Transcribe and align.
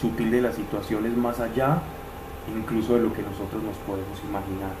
sutil 0.00 0.30
de 0.30 0.42
las 0.42 0.54
situaciones 0.54 1.16
más 1.16 1.40
allá 1.40 1.80
incluso 2.54 2.94
de 2.94 3.00
lo 3.00 3.12
que 3.12 3.22
nosotros 3.22 3.62
nos 3.62 3.76
podemos 3.78 4.18
imaginar. 4.22 4.72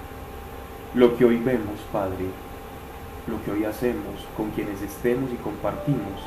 Lo 0.94 1.16
que 1.16 1.24
hoy 1.24 1.38
vemos, 1.38 1.80
Padre, 1.92 2.26
lo 3.26 3.42
que 3.44 3.50
hoy 3.50 3.64
hacemos 3.64 4.26
con 4.36 4.50
quienes 4.50 4.80
estemos 4.82 5.30
y 5.32 5.36
compartimos, 5.36 6.20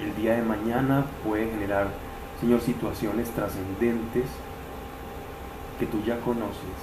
el 0.00 0.14
día 0.16 0.34
de 0.34 0.42
mañana 0.42 1.04
puede 1.24 1.50
generar, 1.50 1.88
Señor, 2.40 2.60
situaciones 2.60 3.30
trascendentes 3.30 4.24
que 5.78 5.86
tú 5.86 6.02
ya 6.04 6.18
conoces. 6.20 6.78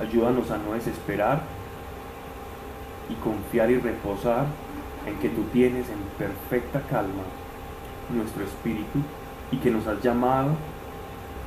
Ayúdanos 0.00 0.50
a 0.50 0.58
no 0.58 0.72
desesperar 0.72 1.42
y 3.10 3.14
confiar 3.14 3.70
y 3.70 3.78
reposar 3.78 4.46
en 5.06 5.16
que 5.18 5.28
tú 5.28 5.42
tienes 5.52 5.88
en 5.88 5.98
perfecta 6.18 6.80
calma 6.88 7.24
nuestro 8.10 8.44
espíritu 8.44 9.00
y 9.52 9.56
que 9.56 9.70
nos 9.70 9.86
has 9.86 10.02
llamado 10.02 10.50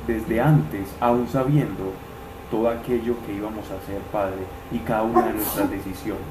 desde 0.07 0.41
antes, 0.41 0.87
aún 0.99 1.27
sabiendo 1.27 1.93
todo 2.51 2.69
aquello 2.69 3.15
que 3.25 3.33
íbamos 3.33 3.69
a 3.71 3.75
hacer, 3.75 3.99
Padre, 4.11 4.43
y 4.71 4.79
cada 4.79 5.03
una 5.03 5.27
de 5.27 5.33
nuestras 5.33 5.71
decisiones. 5.71 6.21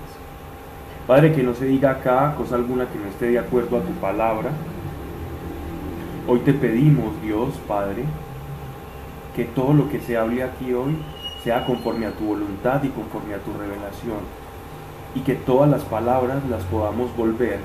Padre, 1.07 1.33
que 1.33 1.43
no 1.43 1.55
se 1.55 1.65
diga 1.65 1.91
acá 1.91 2.35
cosa 2.37 2.55
alguna 2.55 2.87
que 2.87 2.99
no 2.99 3.07
esté 3.07 3.27
de 3.27 3.39
acuerdo 3.39 3.79
a 3.79 3.81
tu 3.81 3.93
palabra. 3.95 4.51
Hoy 6.29 6.39
te 6.41 6.53
pedimos, 6.53 7.21
Dios, 7.23 7.55
Padre, 7.67 8.05
que 9.35 9.45
todo 9.47 9.73
lo 9.73 9.89
que 9.89 10.01
se 10.01 10.17
hable 10.17 10.45
aquí 10.45 10.73
hoy 10.73 10.97
sea 11.43 11.67
conforme 11.67 12.07
a 12.07 12.13
tu 12.13 12.25
voluntad 12.25 12.83
y 12.85 12.89
conforme 12.91 13.35
a 13.35 13.39
tu 13.39 13.53
revelación. 13.53 14.21
Y 15.15 15.21
que 15.21 15.35
todas 15.35 15.69
las 15.69 15.83
palabras 15.83 16.39
las 16.49 16.63
podamos 16.65 17.15
volver 17.17 17.59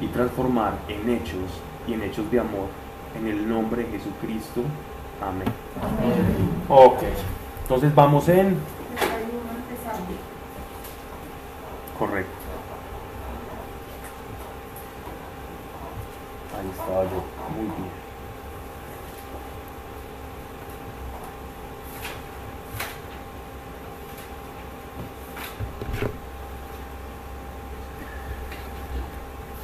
y 0.00 0.06
transformar 0.06 0.72
en 0.88 1.10
hechos 1.10 1.50
y 1.86 1.92
en 1.92 2.02
hechos 2.02 2.30
de 2.30 2.40
amor. 2.40 2.68
En 3.18 3.26
el 3.26 3.48
nombre 3.48 3.84
de 3.84 3.98
Jesucristo. 3.98 4.62
Amén. 5.20 5.48
Ok. 6.68 7.02
Entonces 7.62 7.94
vamos 7.94 8.28
en... 8.28 8.56
Correcto. 11.98 12.30
Ahí 16.58 16.70
estaba 16.70 17.04
yo. 17.04 17.24
Muy 17.56 17.66
bien. 17.66 18.00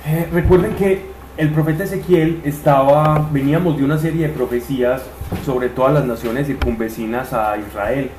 Eh, 0.08 0.28
recuerden 0.32 0.76
que 0.76 1.15
el 1.36 1.50
profeta 1.50 1.84
Ezequiel 1.84 2.40
estaba, 2.44 3.28
veníamos 3.30 3.76
de 3.76 3.84
una 3.84 3.98
serie 3.98 4.28
de 4.28 4.32
profecías 4.32 5.02
sobre 5.44 5.68
todas 5.68 5.92
las 5.92 6.06
naciones 6.06 6.46
circunvecinas 6.46 7.34
a 7.34 7.58
Israel 7.58 8.10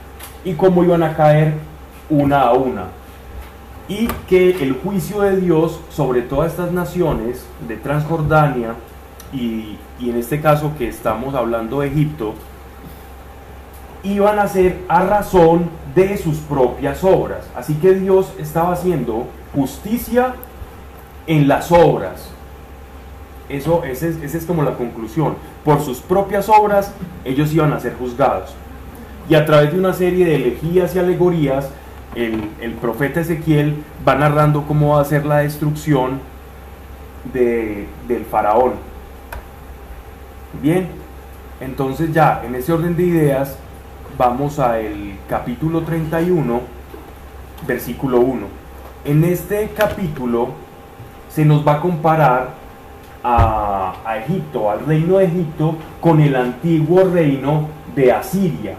y 0.44 0.54
cómo 0.54 0.84
iban 0.84 1.02
a 1.02 1.16
caer 1.16 1.56
una 2.10 2.42
a 2.42 2.54
una. 2.54 2.86
Y 3.90 4.08
que 4.28 4.62
el 4.62 4.73
juicio 4.73 5.22
de 5.22 5.38
Dios 5.38 5.80
sobre 5.90 6.22
todas 6.22 6.52
estas 6.52 6.72
naciones 6.72 7.44
de 7.68 7.78
Transjordania 7.78 8.76
y, 9.34 9.78
y 10.00 10.10
en 10.10 10.18
este 10.18 10.40
caso 10.40 10.73
que 10.78 10.88
estamos 10.88 11.34
hablando 11.34 11.80
de 11.80 11.88
Egipto, 11.88 12.36
iban 14.04 14.38
a 14.38 14.48
ser 14.48 14.78
a 14.88 15.02
razón 15.02 15.70
de 15.95 16.18
sus 16.18 16.38
propias 16.38 17.04
obras. 17.04 17.50
Así 17.56 17.73
que 17.76 17.95
Dios 17.95 18.32
estaba 18.38 18.73
haciendo 18.73 19.26
justicia 19.56 20.36
en 21.26 21.48
las 21.48 21.72
obras 21.72 22.36
eso, 23.50 23.84
esa 23.84 24.08
es, 24.08 24.45
como 24.45 24.64
la 24.64 24.76
conclusión. 24.76 25.36
Por 25.64 25.81
sus 25.81 26.00
propias 26.00 26.50
obras 26.50 26.94
ellos 27.26 27.54
iban 27.54 27.73
a 27.73 27.80
ser 27.80 27.95
juzgados. 27.95 28.56
Y 29.30 29.36
a 29.36 29.45
través 29.45 29.73
de 29.73 29.80
una 29.80 29.94
serie 29.94 30.26
de 30.26 30.36
elegías 30.36 30.95
y 30.95 31.00
alegorías, 31.00 31.70
el, 32.16 32.50
el 32.62 32.73
profeta 32.73 33.20
Ezequiel 33.20 33.83
va 34.08 34.16
narrando 34.16 34.64
cómo 34.64 34.95
va 34.95 35.02
a 35.02 35.05
ser 35.05 35.26
la 35.26 35.39
destrucción 35.39 36.20
de, 37.33 37.88
del 38.08 38.26
faraón. 38.26 38.73
Bien, 40.61 40.88
entonces 41.60 42.14
ya 42.14 42.42
en 42.45 42.55
ese 42.55 42.71
orden 42.73 42.95
de 42.95 43.04
ideas 43.04 43.58
vamos 44.17 44.60
al 44.60 45.17
capítulo 45.30 45.82
31, 45.82 46.61
versículo 47.67 48.20
1. 48.20 48.48
En 49.05 49.23
este 49.23 49.70
capítulo 49.76 50.50
se 51.30 51.45
nos 51.45 51.67
va 51.67 51.76
a 51.76 51.82
comparar 51.82 52.50
a, 53.30 54.17
Egipto, 54.26 54.71
al 54.71 54.86
reino 54.86 55.17
de 55.17 55.26
Egipto, 55.26 55.76
con 55.99 56.21
el 56.21 56.36
antiguo 56.36 57.04
reino 57.04 57.67
de 57.93 58.11
Asiria. 58.11 58.76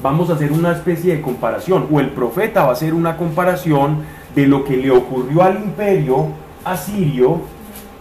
Vamos 0.00 0.30
a 0.30 0.34
hacer 0.34 0.52
una 0.52 0.72
especie 0.72 1.16
de 1.16 1.20
comparación, 1.20 1.88
o 1.90 1.98
el 1.98 2.10
profeta 2.10 2.62
va 2.62 2.70
a 2.70 2.72
hacer 2.72 2.94
una 2.94 3.16
comparación 3.16 4.02
de 4.34 4.46
lo 4.46 4.64
que 4.64 4.76
le 4.76 4.92
ocurrió 4.92 5.42
al 5.42 5.56
imperio 5.56 6.28
asirio 6.64 7.40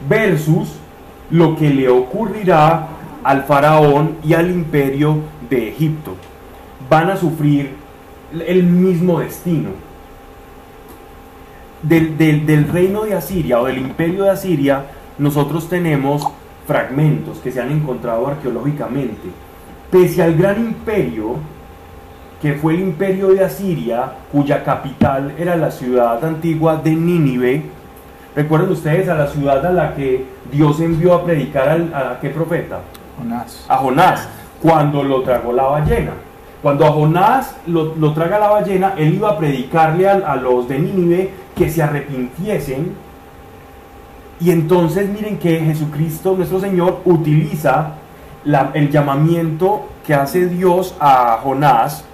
versus 0.08 0.76
lo 1.32 1.56
que 1.56 1.70
le 1.72 1.90
ocurrirá 1.90 2.88
al 3.24 3.44
faraón 3.44 4.18
y 4.24 4.36
al 4.36 4.52
imperio 4.52 5.18
de 5.50 5.70
Egipto. 5.70 6.16
Van 6.88 7.10
a 7.10 7.18
sufrir 7.18 7.74
el 8.46 8.64
mismo 8.64 9.20
destino 9.20 9.87
del, 11.82 12.68
reino 12.72 13.04
de 13.04 13.16
Asiria 13.16 13.60
o 13.60 13.66
del 13.66 13.78
imperio 13.78 14.24
de 14.24 14.32
Asiria, 14.32 14.84
nosotros 15.18 15.70
tenemos 15.70 16.28
fragmentos 16.66 17.40
que 17.40 17.52
se 17.52 17.62
han 17.62 17.72
encontrado 17.72 18.28
arqueológicamente. 18.28 19.30
Pese 19.90 20.22
al 20.22 20.36
gran 20.36 20.60
imperio, 20.60 21.36
que 22.42 22.54
fue 22.54 22.76
el 22.76 22.82
imperio 22.82 23.30
de 23.30 23.44
Asiria, 23.44 24.12
cuya 24.32 24.64
capital 24.64 25.34
era 25.38 25.56
la 25.56 25.72
ciudad 25.72 26.24
antigua 26.24 26.76
de 26.76 26.92
Nínive, 26.92 27.64
recuerden 28.36 28.72
ustedes 28.72 29.10
a 29.10 29.16
la 29.16 29.28
ciudad 29.28 29.66
a 29.66 29.72
la 29.72 29.96
que 29.96 30.26
Dios 30.52 30.80
envió 30.82 31.14
a 31.14 31.26
predicar 31.26 31.70
a 31.94 32.20
qué 32.22 32.30
profeta? 32.30 32.82
Jonás. 33.18 33.66
A 33.68 33.78
Jonás, 33.78 34.30
cuando 34.62 35.04
lo 35.04 35.22
tragó 35.22 35.52
la 35.54 35.64
ballena. 35.64 36.12
Cuando 36.62 36.86
a 36.86 36.92
Jonás 36.92 37.56
lo, 37.68 38.14
traga 38.14 38.40
la 38.40 38.50
ballena, 38.50 38.94
él 38.98 39.14
iba 39.14 39.30
a 39.30 39.38
predicarle 39.38 40.10
a, 40.10 40.36
los 40.36 40.68
de 40.68 40.80
Nínive 40.80 41.32
que 41.58 41.70
se 41.70 41.82
arrepintiesen. 41.82 42.94
Y 44.40 44.52
entonces 44.52 45.10
miren 45.10 45.38
que 45.38 45.60
Jesucristo, 45.60 46.36
nuestro 46.36 46.60
Señor, 46.60 47.02
utiliza 47.06 47.94
el 48.74 48.90
llamamiento 48.90 49.88
que 50.06 50.14
hace 50.14 50.48
Dios 50.48 50.96
a 51.00 51.40
Jonás 51.44 52.06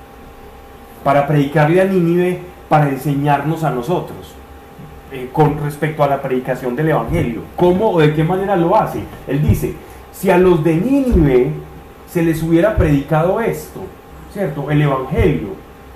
para 1.03 1.27
predicarle 1.27 1.81
a 1.81 1.85
Nínive, 1.85 2.41
para 2.69 2.89
enseñarnos 2.89 3.63
a 3.63 3.69
nosotros 3.69 4.33
eh, 5.11 5.29
con 5.31 5.59
respecto 5.61 6.03
a 6.03 6.07
la 6.07 6.21
predicación 6.21 6.75
del 6.75 6.89
Evangelio. 6.89 7.41
¿Cómo 7.55 7.91
o 7.91 7.99
de 7.99 8.15
qué 8.15 8.23
manera 8.23 8.55
lo 8.55 8.75
hace? 8.75 9.03
Él 9.27 9.47
dice, 9.47 9.75
si 10.11 10.31
a 10.31 10.37
los 10.37 10.63
de 10.63 10.75
Nínive 10.75 11.51
se 12.09 12.23
les 12.23 12.41
hubiera 12.41 12.75
predicado 12.75 13.39
esto, 13.41 13.81
¿cierto? 14.31 14.71
El 14.71 14.81
Evangelio, 14.81 15.49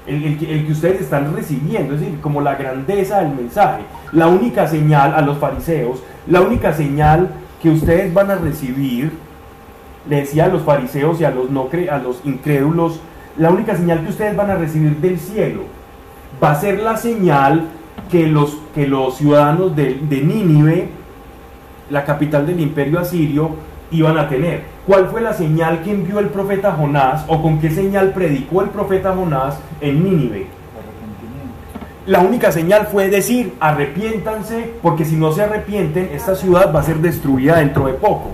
el, 0.08 0.38
que, 0.38 0.72
ustedes 0.72 1.02
están 1.02 1.36
recibiendo, 1.36 1.94
es 1.94 2.02
decir, 2.02 2.20
como 2.22 2.42
la 2.42 2.56
grandeza 2.56 3.20
del 3.20 3.36
mensaje. 3.36 3.84
La 4.14 4.28
única 4.28 4.68
señal 4.68 5.14
a 5.14 5.22
los 5.22 5.38
fariseos, 5.38 6.02
la 6.28 6.42
única 6.42 6.74
señal 6.74 7.30
que 7.62 7.70
ustedes 7.70 8.14
van 8.14 8.32
a 8.32 8.36
recibir, 8.36 9.12
le 10.10 10.18
decía 10.18 10.46
a 10.46 10.48
los 10.48 10.64
fariseos 10.64 11.20
y 11.20 11.26
a 11.26 11.32
los, 11.32 11.50
no 11.50 11.70
a 11.92 11.98
los 11.98 12.22
incrédulos, 12.24 13.02
la 13.38 13.52
única 13.52 13.76
señal 13.76 14.04
que 14.04 14.10
ustedes 14.10 14.36
van 14.36 14.50
a 14.50 14.56
recibir 14.56 14.96
del 14.98 15.20
cielo 15.20 15.64
va 16.42 16.52
a 16.52 16.56
ser 16.56 16.80
la 16.80 16.98
señal 16.98 17.66
que 18.10 18.28
los, 18.28 18.58
que 18.74 18.88
los 18.88 19.18
ciudadanos 19.18 19.76
de 19.76 20.22
Nínive, 20.24 20.90
la 21.90 22.06
capital 22.06 22.46
del 22.48 22.60
imperio 22.60 23.00
asirio, 23.00 23.56
iban 23.92 24.18
a 24.18 24.30
tener. 24.30 24.77
¿Cuál 24.88 25.10
fue 25.10 25.20
la 25.20 25.34
señal 25.34 25.84
que 25.84 25.92
envió 25.92 26.20
el 26.20 26.30
profeta 26.30 26.72
Jonás 26.72 27.26
o 27.28 27.42
con 27.42 27.60
qué 27.60 27.70
señal 27.70 28.14
predicó 28.14 28.62
el 28.62 28.70
profeta 28.70 29.14
Jonás 29.14 29.60
en 29.82 30.02
Nínive? 30.02 30.48
La 32.06 32.22
única 32.22 32.54
señal 32.54 32.88
fue 32.88 33.10
decir, 33.10 33.54
arrepiéntanse, 33.60 34.76
porque 34.82 35.04
si 35.04 35.18
no 35.18 35.34
se 35.34 35.44
arrepienten, 35.44 36.12
esta 36.14 36.36
ciudad 36.36 36.74
va 36.74 36.80
a 36.80 36.84
ser 36.84 37.00
destruida 37.00 37.58
dentro 37.58 37.88
de 37.88 37.96
poco. 37.96 38.30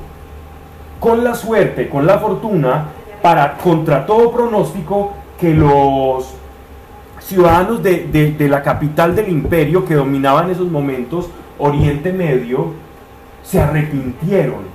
Con 0.99 1.23
la 1.23 1.33
suerte, 1.33 1.89
con 1.89 2.05
la 2.05 2.19
fortuna, 2.19 2.85
para 3.23 3.57
contra 3.57 4.05
todo 4.05 4.31
pronóstico, 4.31 5.13
que 5.39 5.55
los 5.55 6.35
ciudadanos 7.19 7.81
de, 7.81 8.35
de 8.37 8.47
la 8.47 8.61
capital 8.61 9.15
del 9.15 9.29
imperio 9.29 9.85
que 9.85 9.95
dominaba 9.95 10.43
en 10.43 10.51
esos 10.51 10.69
momentos, 10.69 11.31
Oriente 11.57 12.13
Medio, 12.13 12.73
se 13.41 13.59
arrepintieron 13.59 14.72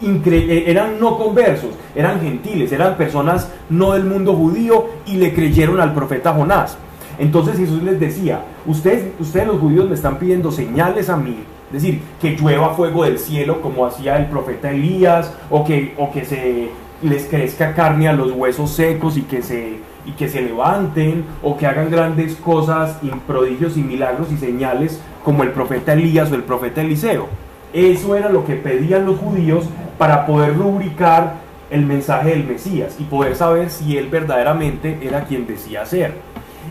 eran 0.00 1.00
no 1.00 1.18
conversos, 1.18 1.70
eran 1.94 2.20
gentiles, 2.20 2.72
eran 2.72 2.96
personas 2.96 3.50
no 3.68 3.92
del 3.92 4.04
mundo 4.04 4.34
judío 4.34 4.86
y 5.06 5.16
le 5.16 5.34
creyeron 5.34 5.80
al 5.80 5.94
profeta 5.94 6.32
Jonás. 6.32 6.78
Entonces 7.18 7.56
Jesús 7.56 7.82
les 7.82 7.98
decía, 7.98 8.42
ustedes, 8.66 9.12
ustedes 9.18 9.46
los 9.48 9.58
judíos 9.58 9.88
me 9.88 9.94
están 9.94 10.18
pidiendo 10.18 10.52
señales 10.52 11.10
a 11.10 11.16
mí, 11.16 11.36
Es 11.66 11.82
decir, 11.82 12.00
que 12.20 12.36
llueva 12.36 12.74
fuego 12.74 13.04
del 13.04 13.18
cielo 13.18 13.60
como 13.60 13.84
hacía 13.84 14.16
el 14.16 14.26
profeta 14.26 14.70
Elías, 14.70 15.34
o 15.50 15.64
que, 15.64 15.94
o 15.98 16.12
que 16.12 16.24
se 16.24 16.68
les 17.02 17.26
crezca 17.26 17.74
carne 17.74 18.08
a 18.08 18.12
los 18.12 18.32
huesos 18.32 18.70
secos 18.70 19.16
y 19.16 19.22
que 19.22 19.42
se, 19.42 19.78
y 20.06 20.12
que 20.12 20.28
se 20.28 20.42
levanten, 20.42 21.24
o 21.42 21.56
que 21.56 21.66
hagan 21.66 21.90
grandes 21.90 22.36
cosas, 22.36 22.98
prodigios 23.26 23.76
y 23.76 23.82
milagros 23.82 24.32
y 24.32 24.36
señales 24.36 25.00
como 25.24 25.42
el 25.42 25.50
profeta 25.50 25.92
Elías 25.92 26.30
o 26.30 26.36
el 26.36 26.44
profeta 26.44 26.80
Eliseo. 26.80 27.26
Eso 27.72 28.14
era 28.14 28.30
lo 28.30 28.46
que 28.46 28.54
pedían 28.54 29.04
los 29.04 29.18
judíos 29.18 29.64
para 29.98 30.24
poder 30.24 30.56
rubricar 30.56 31.34
el 31.70 31.84
mensaje 31.84 32.30
del 32.30 32.44
Mesías 32.44 32.96
y 32.98 33.04
poder 33.04 33.36
saber 33.36 33.68
si 33.68 33.98
él 33.98 34.08
verdaderamente 34.08 34.98
era 35.02 35.24
quien 35.24 35.46
decía 35.46 35.84
ser. 35.84 36.14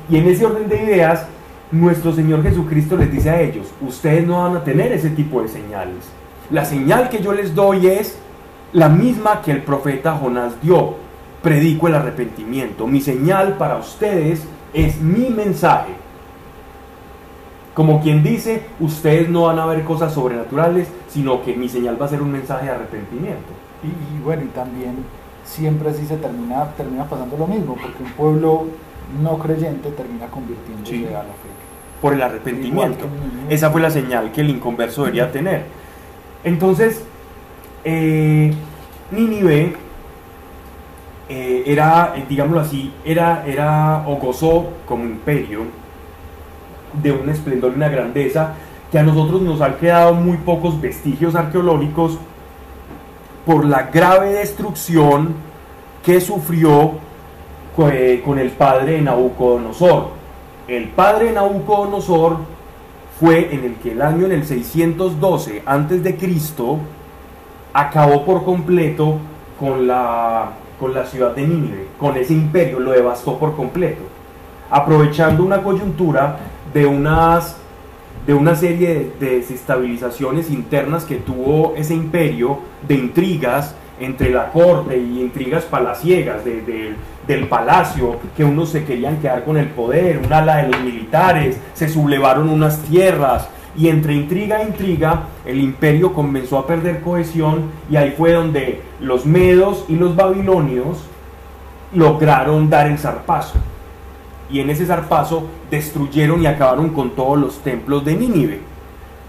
Y 0.09 0.17
en 0.17 0.27
ese 0.27 0.45
orden 0.45 0.67
de 0.69 0.83
ideas, 0.83 1.27
nuestro 1.71 2.13
Señor 2.13 2.41
Jesucristo 2.41 2.97
les 2.97 3.11
dice 3.11 3.29
a 3.29 3.41
ellos, 3.41 3.67
ustedes 3.81 4.25
no 4.25 4.41
van 4.41 4.57
a 4.57 4.63
tener 4.63 4.91
ese 4.91 5.09
tipo 5.09 5.41
de 5.41 5.49
señales. 5.49 6.09
La 6.49 6.63
señal 6.63 7.09
que 7.09 7.21
yo 7.21 7.33
les 7.33 7.53
doy 7.53 7.87
es 7.87 8.17
la 8.71 8.89
misma 8.89 9.41
que 9.41 9.51
el 9.51 9.61
profeta 9.61 10.13
Jonás 10.15 10.53
dio. 10.61 10.95
Predico 11.43 11.87
el 11.87 11.95
arrepentimiento. 11.95 12.87
Mi 12.87 13.01
señal 13.01 13.57
para 13.57 13.77
ustedes 13.77 14.43
es 14.73 14.99
mi 15.01 15.29
mensaje. 15.29 15.91
Como 17.77 18.01
quien 18.01 18.23
dice, 18.23 18.63
ustedes 18.79 19.29
no 19.29 19.43
van 19.43 19.59
a 19.59 19.67
ver 19.67 19.83
cosas 19.83 20.11
sobrenaturales, 20.11 20.87
sino 21.09 21.43
que 21.43 21.55
mi 21.55 21.69
señal 21.69 22.01
va 22.01 22.07
a 22.07 22.09
ser 22.09 22.23
un 22.23 22.31
mensaje 22.31 22.65
de 22.65 22.71
arrepentimiento. 22.71 23.53
Y, 23.83 24.19
bueno, 24.23 24.45
y 24.45 24.47
también 24.47 24.95
siempre 25.45 25.91
así 25.91 26.03
se 26.07 26.17
termina, 26.17 26.71
termina 26.75 27.07
pasando 27.07 27.37
lo 27.37 27.45
mismo, 27.45 27.75
porque 27.75 28.01
un 28.03 28.11
pueblo 28.13 28.65
no 29.21 29.37
creyente 29.37 29.91
termina 29.91 30.25
convirtiéndose 30.25 31.15
a 31.15 31.21
la 31.21 31.33
fe. 31.33 31.49
Por 32.01 32.15
el 32.15 32.23
arrepentimiento. 32.23 33.05
Esa 33.47 33.69
fue 33.69 33.79
la 33.79 33.91
señal 33.91 34.31
que 34.31 34.41
el 34.41 34.49
inconverso 34.49 35.03
debería 35.03 35.31
tener. 35.31 35.65
Entonces, 36.43 37.03
eh, 37.83 38.55
Nínive 39.11 39.75
eh, 41.29 41.63
era, 41.67 42.15
eh, 42.17 42.25
digámoslo 42.27 42.59
así, 42.61 42.91
era, 43.05 43.45
era 43.45 44.03
o 44.07 44.15
gozó 44.15 44.65
como 44.87 45.03
imperio 45.03 45.85
de 47.01 47.11
un 47.11 47.29
esplendor 47.29 47.71
y 47.71 47.75
una 47.75 47.89
grandeza 47.89 48.53
que 48.91 48.99
a 48.99 49.03
nosotros 49.03 49.41
nos 49.41 49.61
han 49.61 49.75
quedado 49.75 50.13
muy 50.13 50.37
pocos 50.37 50.79
vestigios 50.79 51.35
arqueológicos 51.35 52.17
por 53.45 53.65
la 53.65 53.83
grave 53.83 54.33
destrucción 54.33 55.35
que 56.03 56.21
sufrió 56.21 56.93
eh, 57.91 58.21
con 58.25 58.39
el 58.39 58.51
padre 58.51 58.93
de 58.93 59.01
Nabucodonosor. 59.01 60.09
El 60.67 60.89
padre 60.89 61.25
de 61.27 61.31
Nabucodonosor 61.33 62.37
fue 63.19 63.53
en 63.53 63.63
el 63.63 63.75
que 63.75 63.91
el 63.91 64.01
año 64.01 64.25
en 64.25 64.31
el 64.31 64.45
612 64.45 65.63
antes 65.65 66.03
de 66.03 66.15
Cristo 66.15 66.77
acabó 67.73 68.25
por 68.25 68.43
completo 68.43 69.17
con 69.59 69.87
la, 69.87 70.51
con 70.79 70.93
la 70.93 71.05
ciudad 71.05 71.35
de 71.35 71.47
Nínive, 71.47 71.87
con 71.99 72.15
ese 72.17 72.33
imperio, 72.33 72.79
lo 72.79 72.91
devastó 72.91 73.37
por 73.37 73.55
completo, 73.55 74.01
aprovechando 74.69 75.43
una 75.43 75.61
coyuntura 75.61 76.37
de 76.73 76.85
unas 76.85 77.57
de 78.25 78.33
una 78.33 78.55
serie 78.55 79.13
de, 79.19 79.37
desestabilizaciones 79.37 80.51
internas 80.51 81.05
que 81.05 81.15
tuvo 81.15 81.73
ese 81.77 81.93
imperio, 81.93 82.59
de 82.85 82.95
intrigas 82.95 83.73
entre 84.01 84.31
la 84.31 84.51
corte 84.51 84.97
y 84.97 85.21
intrigas 85.21 85.63
palaciegas 85.63 86.41
del 86.43 87.47
palacio, 87.47 88.17
que 88.35 88.43
unos 88.43 88.69
se 88.69 88.83
querían 88.83 89.17
quedar 89.17 89.45
con 89.45 89.55
el 89.55 89.69
poder, 89.69 90.19
un 90.23 90.31
ala 90.31 90.57
de 90.57 90.67
los 90.67 90.81
militares, 90.81 91.57
se 91.73 91.87
sublevaron 91.87 92.49
unas 92.49 92.79
tierras, 92.83 93.47
y 93.77 93.87
entre 93.87 94.13
intriga 94.13 94.61
e 94.61 94.65
intriga 94.65 95.23
el 95.45 95.59
imperio 95.59 96.11
comenzó 96.11 96.57
a 96.57 96.67
perder 96.67 97.01
cohesión 97.01 97.69
y 97.89 97.95
ahí 97.95 98.13
fue 98.17 98.33
donde 98.33 98.81
los 98.99 99.25
medos 99.25 99.85
y 99.87 99.95
los 99.95 100.15
babilonios 100.15 100.97
lograron 101.93 102.69
dar 102.69 102.87
el 102.87 102.97
zarpazo 102.97 103.53
y 104.49 104.59
en 104.59 104.69
ese 104.69 104.85
zarpazo 104.85 105.45
destruyeron 105.69 106.41
y 106.41 106.47
acabaron 106.47 106.89
con 106.89 107.11
todos 107.11 107.37
los 107.37 107.59
templos 107.59 108.05
de 108.05 108.15
Nínive 108.15 108.59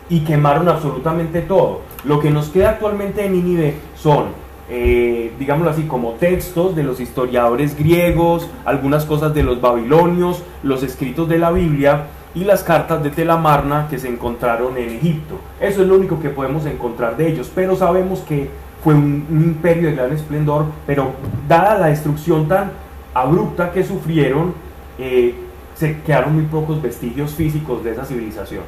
y 0.08 0.20
quemaron 0.20 0.68
absolutamente 0.68 1.42
todo. 1.42 1.80
Lo 2.04 2.20
que 2.20 2.30
nos 2.30 2.48
queda 2.48 2.70
actualmente 2.70 3.22
de 3.22 3.30
Nínive 3.30 3.74
son, 3.96 4.26
eh, 4.70 5.32
digámoslo 5.38 5.70
así, 5.70 5.82
como 5.82 6.12
textos 6.12 6.76
de 6.76 6.82
los 6.82 7.00
historiadores 7.00 7.76
griegos, 7.76 8.48
algunas 8.64 9.04
cosas 9.04 9.34
de 9.34 9.42
los 9.42 9.60
babilonios, 9.60 10.42
los 10.62 10.82
escritos 10.82 11.28
de 11.28 11.38
la 11.38 11.50
Biblia 11.50 12.06
y 12.34 12.44
las 12.44 12.62
cartas 12.62 13.02
de 13.02 13.10
Telamarna 13.10 13.88
que 13.88 13.98
se 13.98 14.08
encontraron 14.08 14.76
en 14.76 14.90
Egipto. 14.90 15.36
Eso 15.60 15.82
es 15.82 15.88
lo 15.88 15.96
único 15.96 16.20
que 16.20 16.30
podemos 16.30 16.66
encontrar 16.66 17.16
de 17.16 17.28
ellos, 17.28 17.50
pero 17.54 17.74
sabemos 17.76 18.20
que 18.20 18.48
fue 18.82 18.94
un 18.94 19.26
imperio 19.30 19.88
de 19.88 19.96
gran 19.96 20.12
esplendor, 20.12 20.66
pero 20.86 21.12
dada 21.48 21.78
la 21.78 21.86
destrucción 21.88 22.46
tan 22.46 22.70
abrupta 23.12 23.72
que 23.72 23.82
sufrieron, 23.82 24.54
eh, 24.98 25.34
se 25.76 26.00
quedaron 26.02 26.34
muy 26.34 26.44
pocos 26.46 26.82
vestigios 26.82 27.32
físicos 27.32 27.84
de 27.84 27.92
esa 27.92 28.04
civilización. 28.04 28.64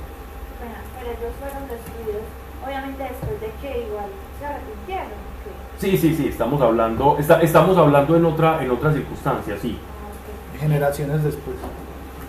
Bueno, 0.61 0.75
pero 0.99 1.11
ellos 1.11 1.35
fueron 1.41 1.69
destruidos, 1.69 2.23
obviamente 2.65 3.03
después 3.03 3.41
de 3.41 3.51
que 3.61 3.87
igual 3.87 4.07
se 4.39 4.47
arrepintieron. 4.47 5.31
Sí, 5.79 5.97
sí, 5.97 6.15
sí, 6.15 6.29
estamos 6.29 6.61
hablando, 6.61 7.17
estamos 7.19 7.77
hablando 7.77 8.17
en 8.17 8.25
otra, 8.27 8.63
en 8.63 8.71
otra 8.71 8.93
circunstancia, 8.93 9.57
sí. 9.61 9.79
Ah, 9.81 10.59
Generaciones 10.61 11.25
después. 11.25 11.57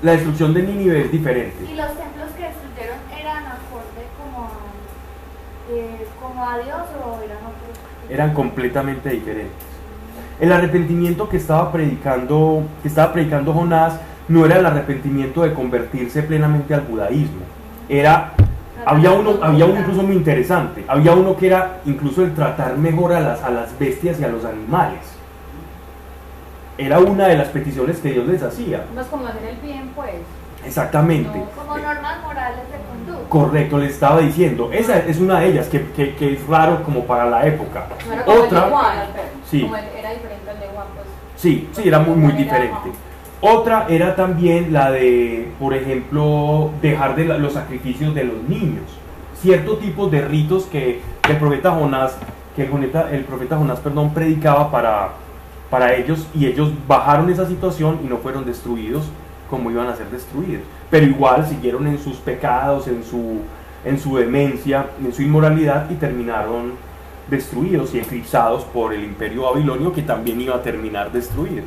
La 0.02 0.14
destrucción 0.14 0.54
de 0.54 0.64
Nínive 0.64 1.02
es 1.02 1.12
diferente. 1.12 1.64
¿Y 1.64 1.76
los 1.76 1.88
templos 1.90 2.30
que 2.36 2.44
destruyeron 2.44 2.98
eran 3.20 3.46
acorde 3.46 4.08
como, 4.18 4.50
eh, 5.70 6.08
como 6.20 6.50
a 6.50 6.58
Dios 6.58 6.82
o 7.06 7.22
eran 7.22 7.38
otros? 7.38 8.10
Eran 8.10 8.34
completamente 8.34 9.10
diferentes. 9.10 9.71
El 10.42 10.52
arrepentimiento 10.52 11.30
que 11.30 11.38
estaba 11.38 11.72
predicando, 11.72 12.64
que 12.82 12.88
estaba 12.88 13.14
predicando 13.14 13.54
Jonás 13.54 13.94
no 14.28 14.44
era 14.44 14.58
el 14.58 14.66
arrepentimiento 14.66 15.44
de 15.44 15.54
convertirse 15.54 16.24
plenamente 16.24 16.74
al 16.74 16.82
judaísmo. 16.88 17.42
Era 17.88 18.34
había 18.84 19.12
uno, 19.12 19.36
había 19.40 19.66
uno 19.66 19.82
incluso 19.82 20.02
muy 20.02 20.16
interesante. 20.16 20.84
Había 20.88 21.14
uno 21.14 21.38
que 21.38 21.46
era 21.46 21.82
incluso 21.86 22.24
el 22.24 22.34
tratar 22.34 22.76
mejor 22.76 23.14
a 23.14 23.20
las, 23.20 23.44
a 23.44 23.52
las 23.52 23.78
bestias 23.78 24.20
y 24.20 24.24
a 24.24 24.30
los 24.30 24.44
animales. 24.44 25.02
Era 26.76 26.98
una 26.98 27.28
de 27.28 27.38
las 27.38 27.50
peticiones 27.50 28.00
que 28.00 28.14
Dios 28.14 28.28
les 28.28 28.42
hacía. 28.42 28.86
Como 29.12 29.28
hacer 29.28 29.58
bien, 29.62 29.92
pues. 29.96 30.16
Exactamente. 30.66 31.44
como 31.56 31.78
normas 31.78 32.22
morales 32.24 32.64
de 32.72 32.78
conducta. 32.88 33.30
Correcto, 33.30 33.78
le 33.78 33.88
estaba 33.88 34.20
diciendo. 34.20 34.70
Esa 34.72 35.00
es 35.00 35.20
una 35.20 35.40
de 35.40 35.48
ellas 35.48 35.68
que, 35.68 35.92
que, 35.92 36.16
que 36.16 36.34
es 36.34 36.48
raro 36.48 36.84
como 36.84 37.06
para 37.06 37.26
la 37.26 37.46
época. 37.46 37.88
Otra. 38.26 38.70
sí. 39.50 39.70
Sí, 41.36 41.68
sí, 41.72 41.88
era 41.88 41.98
muy, 41.98 42.16
muy 42.16 42.34
diferente. 42.34 42.92
Otra 43.42 43.88
era 43.90 44.16
también 44.16 44.72
la 44.72 44.92
de, 44.92 45.52
por 45.60 45.74
ejemplo, 45.74 46.70
dejar 46.84 47.16
de 47.16 47.26
los 47.26 47.54
sacrificios 47.54 48.14
de 48.14 48.26
los 48.26 48.44
niños. 48.48 48.84
Ciertos 49.42 49.80
tipos 49.80 50.12
de 50.12 50.22
ritos 50.22 50.66
que, 50.66 51.02
el 51.28 51.38
profeta 51.38 51.72
Jonás, 51.72 52.16
que 52.56 52.62
el, 52.62 53.24
profeta 53.24 53.58
Jonás, 53.58 53.80
perdón, 53.80 54.14
predicaba 54.14 54.70
para, 54.70 55.14
para 55.72 55.96
ellos 55.96 56.28
y 56.36 56.46
ellos 56.46 56.72
bajaron 56.88 57.32
esa 57.32 57.48
situación 57.48 58.02
y 58.04 58.08
no 58.08 58.18
fueron 58.18 58.46
destruidos 58.46 59.06
como 59.52 59.70
iban 59.70 59.88
a 59.88 59.96
ser 59.96 60.10
destruidos. 60.10 60.64
Pero 60.90 61.06
igual 61.06 61.46
siguieron 61.46 61.86
en 61.86 62.00
sus 62.00 62.16
pecados, 62.18 62.88
en 62.88 63.04
su, 63.04 63.42
en 63.86 64.00
su 64.00 64.18
demencia, 64.18 64.88
en 65.04 65.14
su 65.14 65.22
inmoralidad 65.22 65.92
y 65.92 65.96
terminaron 65.96 66.74
destruidos 67.30 67.94
y 67.94 68.00
eclipsados 68.00 68.64
por 68.64 68.94
el 68.94 69.04
imperio 69.04 69.44
babilonio 69.44 69.94
que 69.94 70.02
también 70.02 70.42
iba 70.42 70.56
a 70.56 70.64
terminar 70.64 71.12
destruido 71.12 71.64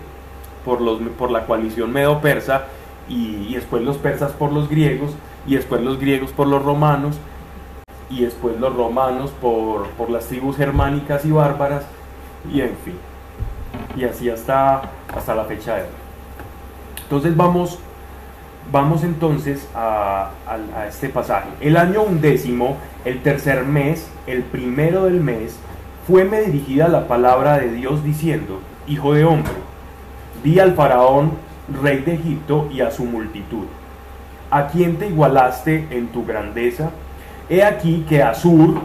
por, 0.64 0.81
los, 0.81 1.00
por 1.19 1.31
la 1.31 1.47
coalición 1.47 1.93
medo-persa 1.93 2.64
y, 3.09 3.55
después 3.55 3.83
los 3.83 3.97
persas 3.99 4.33
por 4.33 4.53
los 4.53 4.69
griegos 4.69 5.12
y 5.47 5.55
después 5.55 5.81
los 5.83 5.99
griegos 5.99 6.33
por 6.33 6.47
los 6.49 6.62
romanos 6.62 7.17
y 8.11 8.23
después 8.25 8.59
los 8.59 8.75
romanos 8.75 9.31
por, 9.41 9.88
por 9.91 10.11
las 10.11 10.26
tribus 10.26 10.57
germánicas 10.57 11.25
y 11.25 11.31
bárbaras 11.31 11.85
y 12.53 12.61
en 12.61 12.76
fin 12.85 12.97
y 13.97 14.05
así 14.05 14.29
hasta, 14.29 14.91
hasta 15.14 15.35
la 15.35 15.45
fecha 15.45 15.76
de 15.76 15.83
hoy 15.83 16.04
entonces 17.05 17.37
vamos 17.37 17.79
vamos 18.73 19.05
entonces 19.05 19.69
a, 19.75 20.31
este 20.89 21.09
pasaje 21.09 21.49
el 21.61 21.77
año 21.77 22.03
undécimo 22.03 22.77
el 23.05 23.23
tercer 23.23 23.65
mes, 23.65 24.09
el 24.27 24.43
primero 24.43 25.05
del 25.05 25.21
mes, 25.21 25.57
fueme 26.07 26.41
dirigida 26.41 26.89
la 26.89 27.07
palabra 27.07 27.59
de 27.59 27.71
Dios 27.73 28.03
diciendo, 28.03 28.61
Hijo 28.87 29.15
de 29.15 29.25
hombre, 29.25 29.53
di 30.43 30.59
al 30.59 30.75
faraón, 30.75 31.33
rey 31.83 32.01
de 32.01 32.15
Egipto, 32.15 32.69
y 32.73 32.81
a 32.81 32.91
su 32.91 33.05
multitud, 33.05 33.67
¿a 34.51 34.69
quién 34.69 34.97
te 34.97 35.09
igualaste 35.09 35.87
en 35.91 36.09
tu 36.09 36.25
grandeza? 36.25 36.91
He 37.49 37.63
aquí 37.63 38.05
que 38.09 38.23
Asur 38.23 38.81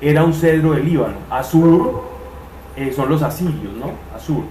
era 0.00 0.24
un 0.24 0.32
cedro 0.32 0.72
del 0.72 0.86
Líbano. 0.86 1.16
Asur 1.28 2.02
eh, 2.76 2.92
son 2.94 3.10
los 3.10 3.22
asirios, 3.22 3.74
¿no? 3.74 3.92
Asur. 4.16 4.44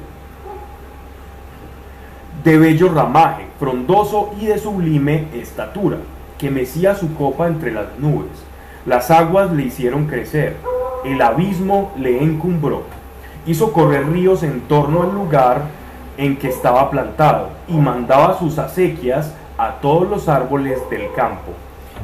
De 2.44 2.58
bello 2.58 2.88
ramaje, 2.94 3.48
frondoso 3.60 4.32
y 4.40 4.46
de 4.46 4.58
sublime 4.58 5.28
estatura, 5.34 5.98
que 6.38 6.50
mecía 6.50 6.96
su 6.96 7.14
copa 7.16 7.48
entre 7.48 7.74
las 7.74 8.00
nubes 8.00 8.30
Las 8.86 9.12
aguas 9.12 9.52
le 9.52 9.64
hicieron 9.64 10.08
crecer, 10.08 10.56
el 11.04 11.22
abismo 11.22 11.92
le 11.98 12.24
encumbró. 12.24 12.84
Hizo 13.46 13.74
correr 13.74 14.10
ríos 14.10 14.44
en 14.44 14.62
torno 14.62 15.04
al 15.04 15.14
lugar 15.14 15.64
en 16.18 16.38
que 16.38 16.48
estaba 16.48 16.90
plantado 16.90 17.50
y 17.68 17.74
mandaba 17.74 18.40
sus 18.40 18.58
acequias 18.58 19.34
a 19.58 19.74
todos 19.82 20.08
los 20.10 20.30
árboles 20.30 20.80
del 20.90 21.12
campo. 21.14 21.52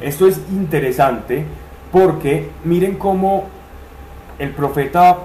Esto 0.01 0.27
es 0.27 0.41
interesante 0.51 1.45
porque 1.93 2.49
miren 2.65 2.97
cómo 2.97 3.45
el 4.37 4.49
profeta 4.51 5.17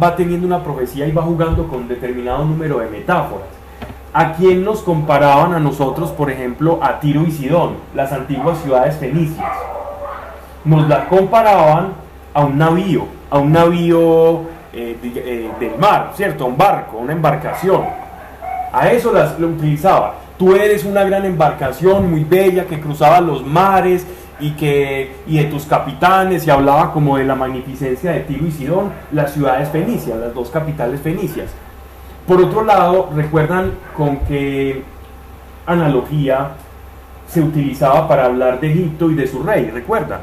va 0.00 0.14
teniendo 0.14 0.46
una 0.46 0.62
profecía 0.62 1.08
y 1.08 1.12
va 1.12 1.22
jugando 1.22 1.66
con 1.66 1.88
determinado 1.88 2.44
número 2.44 2.78
de 2.78 2.88
metáforas. 2.88 3.63
¿A 4.16 4.34
quién 4.34 4.64
nos 4.64 4.80
comparaban 4.82 5.54
a 5.54 5.58
nosotros, 5.58 6.12
por 6.12 6.30
ejemplo, 6.30 6.78
a 6.80 7.00
Tiro 7.00 7.22
y 7.26 7.32
Sidón, 7.32 7.78
las 7.96 8.12
antiguas 8.12 8.58
ciudades 8.62 8.96
fenicias? 8.96 9.50
Nos 10.64 10.88
la 10.88 11.08
comparaban 11.08 11.94
a 12.32 12.44
un 12.44 12.56
navío, 12.56 13.08
a 13.28 13.38
un 13.40 13.50
navío 13.50 14.42
eh, 14.72 14.96
eh, 15.02 15.50
del 15.58 15.76
mar, 15.78 16.12
¿cierto? 16.14 16.46
Un 16.46 16.56
barco, 16.56 16.98
una 16.98 17.12
embarcación. 17.12 17.82
A 18.72 18.88
eso 18.92 19.12
las 19.12 19.36
lo 19.40 19.48
utilizaba. 19.48 20.14
Tú 20.38 20.54
eres 20.54 20.84
una 20.84 21.02
gran 21.02 21.24
embarcación 21.24 22.08
muy 22.08 22.22
bella 22.22 22.66
que 22.66 22.80
cruzaba 22.80 23.20
los 23.20 23.44
mares 23.44 24.06
y, 24.38 24.52
que, 24.52 25.16
y 25.26 25.38
de 25.38 25.44
tus 25.46 25.64
capitanes 25.64 26.46
y 26.46 26.50
hablaba 26.50 26.92
como 26.92 27.18
de 27.18 27.24
la 27.24 27.34
magnificencia 27.34 28.12
de 28.12 28.20
Tiro 28.20 28.46
y 28.46 28.52
Sidón, 28.52 28.92
las 29.10 29.32
ciudades 29.32 29.70
fenicias, 29.70 30.16
las 30.16 30.32
dos 30.32 30.50
capitales 30.50 31.00
fenicias. 31.00 31.50
Por 32.26 32.40
otro 32.40 32.64
lado, 32.64 33.10
recuerdan 33.14 33.72
con 33.94 34.16
qué 34.20 34.82
analogía 35.66 36.52
se 37.28 37.42
utilizaba 37.42 38.08
para 38.08 38.24
hablar 38.24 38.60
de 38.60 38.70
Egipto 38.70 39.10
y 39.10 39.14
de 39.14 39.26
su 39.26 39.42
rey, 39.42 39.70
recuerdan. 39.70 40.20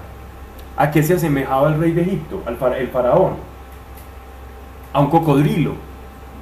¿A 0.77 0.89
qué 0.89 1.03
se 1.03 1.13
asemejaba 1.13 1.69
el 1.69 1.79
rey 1.79 1.91
de 1.91 2.01
Egipto, 2.01 2.41
el 2.47 2.87
faraón? 2.87 3.33
A 4.93 4.99
un 4.99 5.11
cocodrilo, 5.11 5.73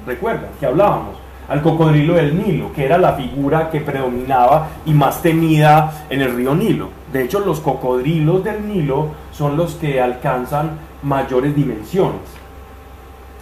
recuerdan 0.06 0.50
que 0.58 0.64
hablábamos 0.64 1.16
al 1.50 1.60
cocodrilo 1.62 2.14
del 2.14 2.38
Nilo, 2.38 2.72
que 2.72 2.84
era 2.84 2.96
la 2.96 3.12
figura 3.14 3.70
que 3.70 3.80
predominaba 3.80 4.68
y 4.86 4.94
más 4.94 5.20
temida 5.20 6.06
en 6.08 6.22
el 6.22 6.36
río 6.36 6.54
Nilo. 6.54 6.88
De 7.12 7.24
hecho, 7.24 7.40
los 7.40 7.60
cocodrilos 7.60 8.44
del 8.44 8.66
Nilo 8.66 9.08
son 9.32 9.56
los 9.56 9.74
que 9.74 10.00
alcanzan 10.00 10.70
mayores 11.02 11.54
dimensiones, 11.54 12.20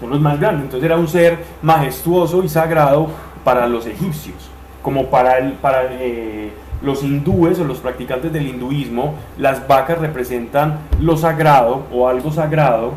son 0.01 0.11
los 0.11 0.21
más 0.21 0.39
grandes. 0.39 0.65
Entonces 0.65 0.85
era 0.85 0.97
un 0.97 1.09
ser 1.09 1.39
majestuoso 1.63 2.43
y 2.45 2.49
sagrado 2.49 3.09
para 3.45 3.67
los 3.67 3.87
egipcios, 3.87 4.37
como 4.83 5.07
para, 5.07 5.39
el, 5.39 5.53
para 5.53 5.85
eh, 5.93 6.53
los 6.83 7.03
hindúes 7.03 7.59
o 7.59 7.65
los 7.65 7.79
practicantes 7.79 8.33
del 8.33 8.47
hinduismo, 8.47 9.15
las 9.39 9.67
vacas 9.67 9.99
representan 9.99 10.79
lo 11.01 11.17
sagrado 11.17 11.85
o 11.93 12.09
algo 12.09 12.31
sagrado. 12.33 12.93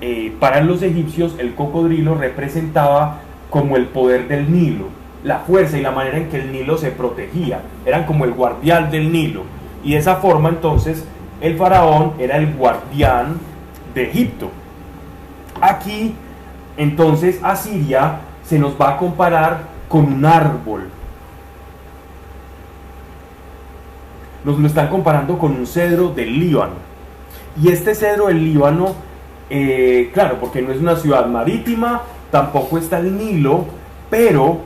Eh, 0.00 0.34
para 0.38 0.60
los 0.60 0.82
egipcios 0.82 1.34
el 1.38 1.54
cocodrilo 1.54 2.14
representaba 2.14 3.20
como 3.48 3.76
el 3.76 3.86
poder 3.86 4.28
del 4.28 4.52
Nilo, 4.52 4.88
la 5.24 5.38
fuerza 5.38 5.78
y 5.78 5.82
la 5.82 5.90
manera 5.90 6.18
en 6.18 6.28
que 6.28 6.36
el 6.36 6.52
Nilo 6.52 6.76
se 6.76 6.90
protegía, 6.90 7.60
eran 7.86 8.04
como 8.04 8.24
el 8.24 8.32
guardián 8.32 8.90
del 8.90 9.10
Nilo. 9.10 9.42
Y 9.82 9.92
de 9.92 9.98
esa 9.98 10.16
forma 10.16 10.50
entonces 10.50 11.04
el 11.40 11.56
faraón 11.56 12.12
era 12.18 12.36
el 12.36 12.52
guardián 12.54 13.38
de 13.94 14.10
Egipto. 14.10 14.50
Aquí 15.60 16.14
entonces 16.76 17.40
Asiria 17.42 18.20
se 18.44 18.58
nos 18.58 18.80
va 18.80 18.90
a 18.90 18.96
comparar 18.96 19.60
con 19.88 20.04
un 20.04 20.24
árbol. 20.24 20.88
Nos 24.44 24.58
lo 24.58 24.66
están 24.66 24.88
comparando 24.88 25.38
con 25.38 25.52
un 25.52 25.66
cedro 25.66 26.10
del 26.10 26.38
Líbano. 26.38 26.74
Y 27.60 27.68
este 27.68 27.94
cedro 27.94 28.26
del 28.26 28.44
Líbano, 28.44 28.94
eh, 29.50 30.10
claro, 30.12 30.38
porque 30.40 30.62
no 30.62 30.72
es 30.72 30.80
una 30.80 30.96
ciudad 30.96 31.26
marítima, 31.26 32.02
tampoco 32.30 32.78
está 32.78 32.98
el 32.98 33.16
Nilo, 33.16 33.64
pero 34.10 34.60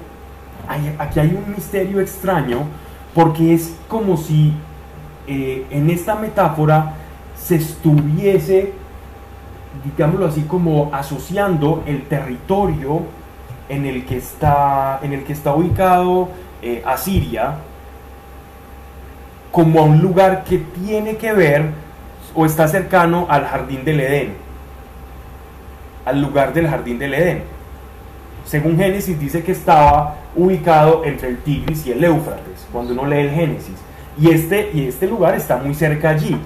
aquí 0.99 1.21
hay 1.21 1.29
un 1.29 1.55
misterio 1.55 2.01
extraño 2.01 2.65
porque 3.15 3.55
es 3.55 3.75
como 3.89 4.17
si 4.17 4.53
eh, 5.27 5.67
en 5.71 5.91
esta 5.91 6.15
metáfora 6.15 6.95
se 7.37 7.57
estuviese, 7.57 8.73
digámoslo 9.85 10.27
así, 10.27 10.43
como 10.43 10.91
asociando 10.93 11.83
el 11.87 12.05
territorio 12.07 13.03
en 13.69 13.87
el 13.87 14.05
que 14.05 14.17
está, 14.17 14.99
en 15.03 15.13
el 15.13 15.25
que 15.25 15.33
está 15.33 15.55
ubicado 15.55 16.29
eh, 16.63 16.83
Asiria 16.85 17.55
como 19.53 19.81
a 19.81 19.83
un 19.83 20.01
lugar 20.01 20.45
que 20.45 20.59
tiene 20.59 21.17
que 21.17 21.33
ver 21.33 21.71
o 22.35 22.47
está 22.47 22.69
cercano 22.69 23.27
al 23.29 23.47
jardín 23.47 23.85
del 23.85 24.01
Edén 24.01 24.51
al 26.05 26.21
lugar 26.21 26.53
del 26.53 26.69
jardín 26.69 26.99
del 26.99 27.15
Edén. 27.15 27.43
Según 28.45 28.77
Génesis 28.77 29.19
dice 29.19 29.43
que 29.43 29.53
estaba 29.53 30.17
ubicado 30.35 31.05
entre 31.05 31.29
el 31.29 31.39
Tigris 31.39 31.87
y 31.87 31.93
el 31.93 32.03
Éufrates, 32.03 32.67
cuando 32.73 32.93
uno 32.93 33.07
lee 33.07 33.21
el 33.21 33.31
Génesis. 33.31 33.77
Y 34.19 34.31
este, 34.31 34.71
y 34.75 34.87
este 34.87 35.07
lugar 35.07 35.35
está 35.35 35.57
muy 35.59 35.75
cerca 35.75 36.11
allí. 36.11 36.37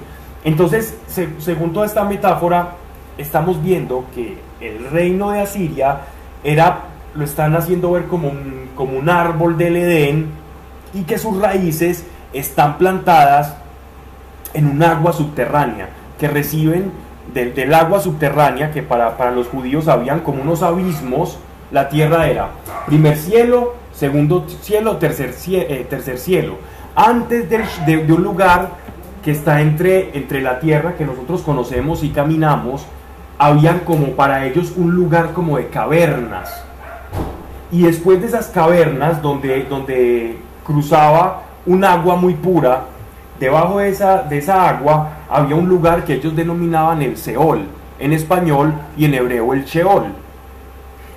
Entonces, 0.44 0.96
según 1.38 1.72
toda 1.72 1.86
esta 1.86 2.04
metáfora, 2.04 2.74
estamos 3.18 3.62
viendo 3.62 4.04
que 4.14 4.38
el 4.60 4.90
reino 4.90 5.30
de 5.30 5.40
Asiria 5.40 6.00
era, 6.42 6.80
lo 7.14 7.24
están 7.24 7.54
haciendo 7.54 7.92
ver 7.92 8.06
como 8.06 8.28
un, 8.28 8.68
como 8.74 8.98
un 8.98 9.08
árbol 9.08 9.56
del 9.56 9.76
Edén 9.76 10.28
y 10.92 11.02
que 11.02 11.18
sus 11.18 11.40
raíces 11.40 12.04
están 12.32 12.78
plantadas 12.78 13.56
en 14.52 14.66
un 14.66 14.82
agua 14.82 15.12
subterránea 15.12 15.88
que 16.18 16.28
reciben 16.28 16.92
del, 17.32 17.74
agua 17.74 18.00
subterránea, 18.00 18.70
que 18.70 18.82
para, 18.82 19.30
los 19.30 19.48
judíos 19.48 19.88
habían 19.88 20.20
como 20.20 20.42
unos 20.42 20.62
abismos, 20.62 21.38
la 21.72 21.88
tierra 21.88 22.28
era 22.28 22.50
primer 22.86 23.16
cielo, 23.16 23.74
segundo 23.92 24.46
cielo, 24.62 24.98
tercer, 24.98 25.34
eh, 25.48 25.86
tercer 25.88 26.18
cielo. 26.18 26.58
Antes 26.94 27.48
de, 27.50 28.12
un 28.12 28.22
lugar 28.22 28.70
que 29.24 29.32
está 29.32 29.60
entre, 29.60 30.16
entre 30.16 30.42
la 30.42 30.60
tierra 30.60 30.94
que 30.96 31.04
nosotros 31.04 31.42
conocemos 31.42 32.04
y 32.04 32.10
caminamos, 32.10 32.86
habían 33.44 33.80
como 33.80 34.12
para 34.12 34.46
ellos 34.46 34.72
un 34.76 34.94
lugar 34.94 35.32
como 35.32 35.56
de 35.56 35.68
cavernas. 35.68 36.64
Y 37.70 37.82
después 37.82 38.20
de 38.20 38.28
esas 38.28 38.48
cavernas, 38.48 39.20
donde, 39.20 39.64
donde 39.64 40.38
cruzaba 40.64 41.42
un 41.66 41.84
agua 41.84 42.16
muy 42.16 42.34
pura, 42.34 42.84
debajo 43.38 43.78
de 43.78 43.88
esa, 43.88 44.22
de 44.22 44.38
esa 44.38 44.68
agua 44.68 45.10
había 45.28 45.56
un 45.56 45.68
lugar 45.68 46.04
que 46.04 46.14
ellos 46.14 46.34
denominaban 46.34 47.02
el 47.02 47.16
Seol, 47.16 47.66
en 47.98 48.12
español 48.12 48.72
y 48.96 49.04
en 49.04 49.14
hebreo 49.14 49.52
el 49.52 49.64
Sheol. 49.64 50.06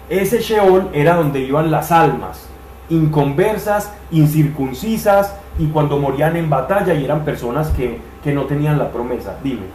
Ese 0.10 0.40
Sheol 0.40 0.90
era 0.94 1.16
donde 1.16 1.40
iban 1.40 1.72
las 1.72 1.92
almas, 1.92 2.48
inconversas, 2.90 3.92
incircuncisas 4.12 5.36
y 5.60 5.68
cuando 5.68 5.98
morían 5.98 6.36
en 6.36 6.50
batalla 6.50 6.94
y 6.94 7.06
eran 7.06 7.24
personas 7.26 7.70
que, 7.70 8.00
no 8.28 8.44
tenían 8.44 8.78
la 8.78 8.92
promesa. 8.92 9.38
Dime. 9.42 9.68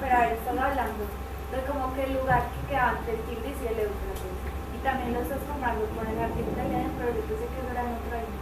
Pero 0.00 0.14
ahora 0.14 0.32
están 0.32 0.58
hablando 0.60 1.02
de 1.50 1.58
como 1.66 1.92
que 1.94 2.04
el 2.04 2.14
lugar 2.14 2.42
que 2.42 2.70
queda 2.70 2.94
entre 2.98 3.14
el 3.14 3.20
Tigris 3.22 3.56
y 3.62 3.66
el 3.66 3.78
Éufrates. 3.82 4.30
Y 4.73 4.73
también 4.84 5.14
lo 5.14 5.20
estás 5.20 5.38
comprando 5.48 5.86
con 5.96 6.06
el 6.06 6.18
jardín 6.20 6.44
de 6.44 6.62
pero 7.00 7.10
yo 7.16 7.22
pensé 7.24 7.48
que 7.48 7.58
no 7.64 7.70
era 7.72 7.82
en 7.82 7.96
otro 7.96 8.14
año. 8.20 8.36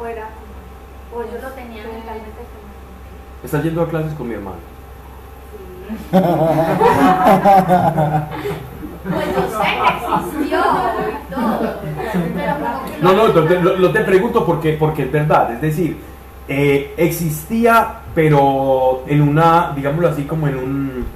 O 0.00 0.06
era 0.06 0.26
o 1.14 1.22
ellos 1.22 1.42
lo 1.42 1.50
tenían 1.50 1.86
mentalmente 1.86 2.42
¿Estás 3.44 3.62
yendo 3.62 3.82
a 3.82 3.88
clases 3.88 4.12
con 4.14 4.28
mi 4.28 4.34
hermano? 4.34 4.56
Pues 9.08 9.26
yo 9.36 9.42
sé 9.42 9.62
que 9.62 9.86
existió 10.24 10.58
y 10.58 11.32
todo. 11.32 11.60
no, 13.02 13.12
no, 13.12 13.76
lo, 13.76 13.92
te 13.92 14.00
pregunto 14.00 14.44
porque, 14.44 14.72
porque 14.72 15.04
es 15.04 15.12
verdad. 15.12 15.52
Es 15.52 15.60
decir, 15.60 15.96
eh, 16.48 16.92
existía, 16.96 18.00
pero 18.14 19.04
en 19.06 19.22
una, 19.22 19.72
digámoslo 19.76 20.08
así, 20.08 20.24
como 20.24 20.48
en 20.48 20.56
un. 20.56 21.06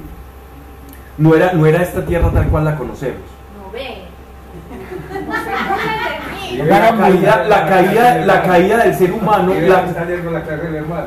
No 1.18 1.34
era, 1.34 1.52
no 1.52 1.66
era 1.66 1.82
esta 1.82 2.06
tierra 2.06 2.30
tal 2.30 2.46
cual 2.46 2.64
la 2.64 2.76
conocemos. 2.76 3.22
No 3.60 3.72
ve. 3.72 4.04
La 6.64 6.96
caída, 6.96 7.44
la 7.48 7.66
caída, 7.66 8.26
la 8.26 8.42
caída 8.42 8.78
del 8.78 8.94
ser 8.94 9.12
humano, 9.12 9.52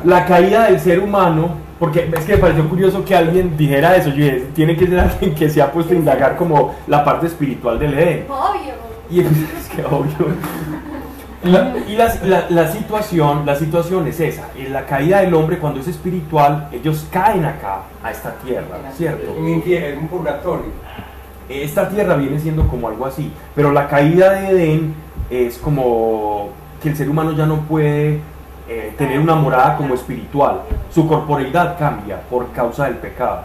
la, 0.04 0.24
caída 0.26 0.64
del 0.64 0.80
ser 0.80 1.00
humano, 1.00 1.50
porque 1.78 2.10
es 2.12 2.24
que 2.24 2.32
me 2.34 2.38
pareció 2.38 2.68
curioso 2.68 3.04
que 3.04 3.14
alguien 3.14 3.56
dijera 3.56 3.96
eso, 3.96 4.10
yo 4.10 4.26
tiene 4.54 4.76
que 4.76 4.86
ser 4.86 5.00
alguien 5.00 5.34
que 5.34 5.48
se 5.48 5.60
ha 5.60 5.70
puesto 5.70 5.92
a 5.92 5.96
indagar 5.96 6.36
como 6.36 6.74
la 6.86 7.04
parte 7.04 7.26
espiritual 7.26 7.78
del 7.78 7.94
Edén. 7.94 8.26
Obvio. 8.28 8.74
Y 9.10 9.20
es 9.20 9.68
que 9.74 9.84
obvio. 9.84 10.34
y 11.88 11.96
la, 11.96 12.46
la, 12.48 12.72
situación, 12.72 13.44
la 13.44 13.54
situación 13.54 14.06
es 14.06 14.18
esa, 14.20 14.48
en 14.56 14.72
la 14.72 14.86
caída 14.86 15.20
del 15.20 15.34
hombre 15.34 15.58
cuando 15.58 15.80
es 15.80 15.88
espiritual, 15.88 16.68
ellos 16.72 17.06
caen 17.10 17.44
acá, 17.44 17.82
a 18.02 18.10
esta 18.10 18.32
tierra, 18.36 18.78
¿cierto? 18.96 19.34
En 19.36 19.98
un 19.98 20.08
purgatorio. 20.08 20.84
Esta 21.48 21.88
tierra 21.90 22.16
viene 22.16 22.40
siendo 22.40 22.66
como 22.68 22.88
algo 22.88 23.04
así, 23.04 23.30
pero 23.54 23.70
la 23.70 23.86
caída 23.86 24.32
de 24.32 24.48
Edén 24.48 25.03
es 25.30 25.58
como 25.58 26.50
que 26.82 26.90
el 26.90 26.96
ser 26.96 27.08
humano 27.08 27.32
ya 27.32 27.46
no 27.46 27.60
puede 27.62 28.20
eh, 28.68 28.94
tener 28.96 29.18
una 29.18 29.34
morada 29.34 29.76
como 29.76 29.94
espiritual. 29.94 30.62
Su 30.90 31.06
corporeidad 31.06 31.78
cambia 31.78 32.20
por 32.22 32.50
causa 32.52 32.84
del 32.84 32.96
pecado. 32.96 33.42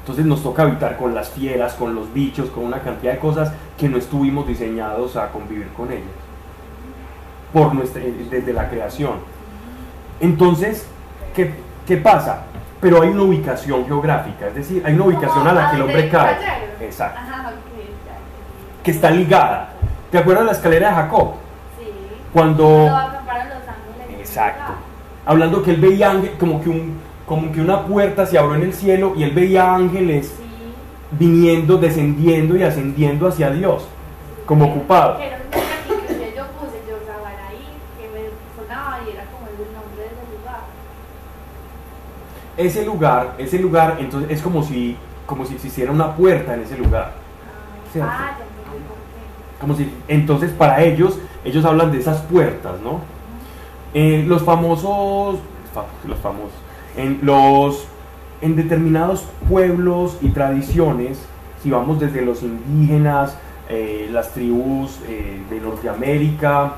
Entonces 0.00 0.24
nos 0.24 0.40
toca 0.40 0.62
habitar 0.62 0.96
con 0.96 1.16
las 1.16 1.30
fieras, 1.30 1.74
con 1.74 1.94
los 1.94 2.12
bichos, 2.12 2.48
con 2.50 2.64
una 2.64 2.78
cantidad 2.78 3.14
de 3.14 3.18
cosas 3.18 3.52
que 3.76 3.88
no 3.88 3.98
estuvimos 3.98 4.46
diseñados 4.46 5.16
a 5.16 5.32
convivir 5.32 5.68
con 5.76 5.90
ellas. 5.90 6.04
Por 7.52 7.74
nuestra, 7.74 8.02
eh, 8.02 8.14
desde 8.30 8.52
la 8.52 8.68
creación. 8.68 9.14
Entonces, 10.20 10.86
¿qué, 11.34 11.54
qué 11.86 11.96
pasa? 11.96 12.42
Pero 12.80 13.02
hay 13.02 13.08
una 13.08 13.22
ubicación 13.22 13.84
geográfica, 13.84 14.46
es 14.46 14.54
decir, 14.54 14.82
hay 14.86 14.94
una 14.94 15.06
ubicación 15.06 15.46
a 15.48 15.52
la 15.52 15.70
que 15.70 15.76
el 15.76 15.82
hombre 15.82 16.08
cae. 16.08 16.36
Exacto. 16.80 17.20
Que 18.84 18.90
está 18.92 19.10
ligada. 19.10 19.72
¿Te 20.16 20.20
acuerdas 20.20 20.44
de 20.44 20.46
la 20.46 20.52
escalera 20.56 20.88
de 20.88 20.94
Jacob? 20.94 21.32
Sí. 21.78 21.84
Cuando... 22.32 22.88
Los. 22.88 24.18
Exacto. 24.18 24.72
Hablando 25.26 25.62
que 25.62 25.72
él 25.72 25.76
veía 25.78 26.10
ángel, 26.10 26.32
como 26.40 26.62
que, 26.62 26.70
un, 26.70 26.98
como 27.26 27.52
que 27.52 27.60
una 27.60 27.84
puerta 27.84 28.24
se 28.24 28.38
abrió 28.38 28.54
en 28.54 28.62
el 28.62 28.72
cielo 28.72 29.12
y 29.14 29.24
él 29.24 29.32
veía 29.32 29.74
ángeles 29.74 30.28
Sí. 30.28 30.42
viniendo, 31.10 31.76
descendiendo 31.76 32.56
y 32.56 32.62
ascendiendo 32.62 33.28
hacia 33.28 33.50
Dios, 33.50 33.86
como 34.46 34.64
ocupado. 34.64 35.18
Ese 42.56 42.86
lugar, 42.86 43.34
ese 43.36 43.58
lugar, 43.58 43.96
entonces 44.00 44.30
es 44.30 44.40
como 44.40 44.62
si, 44.62 44.96
como 45.26 45.44
si 45.44 45.56
existiera 45.56 45.92
una 45.92 46.16
puerta 46.16 46.54
en 46.54 46.62
ese 46.62 46.78
lugar. 46.78 47.12
Ah, 47.12 47.88
Cierto. 47.92 48.10
ah, 48.10 48.36
ya 48.38 48.44
entendí 48.44 48.88
por 48.88 48.96
qué. 48.96 49.20
Como 49.60 49.74
si, 49.74 49.90
entonces 50.08 50.50
para 50.52 50.82
ellos, 50.82 51.18
ellos 51.44 51.64
hablan 51.64 51.90
de 51.92 51.98
esas 51.98 52.20
puertas, 52.22 52.74
¿no? 52.84 53.00
Eh, 53.94 54.24
los 54.26 54.42
famosos, 54.42 55.38
fa- 55.72 55.84
los 56.06 56.18
famosos, 56.18 56.52
en 56.96 57.20
los, 57.22 57.86
en 58.42 58.54
determinados 58.56 59.24
pueblos 59.48 60.18
y 60.20 60.28
tradiciones, 60.28 61.18
si 61.62 61.70
vamos 61.70 61.98
desde 62.00 62.22
los 62.22 62.42
indígenas, 62.42 63.36
eh, 63.68 64.08
las 64.12 64.32
tribus 64.32 64.98
eh, 65.08 65.40
de 65.48 65.60
Norteamérica, 65.60 66.72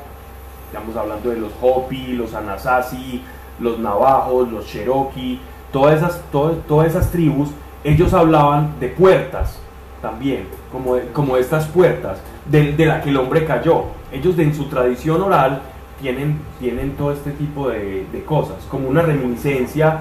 estamos 0.73 0.97
hablando 0.97 1.31
de 1.31 1.41
los 1.41 1.53
Hopi, 1.61 2.13
los 2.13 2.35
Anasazi, 2.35 3.23
los 3.59 3.79
Navajos, 3.81 4.53
los 4.53 4.67
Cherokee, 4.67 5.41
todas 5.73 5.97
esas, 5.99 6.23
todas, 6.31 6.57
todas 6.69 6.87
esas 6.89 7.11
tribus, 7.11 7.49
ellos 7.83 8.13
hablaban 8.15 8.75
de 8.79 8.89
puertas 8.89 9.59
también, 10.03 10.47
como, 10.73 10.95
de- 10.97 11.07
como 11.13 11.37
estas 11.37 11.67
puertas 11.67 12.19
de, 12.47 12.73
de 12.73 12.87
la 12.87 13.01
que 13.03 13.11
el 13.11 13.17
hombre 13.17 13.45
cayó. 13.45 13.85
Ellos 14.13 14.37
de- 14.37 14.45
en 14.45 14.55
su 14.55 14.67
tradición 14.69 15.21
oral 15.23 15.61
tienen, 16.01 16.39
tienen 16.61 16.93
todo 16.93 17.13
este 17.13 17.33
tipo 17.33 17.69
de, 17.69 18.07
de 18.13 18.25
cosas, 18.25 18.57
como 18.71 18.89
una 18.89 19.03
reminiscencia 19.03 20.01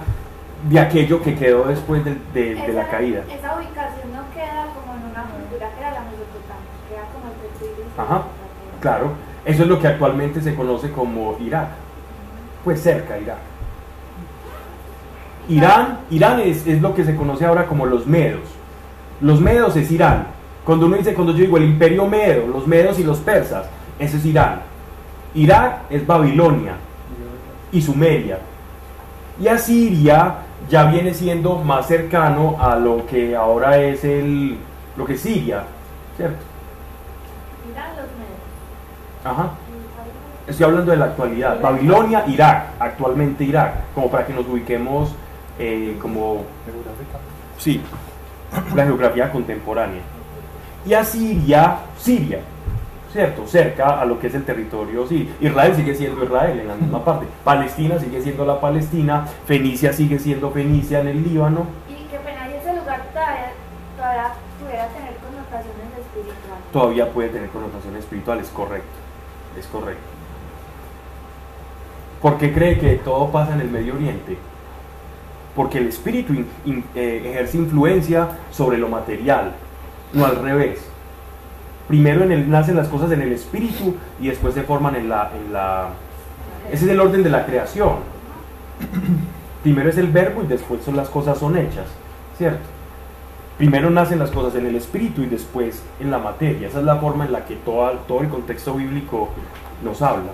de 0.70 0.80
aquello 0.80 1.22
que 1.22 1.36
quedó 1.36 1.66
después 1.66 2.04
de, 2.06 2.16
de- 2.34 2.56
de 2.56 2.74
la 2.74 2.88
caída. 2.90 3.22
Esa 3.28 3.56
ubicación 3.58 4.12
no 4.14 4.24
queda 4.34 4.68
como 4.76 4.94
en 4.96 5.12
una 5.12 5.24
cultura 5.24 5.70
que 5.74 5.80
era 5.80 5.92
la 5.92 6.02
Mesopotamia, 6.02 6.72
queda 6.90 7.04
como 7.14 7.32
entre 7.34 8.04
Ajá. 8.04 8.24
Claro, 8.82 9.12
eso 9.46 9.64
es 9.64 9.70
lo 9.70 9.80
que 9.80 9.88
actualmente 9.88 10.42
se 10.42 10.54
conoce 10.56 10.92
como 10.92 11.36
Irak, 11.40 11.70
pues 12.64 12.82
cerca 12.82 13.16
de 13.16 13.22
Irak. 13.24 13.38
Irán, 15.50 16.00
Irán 16.12 16.40
es, 16.42 16.68
es 16.68 16.82
lo 16.82 16.94
que 16.94 17.06
se 17.06 17.16
conoce 17.16 17.46
ahora 17.46 17.66
como 17.68 17.86
los 17.86 18.06
medos. 18.06 18.42
Los 19.22 19.42
medos 19.42 19.76
es 19.76 19.92
Irán. 19.92 20.28
Cuando 20.66 20.86
uno 20.86 20.98
dice, 20.98 21.14
cuando 21.14 21.34
yo 21.34 21.40
digo 21.40 21.58
el 21.58 21.64
imperio 21.64 22.06
medo, 22.06 22.48
los 22.48 22.68
medos 22.68 23.00
y 23.00 23.04
los 23.04 23.20
persas, 23.20 23.66
ese 24.00 24.18
es 24.18 24.26
Irán. 24.26 24.62
Irak 25.34 25.84
es 25.90 26.06
Babilonia 26.06 26.74
y 27.72 27.82
Sumeria. 27.82 28.40
Y 29.40 29.48
Asiria 29.48 30.36
ya 30.70 30.86
viene 30.86 31.14
siendo 31.14 31.58
más 31.60 31.88
cercano 31.88 32.58
a 32.60 32.76
lo 32.76 33.06
que 33.06 33.36
ahora 33.36 33.78
es 33.78 34.04
el, 34.04 34.58
lo 34.96 35.06
que 35.06 35.14
es 35.14 35.22
Siria, 35.22 35.64
¿cierto? 36.18 36.38
Irán, 37.72 37.90
los 37.92 38.06
medios. 38.18 39.24
Ajá. 39.24 39.52
Estoy 40.48 40.66
hablando 40.66 40.92
de 40.92 40.98
la 40.98 41.06
actualidad. 41.06 41.62
Babilonia, 41.62 42.24
Irak, 42.28 42.68
actualmente 42.80 43.44
Irak, 43.44 43.94
como 43.94 44.10
para 44.10 44.26
que 44.26 44.34
nos 44.34 44.48
ubiquemos 44.48 45.14
eh, 45.60 45.98
como, 46.02 46.44
sí, 47.58 47.82
la 48.76 48.84
geografía 48.84 49.32
contemporánea. 49.32 50.02
Y 50.86 50.94
Asiria, 50.94 51.80
Siria, 51.98 52.40
¿cierto? 53.12 53.46
Cerca 53.48 54.00
a 54.00 54.06
lo 54.06 54.20
que 54.20 54.28
es 54.28 54.36
el 54.36 54.46
territorio, 54.46 55.08
sí. 55.08 55.30
Israel 55.42 55.76
sigue 55.76 55.96
siendo 55.96 56.24
Israel 56.24 56.60
en 56.60 56.68
la 56.68 56.76
misma 56.76 57.04
parte. 57.04 57.26
Palestina 57.44 58.00
sigue 58.00 58.22
siendo 58.22 58.46
la 58.46 58.60
Palestina. 58.60 59.26
Fenicia 59.46 59.92
sigue 59.92 60.20
siendo 60.20 60.52
Fenicia 60.52 61.02
en 61.02 61.08
el 61.08 61.24
Líbano. 61.24 61.66
Y 61.90 62.06
qué 62.10 62.18
pena, 62.20 62.48
ese 62.48 62.74
lugar 62.74 63.02
todavía, 63.12 63.52
todavía 63.98 64.34
pudiera 64.60 64.88
tener 64.88 65.16
connotaciones 65.16 65.98
espirituales. 66.00 66.72
Todavía 66.72 67.12
puede 67.12 67.30
tener 67.30 67.50
connotaciones 67.50 68.00
espirituales, 68.00 68.50
correcto. 68.50 68.88
Es 69.58 69.66
correcto. 69.68 70.02
¿Por 72.22 72.38
qué 72.38 72.54
cree 72.54 72.80
que 72.80 72.96
todo 72.96 73.30
pasa 73.32 73.54
en 73.54 73.62
el 73.62 73.70
Medio 73.70 73.96
Oriente? 73.96 74.38
Porque 75.58 75.80
el 75.80 75.88
espíritu 75.88 76.34
eh, 76.96 77.22
ejerce 77.26 77.58
influencia 77.58 78.30
sobre 78.52 78.78
lo 78.78 78.88
material, 78.88 79.54
no 80.14 80.26
al 80.26 80.38
revés. 80.38 80.80
Primero 81.90 82.24
en 82.24 82.32
el, 82.32 82.50
nacen 82.50 82.76
las 82.78 82.88
cosas 82.88 83.12
en 83.12 83.22
el 83.22 83.32
espíritu 83.34 83.96
y 84.22 84.28
después 84.28 84.54
se 84.54 84.62
forman 84.64 84.96
en 84.96 85.10
la, 85.10 85.32
en 85.36 85.52
la... 85.52 85.90
Ese 86.72 86.86
es 86.86 86.92
el 86.92 87.00
orden 87.00 87.24
de 87.24 87.30
la 87.30 87.46
creación. 87.46 87.96
Primero 89.64 89.90
es 89.90 89.98
el 89.98 90.08
verbo 90.08 90.44
y 90.44 90.48
después 90.48 90.84
son 90.84 90.96
las 90.96 91.10
cosas 91.10 91.38
son 91.40 91.58
hechas, 91.58 91.88
¿cierto? 92.38 92.62
Primero 93.58 93.90
nacen 93.90 94.20
las 94.20 94.30
cosas 94.30 94.54
en 94.56 94.68
el 94.68 94.76
espíritu 94.76 95.24
y 95.24 95.26
después 95.26 95.82
en 96.00 96.12
la 96.12 96.20
materia. 96.20 96.68
Esa 96.68 96.80
es 96.80 96.86
la 96.86 96.98
forma 96.98 97.26
en 97.26 97.32
la 97.34 97.46
que 97.46 97.56
toda- 97.56 97.94
todo 98.08 98.22
el 98.22 98.30
contexto 98.30 98.76
bíblico 98.76 99.30
nos 99.84 100.02
habla. 100.04 100.32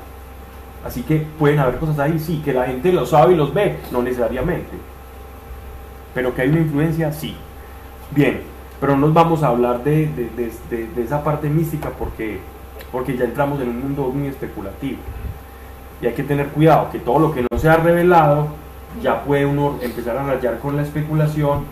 Así 0.85 1.01
que 1.03 1.25
pueden 1.39 1.59
haber 1.59 1.77
cosas 1.79 1.97
ahí, 1.99 2.19
sí, 2.19 2.41
que 2.43 2.51
la 2.51 2.65
gente 2.65 2.91
lo 2.91 3.05
sabe 3.05 3.33
y 3.33 3.37
los 3.37 3.53
ve, 3.53 3.77
no 3.91 4.01
necesariamente. 4.01 4.71
Pero 6.13 6.33
que 6.35 6.41
hay 6.43 6.49
una 6.49 6.59
influencia, 6.59 7.11
sí. 7.11 7.35
Bien, 8.11 8.41
pero 8.79 8.93
no 8.95 9.07
nos 9.07 9.13
vamos 9.13 9.43
a 9.43 9.47
hablar 9.47 9.83
de, 9.83 10.07
de- 10.07 10.51
de- 10.69 10.87
de- 10.87 11.03
esa 11.03 11.23
parte 11.23 11.49
mística 11.49 11.89
porque, 11.89 12.39
porque 12.91 13.17
ya 13.17 13.25
entramos 13.25 13.59
en 13.61 13.69
un 13.69 13.79
mundo 13.81 14.03
muy 14.13 14.27
especulativo. 14.27 14.97
Y 16.01 16.07
hay 16.07 16.13
que 16.13 16.23
tener 16.23 16.47
cuidado, 16.49 16.89
que 16.91 16.99
todo 16.99 17.19
lo 17.19 17.33
que 17.33 17.41
no 17.49 17.57
se 17.57 17.69
ha 17.69 17.77
revelado, 17.77 18.47
ya 19.01 19.23
puede 19.23 19.45
uno 19.45 19.77
empezar 19.81 20.17
a 20.17 20.23
rayar 20.23 20.59
con 20.59 20.75
la 20.75 20.83
especulación 20.83 21.63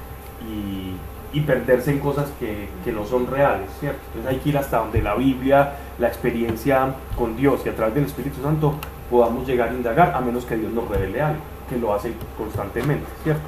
y, 0.49 0.95
y 1.37 1.41
perderse 1.41 1.91
en 1.91 1.99
cosas 1.99 2.29
que, 2.39 2.69
que 2.83 2.91
no 2.91 3.05
son 3.05 3.27
reales, 3.27 3.69
¿cierto? 3.79 3.99
Entonces 4.07 4.31
hay 4.31 4.37
que 4.39 4.49
ir 4.49 4.57
hasta 4.57 4.77
donde 4.77 5.01
la 5.01 5.13
Biblia, 5.15 5.73
la 5.99 6.07
experiencia 6.07 6.95
con 7.15 7.35
Dios 7.37 7.61
y 7.65 7.69
a 7.69 7.75
través 7.75 7.93
del 7.93 8.05
Espíritu 8.05 8.41
Santo 8.41 8.73
podamos 9.09 9.45
llegar 9.45 9.69
a 9.69 9.73
indagar, 9.73 10.13
a 10.15 10.21
menos 10.21 10.45
que 10.45 10.55
Dios 10.55 10.71
nos 10.71 10.87
revele 10.87 11.21
algo, 11.21 11.39
que 11.69 11.77
lo 11.77 11.93
hace 11.93 12.13
constantemente, 12.37 13.05
¿cierto? 13.23 13.43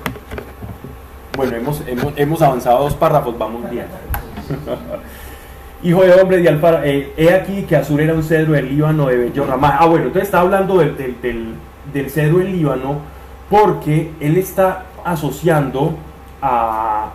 Bueno, 1.35 1.55
hemos, 1.55 1.81
hemos, 2.15 2.41
avanzado 2.43 2.83
dos 2.83 2.93
párrafos, 2.93 3.35
vamos 3.37 3.67
bien. 3.71 3.87
Hijo 5.83 6.03
de 6.03 6.13
hombre 6.13 6.37
de 6.37 6.47
Alfara, 6.47 6.85
eh, 6.85 7.11
he 7.17 7.33
aquí 7.33 7.63
que 7.63 7.75
Azur 7.75 8.01
era 8.01 8.13
un 8.13 8.21
cedro 8.21 8.53
del 8.53 8.69
Líbano 8.69 9.07
de 9.07 9.17
bello. 9.17 9.47
Ah, 9.49 9.85
bueno, 9.87 10.05
entonces 10.05 10.23
está 10.23 10.41
hablando 10.41 10.77
del, 10.77 10.95
del, 10.95 11.19
del, 11.21 11.53
del 11.91 12.09
cedro 12.11 12.37
del 12.37 12.51
Líbano 12.51 12.99
porque 13.49 14.11
él 14.19 14.37
está 14.37 14.83
asociando 15.03 15.97
a, 16.39 17.09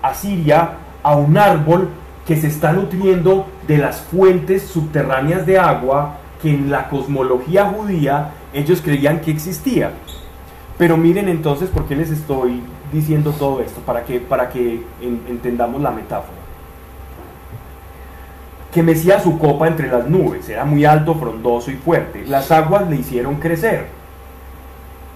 a 0.00 0.14
Siria 0.14 0.70
a 1.02 1.16
un 1.16 1.36
árbol 1.36 1.88
que 2.24 2.36
se 2.36 2.46
está 2.46 2.72
nutriendo 2.72 3.46
de 3.66 3.78
las 3.78 4.00
fuentes 4.00 4.62
subterráneas 4.62 5.44
de 5.44 5.58
agua 5.58 6.18
que 6.40 6.50
en 6.50 6.70
la 6.70 6.88
cosmología 6.88 7.64
judía 7.64 8.30
ellos 8.52 8.80
creían 8.80 9.20
que 9.20 9.32
existía. 9.32 9.90
Pero 10.78 10.96
miren 10.96 11.28
entonces 11.28 11.68
por 11.68 11.86
qué 11.86 11.96
les 11.96 12.10
estoy 12.10 12.62
diciendo 12.96 13.32
todo 13.32 13.60
esto, 13.60 13.80
para 13.82 14.04
que, 14.04 14.18
para 14.20 14.48
que 14.48 14.82
en- 15.00 15.22
entendamos 15.28 15.80
la 15.80 15.90
metáfora. 15.90 16.38
Que 18.72 18.82
mecía 18.82 19.20
su 19.20 19.38
copa 19.38 19.68
entre 19.68 19.88
las 19.88 20.08
nubes, 20.08 20.48
era 20.48 20.64
muy 20.64 20.84
alto, 20.84 21.14
frondoso 21.14 21.70
y 21.70 21.76
fuerte. 21.76 22.24
Las 22.26 22.50
aguas 22.50 22.88
le 22.90 22.96
hicieron 22.96 23.36
crecer. 23.36 23.86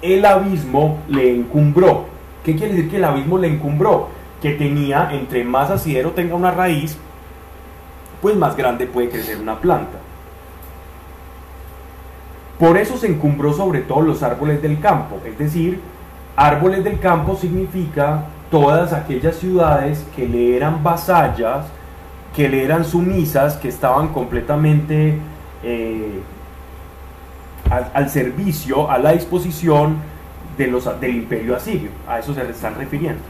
El 0.03 0.25
abismo 0.25 0.99
le 1.09 1.35
encumbró. 1.35 2.07
¿Qué 2.45 2.57
quiere 2.57 2.73
decir 2.75 2.91
que 2.91 2.97
el 2.97 3.05
abismo 3.05 3.37
le 3.37 3.49
encumbró? 3.49 4.09
Que 4.41 4.53
tenía, 4.53 5.11
entre 5.13 5.45
más 5.45 5.71
asidero 5.71 6.13
tenga 6.13 6.35
una 6.35 6.51
raíz, 6.51 6.97
pues 8.23 8.35
más 8.37 8.57
grande 8.57 8.87
puede 8.87 9.11
crecer 9.11 9.39
una 9.39 9.59
planta. 9.59 9.99
Por 12.59 12.77
eso 12.79 12.97
se 12.97 13.07
encumbró 13.09 13.53
sobre 13.53 13.81
todos 13.81 14.05
los 14.05 14.23
árboles 14.23 14.63
del 14.63 14.81
campo. 14.81 15.19
Es 15.27 15.39
decir, 15.39 15.81
árboles 16.41 16.83
del 16.83 16.99
campo 16.99 17.37
significa 17.37 18.25
todas 18.51 18.95
aquellas 18.95 19.37
ciudades 19.37 20.07
que 20.17 20.27
le 20.27 20.57
eran 20.57 20.83
vasallas, 20.83 21.67
que 22.35 22.49
le 22.49 22.65
eran 22.65 22.87
sumisas, 22.87 23.57
que 23.57 23.69
estaban 23.69 24.09
completamente 24.09 25.19
eh, 25.63 26.23
al, 27.93 28.09
servicio, 28.09 28.91
a 28.91 28.99
la 28.99 29.13
disposición 29.13 29.99
de 30.57 30.69
los, 30.69 30.89
del 30.99 31.17
imperio 31.17 31.57
asirio. 31.57 31.91
A 32.09 32.19
eso 32.19 32.33
se 32.33 32.49
están 32.49 32.75
refiriendo. 32.75 33.21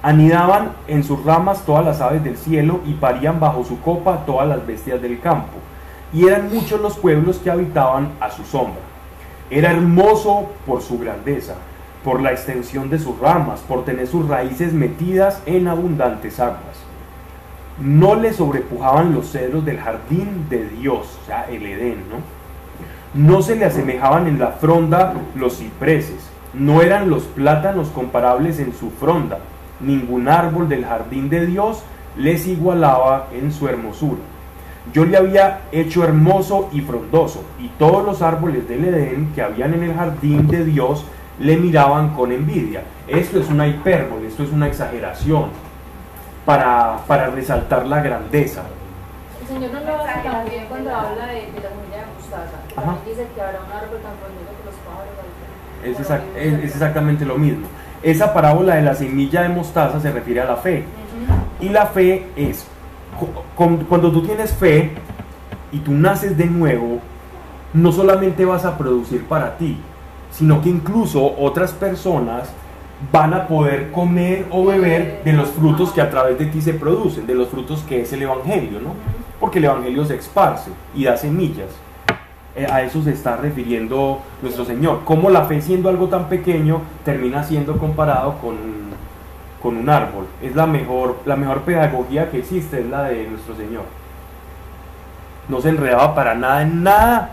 Anidaban 0.00 0.70
en 0.86 1.02
sus 1.02 1.24
ramas 1.24 1.64
todas 1.66 1.84
las 1.84 2.00
aves 2.00 2.22
del 2.22 2.36
cielo 2.36 2.80
y 2.86 2.94
parían 2.94 3.40
bajo 3.40 3.64
su 3.64 3.80
copa 3.80 4.24
todas 4.26 4.48
las 4.48 4.64
bestias 4.64 5.02
del 5.02 5.18
campo. 5.20 5.58
Y 6.12 6.26
eran 6.26 6.52
muchos 6.52 6.80
los 6.80 6.96
pueblos 6.96 7.38
que 7.38 7.50
habitaban 7.50 8.12
a 8.20 8.30
su 8.30 8.44
sombra. 8.44 8.80
Era 9.50 9.72
hermoso 9.72 10.50
por 10.66 10.82
su 10.82 10.98
grandeza, 10.98 11.54
por 12.04 12.20
la 12.20 12.30
extensión 12.30 12.90
de 12.90 12.98
sus 12.98 13.18
ramas, 13.18 13.60
por 13.60 13.84
tener 13.84 14.06
sus 14.06 14.28
raíces 14.28 14.72
metidas 14.72 15.42
en 15.46 15.66
abundantes 15.66 16.38
aguas. 16.38 16.78
No 17.80 18.14
le 18.14 18.32
sobrepujaban 18.32 19.12
los 19.12 19.32
cedros 19.32 19.64
del 19.64 19.80
jardín 19.80 20.46
de 20.48 20.68
Dios, 20.68 21.18
o 21.22 21.26
sea, 21.26 21.46
el 21.50 21.66
Edén, 21.66 22.04
¿no? 22.08 22.38
No 23.14 23.42
se 23.42 23.56
le 23.56 23.64
asemejaban 23.64 24.26
en 24.26 24.38
la 24.38 24.48
fronda 24.48 25.14
los 25.34 25.58
cipreses, 25.58 26.28
no 26.54 26.82
eran 26.82 27.10
los 27.10 27.24
plátanos 27.24 27.88
comparables 27.88 28.60
en 28.60 28.74
su 28.74 28.90
fronda, 28.90 29.38
ningún 29.80 30.28
árbol 30.28 30.68
del 30.68 30.84
jardín 30.84 31.28
de 31.28 31.46
Dios 31.46 31.82
les 32.16 32.46
igualaba 32.46 33.28
en 33.32 33.52
su 33.52 33.68
hermosura. 33.68 34.20
Yo 34.92 35.04
le 35.04 35.16
había 35.18 35.60
hecho 35.70 36.02
hermoso 36.02 36.68
y 36.72 36.80
frondoso, 36.80 37.44
y 37.60 37.68
todos 37.78 38.04
los 38.04 38.22
árboles 38.22 38.66
del 38.68 38.84
Edén 38.86 39.32
que 39.34 39.42
habían 39.42 39.74
en 39.74 39.82
el 39.84 39.94
jardín 39.94 40.48
de 40.48 40.64
Dios 40.64 41.04
le 41.38 41.56
miraban 41.56 42.14
con 42.14 42.32
envidia. 42.32 42.82
Esto 43.06 43.38
es 43.38 43.48
una 43.50 43.66
hipérbole, 43.66 44.26
esto 44.28 44.42
es 44.42 44.50
una 44.50 44.66
exageración 44.66 45.50
para, 46.44 46.98
para 47.06 47.26
resaltar 47.28 47.86
la 47.86 48.00
grandeza. 48.00 48.62
El 49.42 49.46
Señor 49.48 49.70
no 49.72 49.80
lo 49.80 50.02
hace 50.02 50.20
también 50.28 50.64
cuando 50.68 50.94
habla 50.94 51.26
de, 51.26 51.34
de 51.34 51.60
la 51.60 51.68
semilla 51.68 51.98
de 52.00 52.12
mostaza, 52.16 52.56
que 52.68 52.74
Ajá. 52.74 52.86
también 52.94 53.04
dice 53.16 53.26
que 53.34 53.40
habrá 53.42 53.58
un 53.60 53.72
árbol 53.72 53.98
tan 54.02 54.12
frondoso 54.18 54.50
que 54.58 54.64
los 54.64 54.74
pájaros. 54.84 55.14
Es, 55.84 55.98
exact- 56.00 56.36
es- 56.36 56.64
es 56.64 56.74
exactamente 56.74 57.24
lo 57.24 57.36
mismo. 57.38 57.66
Esa 58.02 58.32
parábola 58.32 58.76
de 58.76 58.82
la 58.82 58.94
semilla 58.94 59.42
de 59.42 59.48
mostaza 59.48 60.00
se 60.00 60.10
refiere 60.12 60.40
a 60.40 60.44
la 60.44 60.56
fe. 60.56 60.84
Y 61.60 61.68
la 61.68 61.86
fe 61.86 62.26
es, 62.36 62.66
cu- 63.18 63.26
cu- 63.56 63.84
cuando 63.88 64.12
tú 64.12 64.22
tienes 64.22 64.52
fe 64.52 64.92
y 65.72 65.78
tú 65.78 65.92
naces 65.92 66.36
de 66.36 66.46
nuevo, 66.46 67.00
no 67.74 67.92
solamente 67.92 68.44
vas 68.44 68.64
a 68.64 68.78
producir 68.78 69.24
para 69.24 69.56
ti, 69.58 69.76
sino 70.30 70.62
que 70.62 70.68
incluso 70.68 71.34
otras 71.38 71.72
personas 71.72 72.48
van 73.12 73.34
a 73.34 73.46
poder 73.46 73.90
comer 73.92 74.46
o 74.50 74.64
beber 74.66 75.22
de 75.24 75.32
los 75.32 75.48
frutos 75.50 75.90
que 75.92 76.00
a 76.00 76.10
través 76.10 76.38
de 76.38 76.46
ti 76.46 76.60
se 76.62 76.74
producen, 76.74 77.26
de 77.26 77.34
los 77.34 77.48
frutos 77.48 77.82
que 77.88 78.00
es 78.02 78.12
el 78.12 78.22
Evangelio, 78.22 78.80
¿no? 78.80 78.94
Porque 79.40 79.58
el 79.58 79.66
Evangelio 79.66 80.04
se 80.04 80.16
esparce 80.16 80.70
y 80.94 81.04
da 81.04 81.16
semillas. 81.16 81.68
Eh, 82.56 82.66
A 82.70 82.82
eso 82.82 83.02
se 83.02 83.12
está 83.12 83.36
refiriendo 83.36 84.20
nuestro 84.42 84.64
Señor. 84.64 85.02
Cómo 85.04 85.30
la 85.30 85.44
fe 85.44 85.60
siendo 85.60 85.88
algo 85.88 86.08
tan 86.08 86.28
pequeño 86.28 86.82
termina 87.04 87.44
siendo 87.44 87.78
comparado 87.78 88.38
con, 88.38 88.56
con 89.62 89.76
un 89.76 89.88
árbol. 89.88 90.26
Es 90.42 90.54
la 90.56 90.66
mejor, 90.66 91.18
la 91.24 91.36
mejor 91.36 91.62
pedagogía 91.62 92.30
que 92.30 92.38
existe, 92.38 92.80
es 92.80 92.86
la 92.86 93.04
de 93.04 93.28
nuestro 93.28 93.54
Señor. 93.54 93.84
No 95.48 95.60
se 95.60 95.68
enredaba 95.68 96.14
para 96.14 96.34
nada 96.34 96.62
en 96.62 96.82
nada 96.82 97.30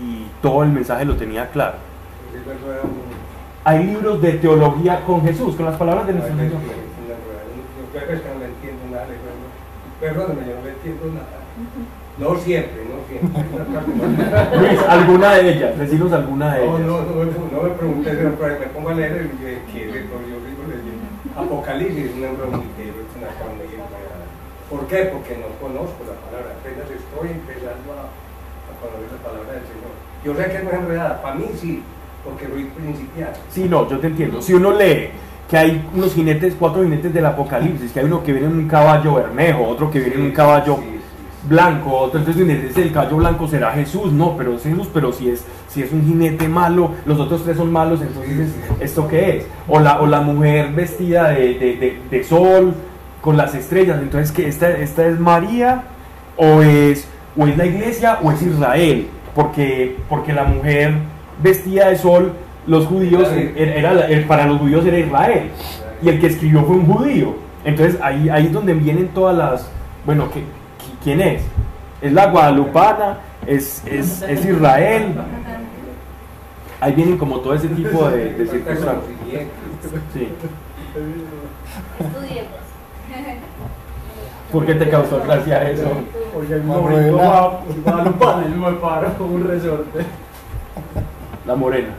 y 0.00 0.26
todo 0.42 0.62
el 0.62 0.70
mensaje 0.70 1.04
lo 1.04 1.16
tenía 1.16 1.48
claro. 1.50 1.76
Hay 3.64 3.84
libros 3.84 4.20
de 4.20 4.32
teología 4.32 5.04
con 5.04 5.22
Jesús, 5.22 5.56
con 5.56 5.66
las 5.66 5.76
palabras 5.76 6.06
de 6.06 6.12
nuestro 6.12 6.36
Señor. 6.36 6.60
perdóname, 10.00 10.40
yo 10.46 10.56
no 10.56 10.64
le 10.64 10.70
entiendo 10.70 11.06
nada. 11.14 12.03
No 12.18 12.36
siempre, 12.36 12.82
no 12.86 13.02
siempre. 13.08 13.42
Luis, 14.58 14.80
alguna 14.88 15.34
de 15.34 15.50
ellas, 15.50 15.78
decinos 15.78 16.12
alguna 16.12 16.54
de 16.54 16.64
ellas. 16.64 16.80
no, 16.80 17.02
no, 17.02 17.24
no 17.24 17.62
me 17.62 17.70
preguntes, 17.70 18.18
me 18.18 18.66
pongo 18.68 18.88
a 18.90 18.94
leer 18.94 19.12
el 19.12 19.30
que, 19.30 19.58
que 19.72 19.86
yo 19.86 19.90
digo 19.90 20.62
leyendo. 20.68 21.04
Apocalipsis 21.36 22.04
es 22.04 22.14
un 22.14 22.20
libro 22.20 22.46
muy 22.46 22.56
una 22.56 23.26
cosa 23.26 23.50
muy 23.56 23.66
enredada. 23.66 24.24
¿Por 24.70 24.86
qué? 24.86 25.10
Porque 25.12 25.36
no 25.38 25.50
conozco 25.60 26.04
la 26.06 26.14
palabra, 26.22 26.54
apenas 26.60 26.86
estoy 26.90 27.30
empezando 27.30 27.92
a, 27.98 28.06
a 28.06 28.72
conocer 28.78 29.10
la 29.10 29.22
palabra 29.22 29.52
del 29.52 29.66
Señor. 29.66 29.92
Yo 30.24 30.34
sé 30.36 30.50
que 30.50 30.56
es 30.56 30.72
enredada, 30.72 31.20
para 31.20 31.34
mí 31.34 31.46
sí, 31.60 31.82
porque 32.24 32.46
soy 32.46 32.64
principiante. 32.64 33.40
Sí, 33.50 33.66
no, 33.68 33.88
yo 33.88 33.98
te 33.98 34.06
entiendo. 34.06 34.40
Si 34.40 34.54
uno 34.54 34.72
lee 34.72 35.10
que 35.50 35.58
hay 35.58 35.86
unos 35.94 36.14
jinetes, 36.14 36.54
cuatro 36.58 36.82
jinetes 36.82 37.12
del 37.12 37.26
Apocalipsis, 37.26 37.92
que 37.92 38.00
hay 38.00 38.06
uno 38.06 38.22
que 38.22 38.32
viene 38.32 38.46
en 38.46 38.56
un 38.56 38.68
caballo 38.68 39.14
bermejo, 39.14 39.66
otro 39.66 39.90
que 39.90 39.98
viene 39.98 40.14
en 40.14 40.22
un 40.22 40.32
caballo. 40.32 40.78
Blanco, 41.48 41.90
otro 41.94 42.20
entonces 42.20 42.76
el 42.76 42.92
caballo 42.92 43.16
blanco 43.18 43.46
será 43.48 43.72
Jesús, 43.72 44.12
no, 44.12 44.34
pero 44.36 44.54
es 44.54 44.62
Jesús, 44.62 44.88
pero 44.92 45.12
si 45.12 45.28
es, 45.28 45.44
si 45.68 45.82
es 45.82 45.92
un 45.92 46.04
jinete 46.06 46.48
malo, 46.48 46.92
los 47.06 47.20
otros 47.20 47.44
tres 47.44 47.56
son 47.56 47.70
malos, 47.72 48.00
entonces 48.00 48.48
¿esto 48.80 49.06
qué 49.08 49.38
es? 49.38 49.46
O 49.68 49.78
la, 49.80 50.00
o 50.00 50.06
la 50.06 50.20
mujer 50.20 50.72
vestida 50.72 51.30
de, 51.30 51.54
de- 51.54 51.76
de- 51.76 51.98
de 52.10 52.24
sol 52.24 52.74
con 53.20 53.36
las 53.36 53.54
estrellas, 53.54 53.98
entonces 54.00 54.32
que 54.32 54.48
esta, 54.48 54.70
esta 54.70 55.06
es 55.06 55.18
María 55.18 55.82
o 56.36 56.62
es, 56.62 57.06
o 57.36 57.46
es 57.46 57.56
la 57.58 57.66
iglesia 57.66 58.18
o 58.22 58.30
es 58.32 58.40
Israel, 58.42 59.06
porque, 59.34 59.96
porque 60.08 60.32
la 60.32 60.44
mujer 60.44 60.94
vestida 61.42 61.88
de 61.88 61.96
sol, 61.98 62.32
los 62.66 62.86
judíos, 62.86 63.28
era, 63.56 63.74
era 63.74 64.06
el- 64.06 64.24
para 64.24 64.46
los 64.46 64.58
judíos 64.60 64.86
era 64.86 64.98
Israel, 64.98 65.50
y 66.02 66.08
el 66.08 66.20
que 66.20 66.28
escribió 66.28 66.62
fue 66.64 66.76
un 66.76 66.86
judío, 66.86 67.34
entonces 67.64 67.98
ahí, 68.02 68.28
ahí 68.30 68.46
es 68.46 68.52
donde 68.52 68.72
vienen 68.74 69.08
todas 69.08 69.36
las, 69.36 69.68
bueno, 70.06 70.28
¿qué- 70.32 70.40
qui- 70.40 70.44
¿quién 71.04 71.20
es? 71.20 71.42
Es 72.00 72.12
la 72.12 72.26
guadalupana, 72.26 73.18
es, 73.46 73.82
es, 73.86 74.22
es 74.22 74.44
Israel, 74.44 75.14
ahí 76.80 76.92
vienen 76.92 77.18
como 77.18 77.38
todo 77.40 77.54
ese 77.54 77.68
tipo 77.68 78.08
de, 78.08 78.32
de 78.32 78.46
circunstancias. 78.46 79.04
Sí. 80.12 80.28
¿Por 84.50 84.66
qué 84.66 84.74
te 84.74 84.88
causó 84.88 85.20
gracia 85.22 85.70
eso? 85.70 85.90
Porque 86.32 86.54
el 86.54 87.18
al 87.18 88.14
panel, 88.14 88.56
me 88.56 88.72
paro 88.72 89.14
con 89.18 89.34
un 89.34 89.48
resorte. 89.48 90.04
La 91.46 91.54
morena. 91.54 91.90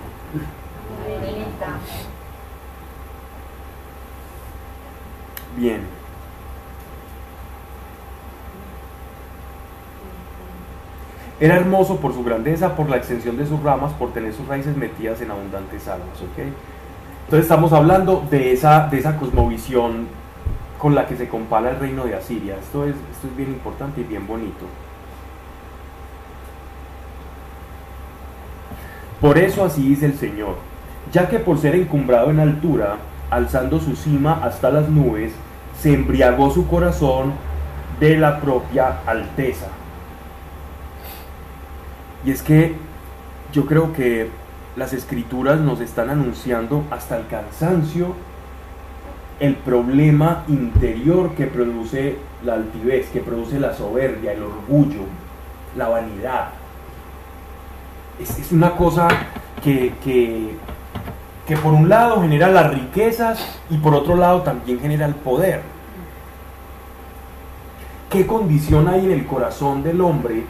Morenita. 1.04 1.68
Bien. 5.58 5.95
Era 11.40 11.58
hermoso 11.58 11.98
por 11.98 12.14
su 12.14 12.24
grandeza, 12.24 12.76
por 12.76 12.90
la 12.90 12.98
extensión 12.98 13.38
de 13.38 13.46
sus 13.46 13.62
ramas, 13.62 13.92
por 13.94 14.14
tener 14.14 14.34
sus 14.34 14.48
raíces 14.48 14.78
metidas 14.78 15.20
en 15.22 15.32
abundantes 15.32 15.88
aguas. 15.88 16.22
¿ok? 16.22 16.40
Entonces 17.26 17.46
estamos 17.46 17.74
hablando 17.74 18.26
de 18.30 18.54
esa, 18.54 18.88
de 18.88 19.00
esa 19.00 19.18
cosmovisión 19.18 20.08
con 20.78 20.96
la 20.96 21.08
que 21.08 21.18
se 21.18 21.28
compara 21.28 21.72
el 21.72 21.80
reino 21.80 22.06
de 22.06 22.16
Asiria. 22.16 22.56
Esto 22.58 22.86
es, 22.86 22.96
esto 23.12 23.28
es 23.28 23.36
bien 23.36 23.50
importante 23.50 24.02
y 24.02 24.04
bien 24.06 24.26
bonito. 24.28 24.66
Por 29.20 29.38
eso 29.38 29.66
así 29.66 29.90
dice 29.90 30.06
el 30.06 30.18
Señor, 30.18 30.56
ya 31.12 31.28
que 31.28 31.40
por 31.40 31.58
ser 31.58 31.76
encumbrado 31.76 32.30
en 32.30 32.40
altura, 32.40 32.98
alzando 33.30 33.80
su 33.80 33.96
cima 33.96 34.40
hasta 34.44 34.70
las 34.70 34.88
nubes, 34.88 35.34
se 35.82 35.94
embriagó 35.94 36.52
su 36.52 36.68
corazón 36.68 37.34
de 38.00 38.18
la 38.18 38.40
propia 38.40 39.00
alteza. 39.06 39.68
Y 42.26 42.32
es 42.32 42.42
que 42.42 42.76
yo 43.54 43.66
creo 43.66 43.94
que 43.94 44.30
las 44.76 44.94
escrituras 44.94 45.60
nos 45.60 45.80
están 45.80 46.10
anunciando 46.10 46.84
hasta 46.92 47.18
el 47.18 47.28
cansancio 47.28 48.16
el 49.40 49.56
problema 49.56 50.44
interior 50.48 51.36
que 51.36 51.46
produce 51.46 52.18
la 52.44 52.54
altivez, 52.54 53.10
que 53.10 53.20
produce 53.20 53.60
la 53.60 53.74
soberbia, 53.74 54.32
el 54.32 54.44
orgullo, 54.44 55.02
la 55.78 55.90
vanidad. 55.90 56.50
Es, 58.20 58.52
una 58.52 58.72
cosa 58.72 59.08
que, 59.62 59.94
que, 60.04 60.56
que 61.46 61.58
por 61.58 61.74
un 61.74 61.90
lado 61.90 62.22
genera 62.22 62.48
las 62.48 62.74
riquezas 62.74 63.60
y 63.70 63.78
por 63.78 63.94
otro 63.94 64.16
lado 64.16 64.42
también 64.42 64.80
genera 64.80 65.06
el 65.06 65.16
poder. 65.16 65.62
¿Qué 68.10 68.26
condición 68.26 68.88
hay 68.88 69.06
en 69.06 69.12
el 69.12 69.26
corazón 69.26 69.84
del 69.84 70.00
hombre 70.00 70.46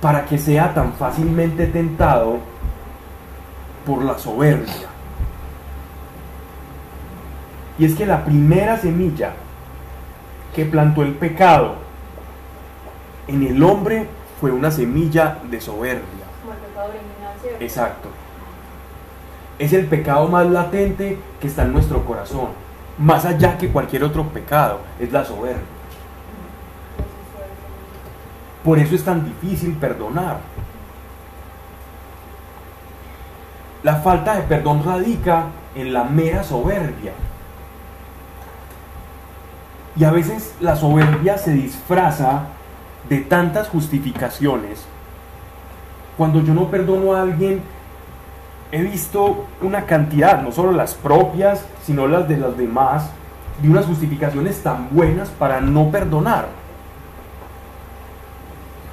para 0.00 0.24
que 0.26 0.38
sea 0.38 0.74
tan 0.74 0.92
fácilmente 0.94 1.66
tentado 1.66 2.38
por 3.86 4.02
la 4.02 4.18
soberbia? 4.18 4.88
Y 7.78 7.84
es 7.84 7.94
que 7.94 8.06
la 8.06 8.24
primera 8.24 8.76
semilla 8.76 9.32
que 10.54 10.64
plantó 10.64 11.02
el 11.02 11.14
pecado 11.14 11.76
en 13.28 13.46
el 13.46 13.62
hombre 13.62 14.08
fue 14.40 14.50
una 14.50 14.70
semilla 14.70 15.38
de 15.48 15.60
soberbia. 15.60 16.02
Como 16.42 16.54
el 16.54 16.58
pecado 16.60 16.88
original, 16.88 17.34
¿cierto? 17.40 17.64
Exacto. 17.64 18.08
Es 19.58 19.72
el 19.72 19.86
pecado 19.86 20.28
más 20.28 20.46
latente 20.46 21.18
que 21.40 21.46
está 21.46 21.62
en 21.62 21.72
nuestro 21.72 22.04
corazón. 22.04 22.48
más 22.98 23.24
allá 23.24 23.56
que 23.56 23.68
cualquier 23.68 24.02
otro 24.02 24.24
pecado, 24.24 24.80
es 24.98 25.12
la 25.12 25.24
soberbia. 25.24 25.77
Por 28.64 28.78
eso 28.78 28.94
es 28.94 29.04
tan 29.04 29.24
difícil 29.24 29.72
perdonar. 29.74 30.38
La 33.82 33.96
falta 33.96 34.34
de 34.34 34.42
perdón 34.42 34.82
radica 34.84 35.46
en 35.74 35.92
la 35.92 36.04
mera 36.04 36.42
soberbia. 36.42 37.12
Y 39.96 40.04
a 40.04 40.10
veces 40.10 40.54
la 40.60 40.76
soberbia 40.76 41.38
se 41.38 41.52
disfraza 41.52 42.42
de 43.08 43.18
tantas 43.18 43.68
justificaciones. 43.68 44.84
Cuando 46.16 46.42
yo 46.42 46.54
no 46.54 46.70
perdono 46.70 47.14
a 47.14 47.22
alguien, 47.22 47.62
he 48.72 48.82
visto 48.82 49.46
una 49.62 49.86
cantidad, 49.86 50.42
no 50.42 50.52
solo 50.52 50.72
las 50.72 50.94
propias, 50.94 51.64
sino 51.84 52.06
las 52.06 52.28
de 52.28 52.36
las 52.36 52.56
demás, 52.56 53.10
de 53.62 53.70
unas 53.70 53.86
justificaciones 53.86 54.62
tan 54.62 54.88
buenas 54.90 55.30
para 55.30 55.60
no 55.60 55.90
perdonar. 55.90 56.46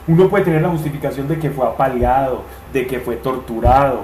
Uno 0.07 0.29
puede 0.29 0.45
tener 0.45 0.61
la 0.61 0.69
justificación 0.69 1.27
de 1.27 1.39
que 1.39 1.49
fue 1.49 1.65
apaleado, 1.65 2.43
de 2.71 2.85
que 2.85 2.99
fue 2.99 3.15
torturado, 3.15 4.03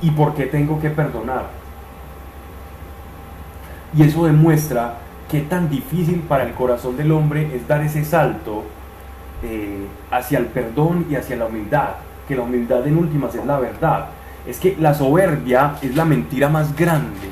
y 0.00 0.10
por 0.10 0.34
qué 0.34 0.46
tengo 0.46 0.80
que 0.80 0.90
perdonar. 0.90 1.46
Y 3.96 4.02
eso 4.02 4.26
demuestra 4.26 4.98
qué 5.30 5.40
tan 5.40 5.68
difícil 5.68 6.20
para 6.20 6.44
el 6.44 6.52
corazón 6.52 6.96
del 6.96 7.10
hombre 7.12 7.54
es 7.54 7.66
dar 7.66 7.80
ese 7.82 8.04
salto 8.04 8.64
eh, 9.42 9.86
hacia 10.10 10.38
el 10.38 10.46
perdón 10.46 11.06
y 11.10 11.16
hacia 11.16 11.36
la 11.36 11.46
humildad, 11.46 11.90
que 12.28 12.36
la 12.36 12.42
humildad 12.42 12.86
en 12.86 12.98
últimas 12.98 13.34
es 13.34 13.44
la 13.44 13.58
verdad. 13.58 14.06
Es 14.46 14.58
que 14.58 14.76
la 14.78 14.94
soberbia 14.94 15.76
es 15.80 15.96
la 15.96 16.04
mentira 16.04 16.48
más 16.48 16.76
grande. 16.76 17.30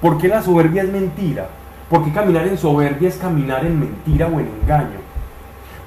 ¿Por 0.00 0.18
qué 0.18 0.28
la 0.28 0.42
soberbia 0.42 0.82
es 0.82 0.88
mentira? 0.88 1.46
Porque 1.90 2.12
caminar 2.12 2.46
en 2.46 2.56
soberbia 2.56 3.08
es 3.08 3.16
caminar 3.16 3.66
en 3.66 3.78
mentira 3.78 4.26
o 4.28 4.40
en 4.40 4.48
engaño. 4.62 5.09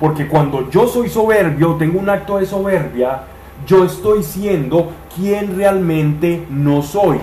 Porque 0.04 0.28
cuando 0.28 0.70
yo 0.70 0.86
soy 0.86 1.08
soberbio, 1.08 1.76
tengo 1.76 1.98
un 1.98 2.10
acto 2.10 2.38
de 2.38 2.46
soberbia, 2.46 3.22
yo 3.66 3.86
estoy 3.86 4.22
siendo 4.22 4.92
quien 5.16 5.56
realmente 5.56 6.46
no 6.50 6.82
soy. 6.82 7.20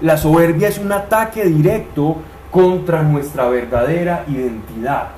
La 0.00 0.16
soberbia 0.16 0.68
es 0.68 0.78
un 0.78 0.92
ataque 0.92 1.44
directo 1.44 2.18
contra 2.52 3.02
nuestra 3.02 3.48
verdadera 3.48 4.24
identidad. 4.28 5.08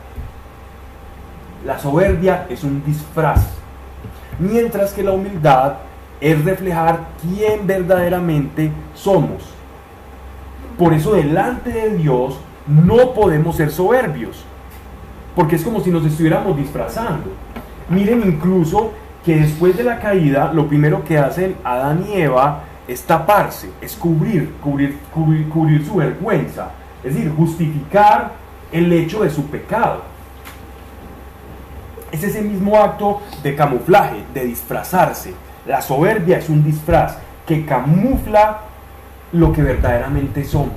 La 1.67 1.79
soberbia 1.79 2.47
es 2.49 2.65
un 2.65 2.83
disfraz, 2.83 3.47
mientras 4.39 4.95
que 4.95 5.03
la 5.03 5.13
humildad 5.13 5.75
es 6.19 6.43
reflejar 6.47 7.01
quién 7.21 7.67
verdaderamente 7.67 8.73
somos. 8.95 9.43
Por 10.79 10.95
eso 10.95 11.13
delante 11.13 11.69
de 11.73 11.91
Dios 11.99 12.39
no 12.67 13.13
podemos 13.13 13.57
ser 13.57 13.71
soberbios, 13.71 14.47
porque 15.37 15.57
es 15.57 15.63
como 15.63 15.81
si 15.81 15.91
nos 15.91 16.05
estuviéramos 16.05 16.57
disfrazando. 16.57 17.31
Miren 17.91 18.23
incluso 18.27 18.93
que 19.25 19.37
después 19.37 19.77
de 19.77 19.85
la 19.85 20.01
caída 20.01 20.51
lo 20.53 20.67
primero 20.67 21.05
que 21.05 21.19
hacen 21.19 21.57
Adán 21.63 22.07
y 22.09 22.23
Eva 22.23 22.63
es 22.89 23.03
taparse, 23.03 23.71
es 23.81 23.95
cubrir, 23.95 24.55
cubrir, 24.63 24.99
cubrir, 25.13 25.85
su 25.85 25.97
vergüenza, 25.97 26.71
es 27.05 27.15
decir, 27.15 27.33
justificar 27.37 28.33
el 28.73 28.91
hecho 28.93 29.23
de 29.23 29.31
su 29.31 29.45
pecado. 29.47 30.03
Es 32.11 32.23
ese 32.23 32.41
mismo 32.41 32.79
acto 32.79 33.21
de 33.43 33.55
camuflaje, 33.55 34.23
de 34.33 34.45
disfrazarse. 34.45 35.35
La 35.67 35.83
soberbia 35.83 36.39
es 36.39 36.49
un 36.49 36.65
disfraz 36.65 37.19
que 37.47 37.67
camufla 37.67 38.61
lo 39.33 39.53
que 39.53 39.63
verdaderamente 39.63 40.45
somos. 40.45 40.73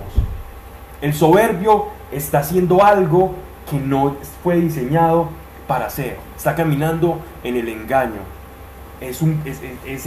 El 1.02 1.14
soberbio 1.14 1.88
está 2.12 2.40
haciendo 2.40 2.84
algo 2.84 3.36
que 3.70 3.80
no 3.80 4.16
fue 4.44 4.56
diseñado 4.56 5.30
para 5.68 5.86
hacer. 5.86 6.18
Está 6.36 6.56
caminando 6.56 7.20
en 7.44 7.56
el 7.56 7.70
engaño, 7.70 8.22
es, 9.02 9.22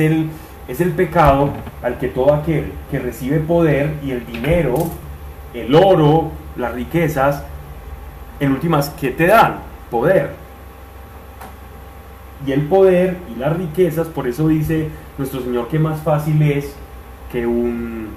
el, 0.00 0.30
es 0.68 0.80
el 0.80 0.90
pecado 0.92 1.50
al 1.82 1.98
que 1.98 2.08
todo 2.08 2.34
aquel 2.34 2.72
que 2.90 2.98
recibe 2.98 3.40
poder 3.40 3.94
y 4.02 4.10
el 4.10 4.26
dinero, 4.26 4.74
el 5.54 5.74
oro, 5.74 6.30
las 6.56 6.74
riquezas, 6.74 7.44
en 8.40 8.52
últimas, 8.52 8.90
¿qué 9.00 9.10
te 9.10 9.26
dan? 9.26 9.60
Poder. 9.90 10.34
Y 12.44 12.52
el 12.52 12.62
poder 12.62 13.18
y 13.32 13.38
las 13.38 13.56
riquezas, 13.56 14.08
por 14.08 14.26
eso 14.26 14.48
dice 14.48 14.88
nuestro 15.16 15.40
Señor 15.42 15.68
que 15.68 15.78
más 15.78 16.00
fácil 16.00 16.42
es 16.42 16.74
que 17.30 17.46
un 17.46 18.08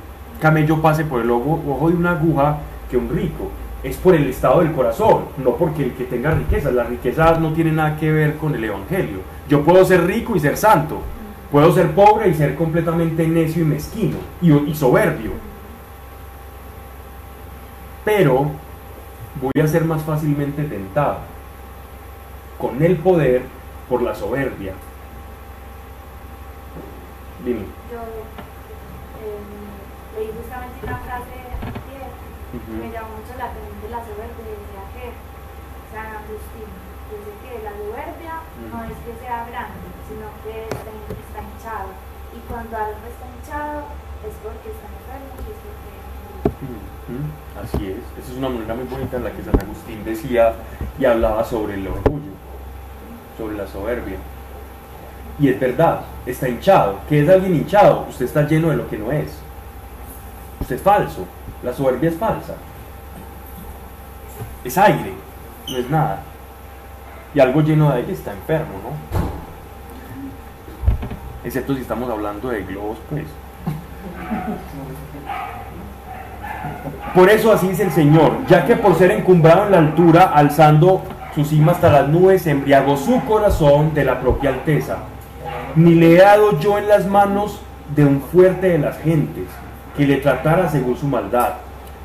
camello 0.41 0.81
pase 0.81 1.05
por 1.05 1.21
el 1.21 1.29
ojo 1.29 1.89
de 1.89 1.95
una 1.95 2.11
aguja 2.11 2.57
que 2.89 2.97
un 2.97 3.09
rico. 3.09 3.51
Es 3.87 3.97
por 3.97 4.15
el 4.15 4.27
estado 4.27 4.61
del 4.61 4.73
corazón, 4.73 5.25
no 5.37 5.55
porque 5.55 5.83
el 5.83 5.93
que 5.93 6.05
tenga 6.05 6.31
riquezas. 6.31 6.73
Las 6.73 6.89
riquezas 6.89 7.39
no 7.39 7.53
tienen 7.53 7.75
nada 7.75 7.97
que 7.97 8.11
ver 8.11 8.35
con 8.35 8.53
el 8.55 8.63
Evangelio 8.63 9.35
yo 9.47 9.63
puedo 9.63 9.85
ser 9.85 10.05
rico 10.05 10.35
y 10.35 10.39
ser 10.39 10.57
santo. 10.57 10.99
Puedo 11.51 11.71
ser 11.73 11.91
pobre 11.91 12.29
y 12.29 12.33
ser 12.33 12.55
completamente 12.55 13.27
necio 13.27 13.61
y 13.61 13.65
mezquino 13.65 14.17
y, 14.41 14.73
soberbio. 14.73 15.31
Pero 18.03 18.51
voy 19.41 19.63
a 19.63 19.67
ser 19.67 19.85
más 19.85 20.03
fácilmente 20.03 20.63
tentado 20.63 21.19
con 22.57 22.81
el 22.81 22.97
poder 22.97 23.43
por 23.87 24.01
la 24.01 24.15
soberbia. 24.15 24.73
Dime. 27.43 27.59
Yo 27.91 27.99
eh, 29.21 30.17
leí 30.17 30.31
justamente 30.35 30.79
una 30.83 30.97
frase 30.97 31.44
me 32.55 32.87
llamó 32.91 33.19
mucho 33.19 33.35
la 33.37 33.51
atención 33.51 33.77
de 33.83 33.89
la 33.91 33.99
soberbia 33.99 34.47
y 34.47 34.55
decía 34.55 34.83
que 34.95 35.05
San 35.91 36.07
Agustín 36.23 36.69
dice 37.11 37.31
que 37.43 37.51
la 37.63 37.73
soberbia 37.75 38.35
no 38.71 38.77
es 38.87 38.97
que 39.03 39.13
sea 39.19 39.43
grande, 39.51 39.85
sino 40.07 40.31
que 40.43 40.71
está, 40.71 40.91
está 40.91 41.39
hinchado. 41.43 41.89
Y 42.31 42.39
cuando 42.47 42.77
algo 42.77 43.03
está 43.03 43.25
hinchado 43.27 43.91
es 44.23 44.33
porque 44.39 44.71
está 44.71 44.87
enfermo 44.87 45.35
y 45.35 45.47
es 45.51 45.59
porque... 45.63 45.93
Así 47.59 47.91
es, 47.91 48.03
esa 48.19 48.31
es 48.31 48.37
una 48.37 48.49
manera 48.49 48.73
muy 48.73 48.85
bonita 48.85 49.17
en 49.17 49.23
la 49.23 49.31
que 49.31 49.43
San 49.43 49.59
Agustín 49.59 50.03
decía 50.03 50.55
y 50.99 51.05
hablaba 51.05 51.43
sobre 51.43 51.75
el 51.75 51.87
orgullo, 51.87 52.33
sobre 53.37 53.57
la 53.57 53.67
soberbia. 53.67 54.17
Y 55.39 55.49
es 55.49 55.59
verdad, 55.59 56.01
está 56.25 56.47
hinchado. 56.47 56.99
¿Qué 57.09 57.23
es 57.23 57.29
alguien 57.29 57.55
hinchado? 57.55 58.05
Usted 58.09 58.25
está 58.25 58.47
lleno 58.47 58.69
de 58.69 58.77
lo 58.77 58.87
que 58.87 58.97
no 58.97 59.11
es. 59.11 59.37
Usted 60.61 60.77
es 60.77 60.81
falso. 60.81 61.25
La 61.63 61.73
soberbia 61.73 62.09
es 62.09 62.17
falsa. 62.17 62.55
Es 64.63 64.77
aire, 64.77 65.13
no 65.69 65.77
es 65.77 65.89
nada 65.89 66.21
y 67.35 67.39
algo 67.41 67.61
lleno 67.61 67.91
de 67.91 67.97
aire 67.97 68.13
está 68.13 68.31
enfermo, 68.31 68.71
¿no? 68.81 69.19
Excepto 71.43 71.75
si 71.75 71.81
estamos 71.81 72.09
hablando 72.09 72.49
de 72.49 72.63
globos, 72.63 72.97
pues. 73.09 73.25
Por 77.13 77.29
eso 77.29 77.51
así 77.51 77.67
dice 77.67 77.83
el 77.83 77.91
Señor, 77.91 78.37
ya 78.47 78.65
que 78.65 78.77
por 78.77 78.95
ser 78.95 79.11
encumbrado 79.11 79.65
en 79.65 79.71
la 79.71 79.79
altura, 79.79 80.31
alzando 80.33 81.03
su 81.35 81.43
cima 81.43 81.73
hasta 81.73 81.91
las 81.91 82.07
nubes, 82.07 82.47
embriagó 82.47 82.95
su 82.95 83.21
corazón 83.25 83.93
de 83.93 84.05
la 84.05 84.21
propia 84.21 84.51
alteza. 84.51 84.99
Ni 85.75 85.93
le 85.93 86.15
he 86.15 86.21
dado 86.21 86.57
yo 86.59 86.77
en 86.77 86.87
las 86.87 87.05
manos 87.05 87.59
de 87.93 88.05
un 88.05 88.21
fuerte 88.21 88.69
de 88.69 88.79
las 88.79 88.97
gentes, 88.99 89.47
que 89.95 90.07
le 90.07 90.17
tratara 90.17 90.69
según 90.69 90.97
su 90.97 91.07
maldad. 91.07 91.53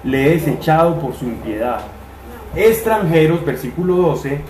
Le 0.04 0.26
he 0.26 0.30
desechado 0.30 0.98
por 0.98 1.14
su 1.14 1.26
impiedad. 1.26 1.80
Extranjeros, 2.54 3.44
versículo 3.44 3.96
12, 3.96 4.40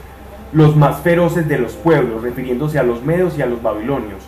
los 0.53 0.77
más 0.77 1.01
feroces 1.01 1.49
de 1.49 1.59
los 1.59 1.75
pueblos, 1.75 2.23
refiriéndose 2.23 2.79
a 2.79 2.83
los 2.83 3.03
medos 3.03 3.37
y 3.39 3.43
a 3.43 3.47
los 3.47 3.63
babilonios. 3.63 4.23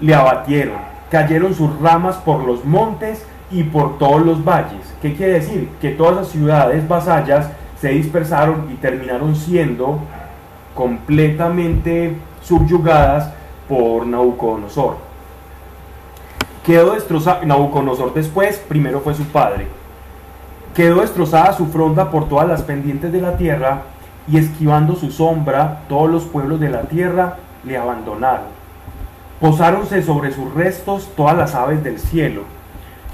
Le 0.00 0.14
abatieron, 0.14 0.76
cayeron 1.10 1.54
sus 1.54 1.78
ramas 1.80 2.16
por 2.16 2.44
los 2.44 2.64
montes 2.64 3.24
y 3.50 3.62
por 3.62 3.98
todos 3.98 4.24
los 4.24 4.44
valles. 4.44 4.94
¿Qué 5.00 5.14
quiere 5.14 5.34
decir? 5.34 5.68
Que 5.80 5.90
todas 5.90 6.16
las 6.16 6.28
ciudades 6.28 6.86
vasallas 6.86 7.50
se 7.80 7.90
dispersaron 7.90 8.68
y 8.72 8.74
terminaron 8.74 9.36
siendo 9.36 10.00
completamente 10.74 12.16
subyugadas 12.42 13.32
por 13.68 14.06
Nabucodonosor. 14.06 14.96
Quedó 16.64 16.94
destrozado, 16.94 17.44
Nabucodonosor 17.44 18.14
después, 18.14 18.56
primero 18.56 19.00
fue 19.00 19.14
su 19.14 19.24
padre. 19.24 19.66
Quedó 20.74 21.02
destrozada 21.02 21.52
su 21.52 21.66
fronda 21.66 22.10
por 22.10 22.28
todas 22.28 22.48
las 22.48 22.62
pendientes 22.62 23.12
de 23.12 23.20
la 23.20 23.36
tierra 23.36 23.82
y 24.26 24.38
esquivando 24.38 24.96
su 24.96 25.10
sombra, 25.10 25.82
todos 25.88 26.10
los 26.10 26.24
pueblos 26.24 26.58
de 26.60 26.70
la 26.70 26.82
tierra 26.82 27.36
le 27.64 27.76
abandonaron. 27.76 28.46
Posáronse 29.40 30.02
sobre 30.02 30.32
sus 30.32 30.54
restos 30.54 31.10
todas 31.14 31.36
las 31.36 31.54
aves 31.54 31.84
del 31.84 31.98
cielo, 31.98 32.42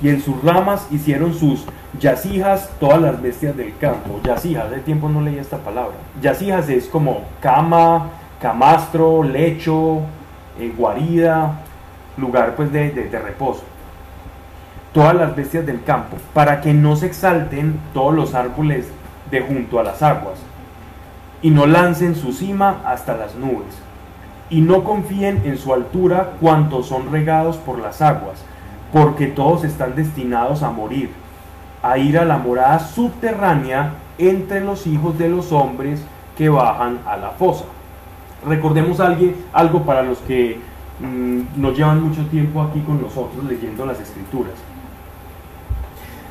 y 0.01 0.11
en 0.11 0.23
sus 0.23 0.43
ramas 0.45 0.87
hicieron 0.93 1.35
sus 1.35 1.65
yacijas 1.99 2.71
todas 2.79 3.01
las 3.01 3.21
bestias 3.21 3.57
del 3.57 3.77
campo. 3.79 4.21
Yacijas, 4.23 4.71
de 4.71 4.79
tiempo 4.79 5.09
no 5.09 5.21
leía 5.21 5.41
esta 5.41 5.59
palabra. 5.59 5.97
Yacijas 6.23 6.69
es 6.69 6.87
como 6.87 7.23
cama, 7.41 8.11
camastro, 8.41 9.25
lecho, 9.25 10.03
eh, 10.59 10.73
guarida, 10.77 11.61
lugar 12.17 12.55
pues 12.57 12.73
de, 12.73 12.91
de 12.91 13.19
reposo. 13.19 13.63
todas 14.93 15.15
las 15.15 15.37
bestias 15.37 15.65
del 15.67 15.83
campo, 15.85 16.17
para 16.35 16.61
que 16.61 16.75
no 16.75 16.97
se 16.97 17.07
exalten 17.07 17.79
todos 17.95 18.15
los 18.15 18.35
árboles 18.35 18.89
de 19.31 19.41
junto 19.41 19.79
a 19.79 19.85
las 19.85 20.03
aguas, 20.03 20.39
y 21.43 21.51
no 21.51 21.67
lancen 21.67 22.15
su 22.15 22.33
cima 22.33 22.81
hasta 22.85 23.17
las 23.17 23.35
nubes, 23.37 23.79
y 24.51 24.61
no 24.61 24.83
confíen 24.83 25.43
en 25.45 25.59
su 25.59 25.73
altura 25.73 26.33
cuantos 26.41 26.87
son 26.87 27.13
regados 27.13 27.57
por 27.57 27.79
las 27.79 28.03
aguas, 28.03 28.45
porque 28.93 29.29
todos 29.29 29.63
están 29.63 29.95
destinados 29.95 30.63
a 30.65 30.71
morir, 30.71 31.11
a 31.83 31.97
ir 31.97 32.19
a 32.19 32.25
la 32.25 32.37
morada 32.37 32.81
subterránea 32.81 33.93
entre 34.19 34.61
los 34.61 34.87
hijos 34.87 35.17
de 35.19 35.29
los 35.29 35.53
hombres 35.53 36.03
que 36.37 36.49
bajan 36.49 36.99
a 37.07 37.17
la 37.17 37.31
fosa. 37.31 37.65
Recordemos 38.45 38.99
alguien, 39.01 39.37
algo 39.53 39.83
para 39.85 40.03
los 40.03 40.19
que 40.19 40.59
mm, 41.01 41.61
nos 41.61 41.77
llevan 41.77 42.03
mucho 42.03 42.25
tiempo 42.27 42.63
aquí 42.63 42.81
con 42.81 43.01
nosotros 43.01 43.45
leyendo 43.49 43.87
las 43.87 44.01
escrituras. 44.01 44.55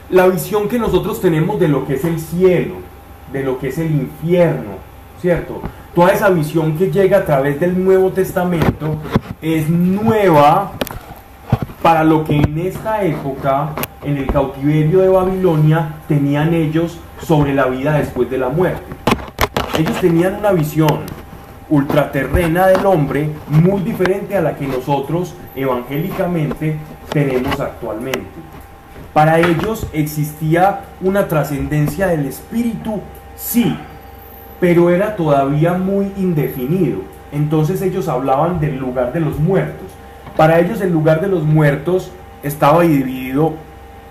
La 0.10 0.28
visión 0.28 0.68
que 0.68 0.80
nosotros 0.80 1.22
tenemos 1.22 1.60
de 1.60 1.68
lo 1.68 1.86
que 1.86 1.96
es 1.96 2.06
el 2.06 2.20
cielo, 2.20 2.76
de 3.32 3.44
lo 3.44 3.60
que 3.60 3.68
es 3.68 3.78
el 3.78 3.92
infierno, 3.92 4.78
¿cierto? 5.22 5.62
Toda 5.94 6.12
esa 6.12 6.30
visión 6.30 6.78
que 6.78 6.92
llega 6.92 7.20
a 7.20 7.26
través 7.26 7.60
del 7.60 7.84
Nuevo 7.84 8.10
Testamento 8.10 8.96
es 9.42 9.70
nueva 9.70 10.72
para 11.82 12.04
lo 12.04 12.24
que 12.24 12.38
en 12.38 12.58
esta 12.60 13.04
época, 13.04 13.70
en 14.04 14.18
el 14.18 14.28
cautiverio 14.28 15.00
de 15.00 15.10
Babilonia, 15.10 15.96
tenían 16.08 16.54
ellos 16.54 17.00
sobre 17.22 17.54
la 17.54 17.66
vida 17.66 17.94
después 17.98 18.30
de 18.30 18.38
la 18.38 18.50
muerte. 18.50 18.84
Ellos 19.78 20.00
tenían 20.02 20.36
una 20.36 20.52
visión 20.52 21.02
ultraterrena 21.70 22.68
del 22.68 22.86
hombre 22.86 23.30
muy 23.48 23.82
diferente 23.82 24.36
a 24.36 24.42
la 24.42 24.56
que 24.56 24.68
nosotros 24.68 25.36
evangélicamente 25.56 26.78
tenemos 27.12 27.60
actualmente. 27.60 28.28
Para 29.14 29.40
ellos 29.40 29.88
existía 29.94 30.82
una 31.02 31.28
trascendencia 31.28 32.08
del 32.08 32.26
espíritu, 32.26 33.02
sí, 33.36 33.76
pero 34.60 34.90
era 34.90 35.16
todavía 35.16 35.74
muy 35.74 36.12
indefinido. 36.18 37.00
Entonces 37.32 37.82
ellos 37.82 38.08
hablaban 38.08 38.60
del 38.60 38.78
lugar 38.78 39.14
de 39.14 39.20
los 39.20 39.40
muertos. 39.40 39.88
Para 40.36 40.60
ellos 40.60 40.82
el 40.82 40.92
lugar 40.92 41.22
de 41.22 41.28
los 41.28 41.44
muertos 41.44 42.12
estaba 42.44 42.84
dividido, 42.84 43.54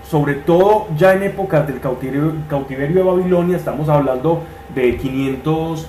sobre 0.08 0.34
todo 0.34 0.86
ya 0.96 1.14
en 1.14 1.22
épocas 1.22 1.66
del 1.66 1.80
cautiverio, 1.80 2.32
de 2.48 3.02
Babilonia, 3.02 3.56
estamos 3.56 3.88
hablando 3.88 4.42
de 4.74 4.96
500, 4.96 5.88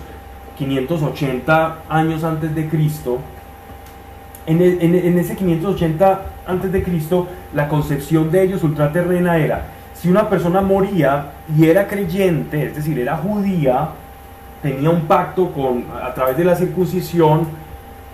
580 0.59 1.77
años 1.89 2.23
antes 2.23 2.53
de 2.53 2.67
Cristo. 2.67 3.17
En, 4.45 4.61
e- 4.61 4.77
en 4.81 5.17
ese 5.17 5.35
580 5.35 6.21
antes 6.45 6.71
de 6.71 6.83
Cristo, 6.83 7.27
la 7.53 7.67
concepción 7.67 8.29
de 8.29 8.43
ellos 8.43 8.63
ultraterrena 8.63 9.37
era, 9.37 9.65
si 9.93 10.09
una 10.09 10.29
persona 10.29 10.61
moría 10.61 11.31
y 11.57 11.65
era 11.65 11.87
creyente, 11.87 12.67
es 12.67 12.75
decir, 12.75 12.99
era 12.99 13.17
judía, 13.17 13.89
tenía 14.61 14.89
un 14.89 15.01
pacto 15.01 15.51
con, 15.51 15.85
a 16.03 16.13
través 16.13 16.37
de 16.37 16.43
la 16.43 16.55
circuncisión, 16.55 17.47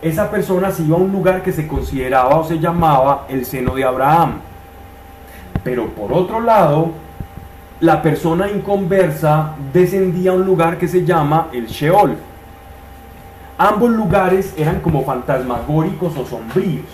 esa 0.02 0.30
persona 0.30 0.72
se 0.72 0.84
iba 0.84 0.98
a 0.98 1.00
un 1.00 1.12
lugar 1.12 1.42
que 1.42 1.52
se 1.52 1.68
consideraba 1.68 2.38
o 2.38 2.44
se 2.44 2.60
llamaba 2.60 3.26
el 3.30 3.46
seno 3.46 3.74
de 3.74 3.84
Abraham. 3.84 4.40
Pero 5.64 5.88
por 5.88 6.14
otro 6.14 6.42
lado, 6.42 6.92
la 7.80 8.02
persona 8.02 8.50
inconversa 8.50 9.56
descendía 9.74 10.32
a 10.32 10.34
un 10.34 10.46
lugar 10.46 10.78
que 10.78 10.88
se 10.88 11.04
llama 11.04 11.48
el 11.54 11.68
Sheol. 11.68 12.16
Ambos 13.58 13.90
lugares 13.92 14.54
eran 14.58 14.80
como 14.82 15.04
fantasmagóricos 15.06 16.16
o 16.18 16.26
sombríos. 16.26 16.86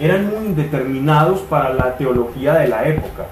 Eran 0.00 0.26
muy 0.28 0.46
indeterminados 0.46 1.40
para 1.40 1.72
la 1.74 1.96
teología 1.96 2.54
de 2.54 2.68
la 2.68 2.84
época. 2.88 3.26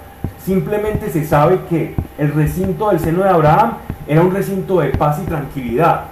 Simplemente 0.45 1.11
se 1.11 1.25
sabe 1.25 1.61
que 1.69 1.95
el 2.19 2.33
recinto 2.33 2.91
del 2.91 3.01
seno 3.01 3.23
de 3.23 3.31
Abraham 3.31 3.75
era 4.07 4.21
un 4.21 4.33
recinto 4.33 4.81
de 4.81 4.91
paz 4.91 5.19
y 5.23 5.27
tranquilidad. 5.27 6.05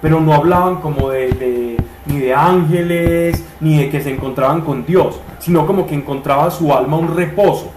Pero 0.00 0.20
no 0.20 0.32
hablaban 0.32 0.76
como 0.76 1.10
de, 1.10 1.28
de- 1.32 1.76
ni 2.06 2.18
de 2.18 2.34
ángeles, 2.34 3.44
ni 3.60 3.78
de 3.78 3.90
que 3.90 4.00
se 4.00 4.10
encontraban 4.14 4.62
con 4.62 4.86
Dios, 4.86 5.20
sino 5.38 5.66
como 5.66 5.86
que 5.86 5.94
encontraba 5.94 6.50
su 6.50 6.72
alma 6.74 6.96
un 6.96 7.14
reposo 7.14 7.70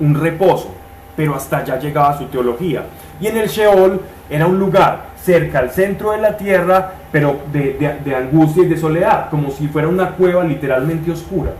un 0.00 0.14
reposo, 0.16 0.68
pero 1.14 1.34
hasta 1.36 1.58
allá 1.58 1.78
llegaba 1.78 2.18
su 2.18 2.24
teología. 2.24 2.84
Y 3.20 3.28
en 3.28 3.36
el 3.36 3.48
Sheol 3.48 4.00
era 4.28 4.46
un 4.46 4.58
lugar 4.58 5.11
cerca 5.22 5.60
al 5.60 5.70
centro 5.70 6.10
de 6.12 6.18
la 6.18 6.36
tierra, 6.36 6.92
pero 7.12 7.40
de, 7.52 7.98
de- 8.04 8.16
angustia 8.16 8.64
y 8.64 8.66
de 8.68 8.76
soledad, 8.76 9.30
como 9.30 9.50
si 9.50 9.68
fuera 9.68 9.88
una 9.88 10.10
cueva 10.10 10.42
literalmente 10.44 11.10
oscura. 11.12 11.52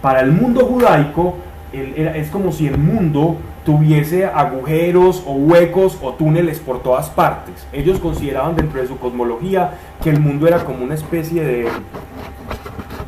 Para 0.00 0.20
el 0.20 0.32
mundo 0.32 0.64
judaico, 0.64 1.36
es 1.72 2.28
como 2.30 2.52
si 2.52 2.66
el 2.66 2.78
mundo 2.78 3.36
tuviese 3.64 4.24
agujeros 4.24 5.22
o 5.26 5.32
huecos 5.32 5.98
o 6.02 6.14
túneles 6.14 6.58
por 6.58 6.82
todas 6.82 7.10
partes. 7.10 7.66
Ellos 7.72 8.00
consideraban 8.00 8.56
dentro 8.56 8.80
de 8.80 8.88
su 8.88 8.98
cosmología 8.98 9.74
que 10.02 10.10
el 10.10 10.18
mundo 10.18 10.48
era 10.48 10.64
como 10.64 10.82
una 10.82 10.94
especie 10.94 11.44
de, 11.44 11.68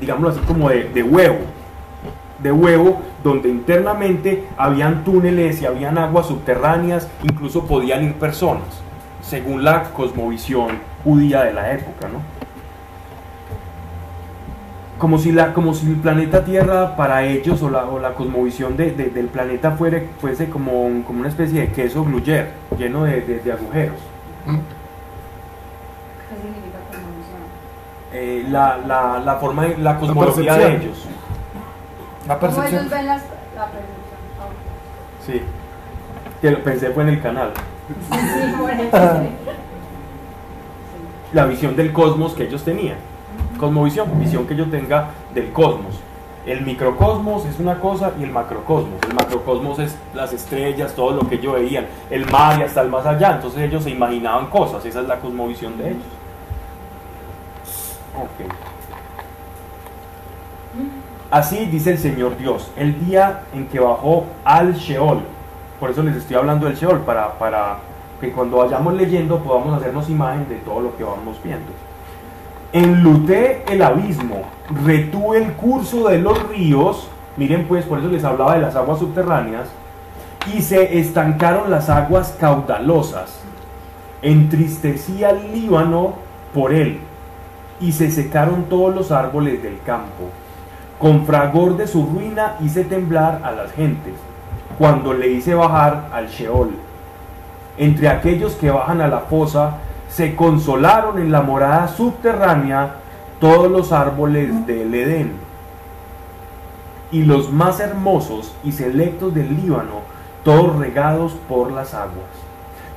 digámoslo 0.01 0.29
así, 0.29 0.41
como 0.41 0.69
de, 0.69 0.85
de 0.91 1.03
huevo, 1.03 1.39
de 2.43 2.53
huevo 2.53 3.01
donde 3.25 3.49
internamente 3.49 4.45
habían 4.59 5.05
túneles 5.05 5.63
y 5.63 5.67
habían 5.67 5.97
aguas 5.97 6.27
subterráneas, 6.27 7.09
incluso 7.23 7.65
podían 7.67 8.05
ir 8.05 8.15
personas, 8.15 8.82
según 9.33 9.65
la 9.65 9.85
cosmovisión 9.95 10.79
judía 11.03 11.45
de 11.45 11.55
la 11.55 11.73
época, 11.73 12.07
¿no? 12.07 12.21
Como 14.99 15.17
si, 15.17 15.33
la, 15.33 15.55
como 15.55 15.73
si 15.73 15.87
el 15.87 15.97
planeta 15.97 16.45
Tierra 16.45 16.97
para 16.97 17.25
ellos 17.25 17.63
o 17.63 17.71
la, 17.71 17.87
o 17.87 17.99
la 17.99 18.13
cosmovisión 18.13 18.77
de- 18.77 18.91
de- 18.91 19.07
del 19.09 19.29
planeta 19.29 19.71
fuere, 19.71 20.11
fuese 20.21 20.51
como, 20.51 20.83
un- 20.85 21.03
como 21.03 21.21
una 21.21 21.31
especie 21.31 21.63
de 21.63 21.73
queso 21.73 22.05
gruyère, 22.05 22.49
lleno 22.77 23.05
de, 23.05 23.23
de- 23.23 23.39
de 23.41 23.53
agujeros. 23.53 23.97
¿Qué 24.45 26.37
significa 26.37 26.79
cosmovisión? 26.91 27.41
Eh, 28.13 28.45
la, 28.51 28.77
la, 28.87 29.19
la 29.25 29.37
forma, 29.37 29.63
de- 29.65 29.79
la 29.79 29.97
cosmología 29.99 30.57
de 30.59 30.77
ellos. 30.77 31.07
La 32.29 32.39
¿Cómo 32.39 32.53
percepción. 32.55 32.81
ellos 32.81 32.91
ven 32.91 33.07
las, 33.07 33.23
la 33.57 33.65
percepción? 33.65 34.21
Ah, 34.41 35.25
Sí. 35.27 35.41
Que 36.43 36.51
lo 36.51 36.63
pensé 36.63 36.91
fue 36.91 37.03
en 37.05 37.09
el 37.09 37.23
canal. 37.23 37.51
la 41.33 41.47
visión 41.47 41.75
del 41.77 41.93
cosmos 41.93 42.35
que 42.35 42.45
ellos 42.45 42.63
tenían. 42.63 42.97
Cosmovisión, 43.59 44.09
visión 44.19 44.47
que 44.47 44.57
yo 44.57 44.67
tenga 44.67 45.11
del 45.35 45.53
cosmos. 45.53 46.01
El 46.45 46.63
microcosmos 46.63 47.47
es 47.47 47.61
una 47.61 47.79
cosa 47.79 48.13
y 48.19 48.25
el 48.25 48.31
macrocosmos. 48.31 49.01
El 49.09 49.15
macrocosmos 49.15 49.79
es 49.79 49.97
las 50.13 50.33
estrellas, 50.33 50.95
todo 50.95 51.13
lo 51.13 51.29
que 51.29 51.37
ellos 51.37 51.55
veían, 51.55 51.87
el 52.11 52.29
mar 52.31 52.59
y 52.59 52.63
hasta 52.63 52.81
el 52.81 52.89
más 52.89 53.07
allá. 53.07 53.37
Entonces 53.37 53.61
ellos 53.63 53.85
se 53.85 53.91
imaginaban 53.91 54.47
cosas, 54.47 54.85
esa 54.85 55.01
es 55.01 55.07
la 55.07 55.21
cosmovisión 55.21 55.79
de 55.79 55.91
ellos. 55.91 56.03
Ok. 58.17 58.53
Así 61.31 61.65
dice 61.67 61.93
el 61.93 61.99
Señor 61.99 62.37
Dios, 62.37 62.71
el 62.77 63.07
día 63.07 63.45
en 63.55 63.67
que 63.67 63.79
bajó 63.79 64.27
al 64.45 64.75
Sheol. 64.75 65.21
Por 65.83 65.91
eso 65.91 66.05
les 66.05 66.15
estoy 66.15 66.37
hablando 66.37 66.67
del 66.67 66.77
Sheol, 66.77 67.01
para, 67.01 67.37
para 67.41 67.79
que 68.21 68.31
cuando 68.31 68.59
vayamos 68.59 68.95
leyendo 68.95 69.41
podamos 69.41 69.77
hacernos 69.77 70.09
imagen 70.09 70.49
de 70.49 70.55
todo 70.59 70.79
lo 70.79 70.97
que 70.97 71.03
vamos 71.03 71.43
viendo. 71.43 71.73
Enluté 72.73 73.65
el 73.69 73.83
abismo, 73.83 74.43
retuve 74.85 75.39
el 75.39 75.55
curso 75.55 76.09
de 76.09 76.21
los 76.21 76.41
ríos, 76.51 77.09
miren 77.37 77.67
pues, 77.67 77.85
por 77.85 77.99
eso 77.99 78.07
les 78.07 78.23
hablaba 78.23 78.55
de 78.55 78.61
las 78.61 78.77
aguas 78.77 79.01
subterráneas, 79.01 79.71
y 80.55 80.63
se 80.63 81.01
estancaron 81.01 81.69
las 81.69 81.91
aguas 81.91 82.37
caudalosas. 82.39 83.41
Entristecí 84.23 85.25
al 85.25 85.53
Líbano 85.53 86.15
por 86.55 86.73
él, 86.73 87.01
y 87.81 87.91
se 87.91 88.13
secaron 88.13 88.67
todos 88.67 88.95
los 88.95 89.11
árboles 89.11 89.61
del 89.65 89.81
campo. 89.85 90.31
Con 91.01 91.27
fragor 91.27 91.77
de 91.77 91.89
su 91.89 92.07
ruina 92.07 92.55
hice 92.61 92.85
temblar 92.85 93.41
a 93.43 93.51
las 93.51 93.73
gentes, 93.73 94.15
cuando 94.79 95.13
le 95.13 95.29
hice 95.29 95.55
bajar 95.55 96.09
al 96.13 96.29
Sheol. 96.29 96.71
Entre 97.79 98.09
aquellos 98.09 98.55
que 98.55 98.71
bajan 98.71 99.01
a 99.01 99.09
la 99.09 99.21
fosa, 99.21 99.79
se 100.09 100.37
consolaron 100.37 101.19
en 101.19 101.33
la 101.33 101.41
morada 101.41 101.89
subterránea 101.89 102.97
todos 103.41 103.71
los 103.71 103.93
árboles 103.93 104.67
del 104.67 104.95
Edén. 104.95 105.33
Y 107.11 107.25
los 107.25 107.51
más 107.51 107.81
hermosos 107.81 108.55
y 108.63 108.73
selectos 108.73 109.35
del 109.35 109.57
Líbano, 109.57 110.01
todos 110.45 110.77
regados 110.77 111.33
por 111.49 111.73
las 111.73 111.95
aguas. 111.95 112.31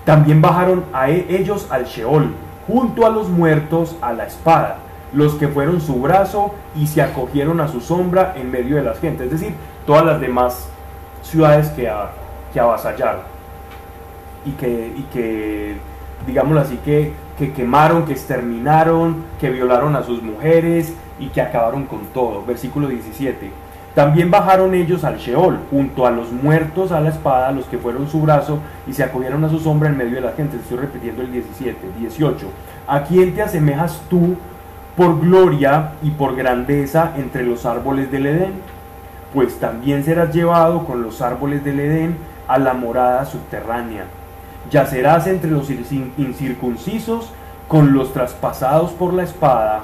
También 0.04 0.42
bajaron 0.42 0.86
e- 1.08 1.26
ellos 1.30 1.68
al 1.70 1.86
Sheol, 1.86 2.34
junto 2.68 3.06
a 3.06 3.10
los 3.10 3.30
muertos 3.30 3.96
a 4.02 4.14
la 4.14 4.26
espada, 4.26 4.78
los 5.14 5.36
que 5.36 5.48
fueron 5.48 5.82
su 5.82 6.02
brazo 6.02 6.54
y 6.76 6.88
se 6.88 7.02
acogieron 7.02 7.60
a 7.62 7.68
su 7.68 7.80
sombra 7.80 8.34
en 8.36 8.52
medio 8.52 8.76
de 8.76 8.84
las 8.84 9.00
gentes, 9.00 9.28
es 9.28 9.40
decir, 9.40 9.56
todas 9.86 10.06
las 10.06 10.20
demás 10.20 10.68
ciudades 11.26 11.70
que, 11.70 11.90
avasallaron 12.60 13.22
y 14.46 14.52
que, 14.52 14.94
y 14.96 15.02
que 15.12 15.76
digámoslo 16.26 16.62
así, 16.62 16.78
que, 16.84 17.14
que 17.38 17.54
quemaron, 17.54 18.06
que 18.06 18.14
exterminaron, 18.14 19.24
que 19.40 19.50
violaron 19.50 19.96
a 19.96 20.04
sus 20.04 20.22
mujeres 20.22 20.94
y 21.20 21.28
que 21.28 21.42
acabaron 21.42 21.86
con 21.86 22.06
todo. 22.14 22.44
Versículo 22.46 22.88
17. 22.88 23.52
También 23.94 24.30
bajaron 24.30 24.74
ellos 24.74 25.06
al 25.06 25.18
Sheol, 25.18 25.58
junto 25.70 26.06
a 26.06 26.12
los 26.12 26.32
muertos 26.32 26.92
a 26.92 27.00
la 27.00 27.10
espada, 27.10 27.52
los 27.52 27.66
que 27.66 27.78
fueron 27.78 28.10
su 28.10 28.22
brazo 28.22 28.60
y 28.86 28.94
se 28.94 29.04
acogieron 29.04 29.44
a 29.46 29.50
su 29.50 29.60
sombra 29.60 29.88
en 29.88 29.98
medio 29.98 30.16
de 30.16 30.22
la 30.22 30.34
gente. 30.34 30.58
Estoy 30.58 30.78
repitiendo 30.78 31.22
el 31.22 31.32
17, 31.32 31.78
18. 32.00 32.48
¿A 32.88 33.04
quién 33.04 33.34
te 33.34 33.42
asemejas 33.42 34.02
tú 34.10 34.36
por 34.98 35.20
gloria 35.22 35.92
y 36.04 36.12
por 36.12 36.36
grandeza 36.36 37.14
entre 37.16 37.44
los 37.44 37.66
árboles 37.66 38.12
del 38.12 38.26
Edén? 38.26 38.75
Pues 39.36 39.60
también 39.60 40.04
serás 40.04 40.34
llevado 40.34 40.86
con 40.86 41.04
los 41.04 41.22
árboles 41.22 41.64
del 41.64 41.80
Edén 41.82 42.18
a 42.48 42.58
la 42.58 42.74
morada 42.74 43.26
subterránea. 43.26 44.06
Yacerás 44.72 45.28
entre 45.28 45.52
los 45.52 45.70
incir- 45.70 46.10
incircuncisos 46.18 47.32
con 47.68 47.94
los 47.94 48.14
traspasados 48.14 48.92
por 48.92 49.14
la 49.14 49.24
espada, 49.24 49.82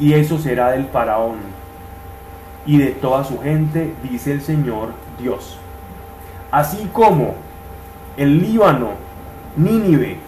y 0.00 0.14
eso 0.14 0.38
será 0.38 0.72
del 0.72 0.86
faraón 0.86 1.36
y 2.66 2.78
de 2.78 2.88
toda 2.88 3.24
su 3.24 3.38
gente, 3.40 3.94
dice 4.02 4.32
el 4.32 4.42
Señor 4.42 4.88
Dios. 5.18 5.58
Así 6.50 6.90
como 6.92 7.34
el 8.16 8.40
Líbano, 8.40 8.90
Nínive, 9.56 10.18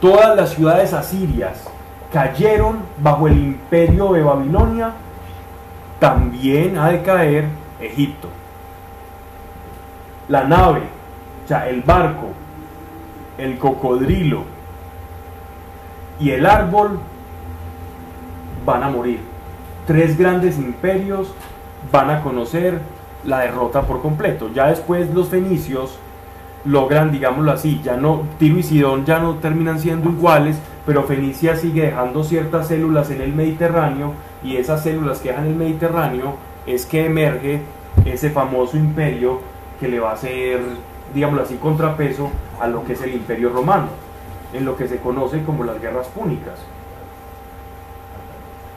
todas 0.00 0.36
las 0.36 0.50
ciudades 0.50 0.92
asirias 0.92 1.64
cayeron 2.12 2.78
bajo 3.02 3.26
el 3.26 3.38
imperio 3.38 4.12
de 4.12 4.22
Babilonia, 4.22 4.92
también 5.98 6.78
ha 6.78 6.88
de 6.88 7.02
caer 7.02 7.44
Egipto. 7.80 8.28
La 10.28 10.44
nave, 10.44 10.82
o 11.44 11.48
sea, 11.48 11.68
el 11.68 11.82
barco, 11.82 12.28
el 13.38 13.58
cocodrilo 13.58 14.44
y 16.20 16.30
el 16.30 16.46
árbol 16.46 17.00
van 18.64 18.82
a 18.82 18.90
morir. 18.90 19.20
Tres 19.86 20.16
grandes 20.16 20.58
imperios 20.58 21.34
van 21.90 22.10
a 22.10 22.22
conocer 22.22 22.80
la 23.24 23.40
derrota 23.40 23.82
por 23.82 24.02
completo. 24.02 24.50
Ya 24.54 24.68
después 24.68 25.12
los 25.12 25.28
fenicios 25.28 25.98
logran, 26.64 27.10
digámoslo 27.10 27.52
así, 27.52 27.80
ya 27.82 27.96
no, 27.96 28.22
Tiro 28.38 28.58
y 28.58 28.62
Sidón 28.62 29.06
ya 29.06 29.18
no 29.18 29.36
terminan 29.36 29.80
siendo 29.80 30.10
iguales, 30.10 30.58
pero 30.86 31.04
Fenicia 31.04 31.56
sigue 31.56 31.86
dejando 31.86 32.22
ciertas 32.22 32.68
células 32.68 33.10
en 33.10 33.22
el 33.22 33.32
Mediterráneo 33.32 34.12
y 34.44 34.56
esas 34.56 34.82
células 34.82 35.20
que 35.20 35.30
dejan 35.30 35.46
el 35.46 35.56
Mediterráneo 35.56 36.36
es 36.66 36.86
que 36.86 37.06
emerge 37.06 37.62
ese 38.04 38.30
famoso 38.30 38.76
imperio 38.76 39.40
que 39.78 39.88
le 39.88 40.00
va 40.00 40.10
a 40.10 40.14
hacer, 40.14 40.60
digámoslo 41.14 41.42
así, 41.42 41.56
contrapeso 41.56 42.30
a 42.60 42.66
lo 42.66 42.84
que 42.84 42.92
es 42.92 43.02
el 43.02 43.14
imperio 43.14 43.50
romano, 43.50 43.88
en 44.52 44.64
lo 44.64 44.76
que 44.76 44.88
se 44.88 44.98
conoce 44.98 45.42
como 45.44 45.64
las 45.64 45.80
guerras 45.80 46.08
púnicas. 46.08 46.58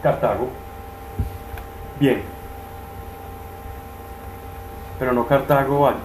Cartago. 0.01 0.49
Bien. 1.99 2.21
Pero 4.99 5.13
no 5.13 5.25
Cartago 5.27 5.81
vale. 5.81 5.97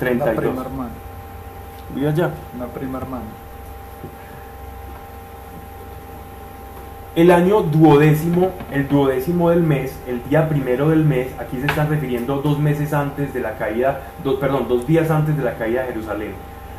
Una 0.00 0.24
32. 0.24 0.36
prima 0.36 0.62
hermana. 0.62 0.90
Voy 1.94 2.06
allá. 2.06 2.30
Una 2.54 2.66
prima 2.66 2.98
hermana. 2.98 3.24
El 7.18 7.32
año 7.32 7.62
duodécimo, 7.62 8.52
el 8.70 8.86
duodécimo 8.86 9.50
del 9.50 9.64
mes, 9.64 9.98
el 10.06 10.22
día 10.30 10.48
primero 10.48 10.90
del 10.90 11.04
mes, 11.04 11.26
aquí 11.40 11.56
se 11.56 11.66
están 11.66 11.90
refiriendo 11.90 12.36
dos 12.42 12.60
meses 12.60 12.92
antes 12.92 13.34
de 13.34 13.40
la 13.40 13.58
caída, 13.58 14.02
dos, 14.22 14.36
perdón, 14.36 14.66
dos 14.68 14.86
días 14.86 15.10
antes 15.10 15.36
de 15.36 15.42
la 15.42 15.54
caída 15.54 15.80
de 15.80 15.88
Jerusalén. 15.88 16.30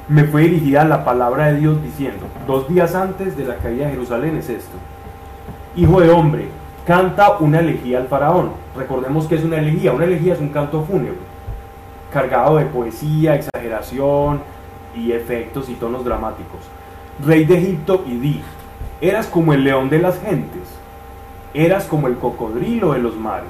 Me 0.07 0.23
fue 0.23 0.43
dirigida 0.43 0.85
la 0.85 1.03
palabra 1.03 1.47
de 1.47 1.59
Dios 1.59 1.83
diciendo, 1.83 2.25
dos 2.47 2.69
días 2.69 2.95
antes 2.95 3.35
de 3.35 3.43
la 3.43 3.57
caída 3.57 3.87
de 3.87 3.91
Jerusalén 3.91 4.37
es 4.37 4.47
esto. 4.47 4.77
Hijo 5.75 5.99
de 5.99 6.09
hombre, 6.09 6.47
canta 6.87 7.37
una 7.39 7.59
elegía 7.59 7.97
al 7.97 8.07
faraón. 8.07 8.51
Recordemos 8.77 9.27
que 9.27 9.35
es 9.35 9.43
una 9.43 9.57
elegía, 9.57 9.91
una 9.91 10.05
elegía 10.05 10.35
es 10.35 10.39
un 10.39 10.53
canto 10.53 10.83
fúnebre, 10.83 11.19
cargado 12.13 12.55
de 12.55 12.65
poesía, 12.65 13.35
exageración 13.35 14.39
y 14.95 15.11
efectos 15.11 15.67
y 15.67 15.73
tonos 15.73 16.05
dramáticos. 16.05 16.61
Rey 17.25 17.43
de 17.43 17.57
Egipto 17.57 18.05
y 18.07 18.11
eras 19.01 19.27
como 19.27 19.53
el 19.53 19.63
león 19.63 19.89
de 19.89 19.99
las 19.99 20.19
gentes, 20.19 20.63
eras 21.53 21.85
como 21.85 22.07
el 22.07 22.17
cocodrilo 22.17 22.93
de 22.93 22.99
los 22.99 23.15
mares. 23.15 23.49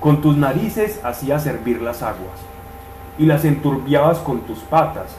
Con 0.00 0.20
tus 0.20 0.36
narices 0.36 1.00
hacías 1.04 1.46
hervir 1.46 1.82
las 1.82 2.02
aguas 2.02 2.38
y 3.18 3.26
las 3.26 3.44
enturbiabas 3.44 4.18
con 4.18 4.40
tus 4.40 4.58
patas 4.60 5.16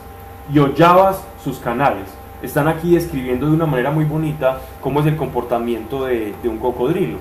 y 0.52 0.58
hollabas 0.58 1.22
sus 1.42 1.58
canales. 1.58 2.08
Están 2.42 2.68
aquí 2.68 2.94
describiendo 2.94 3.46
de 3.46 3.52
una 3.52 3.66
manera 3.66 3.90
muy 3.90 4.04
bonita 4.04 4.60
cómo 4.80 5.00
es 5.00 5.06
el 5.06 5.16
comportamiento 5.16 6.04
de, 6.04 6.34
un 6.44 6.58
cocodrilo. 6.58 7.18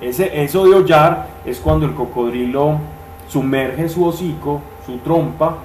Ese, 0.00 0.42
eso 0.42 0.66
de 0.66 0.74
hollar 0.74 1.28
es 1.44 1.58
cuando 1.58 1.86
el 1.86 1.94
cocodrilo 1.94 2.78
sumerge 3.28 3.88
su 3.88 4.06
hocico, 4.06 4.60
su 4.86 4.98
trompa, 4.98 5.58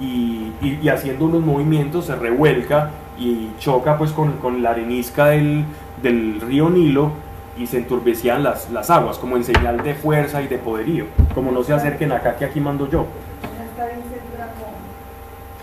y 0.00 0.88
haciendo 0.88 1.26
unos 1.26 1.40
movimientos 1.40 2.06
se 2.06 2.16
revuelca 2.16 2.90
y 3.18 3.50
choca 3.58 3.96
pues 3.96 4.10
con, 4.10 4.32
con 4.38 4.62
la 4.62 4.70
arenisca 4.70 5.26
del, 5.26 5.64
del 6.02 6.40
río 6.40 6.70
Nilo 6.70 7.12
y 7.56 7.66
se 7.66 7.78
enturbecían 7.78 8.42
las, 8.42 8.70
las 8.70 8.90
aguas 8.90 9.18
como 9.18 9.36
en 9.36 9.44
señal 9.44 9.82
de 9.82 9.94
fuerza 9.94 10.42
y 10.42 10.48
de 10.48 10.58
poderío. 10.58 11.06
Como 11.34 11.52
no 11.52 11.62
se 11.62 11.72
acerquen 11.72 12.12
acá 12.12 12.36
que 12.36 12.44
aquí 12.44 12.60
mando 12.60 12.88
yo. 12.88 13.06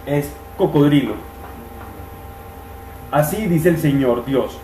Es 0.06 0.32
cocodrilo. 0.58 1.14
Así 3.12 3.48
dice 3.48 3.70
el 3.70 3.78
Señor 3.78 4.26
Dios. 4.26 4.58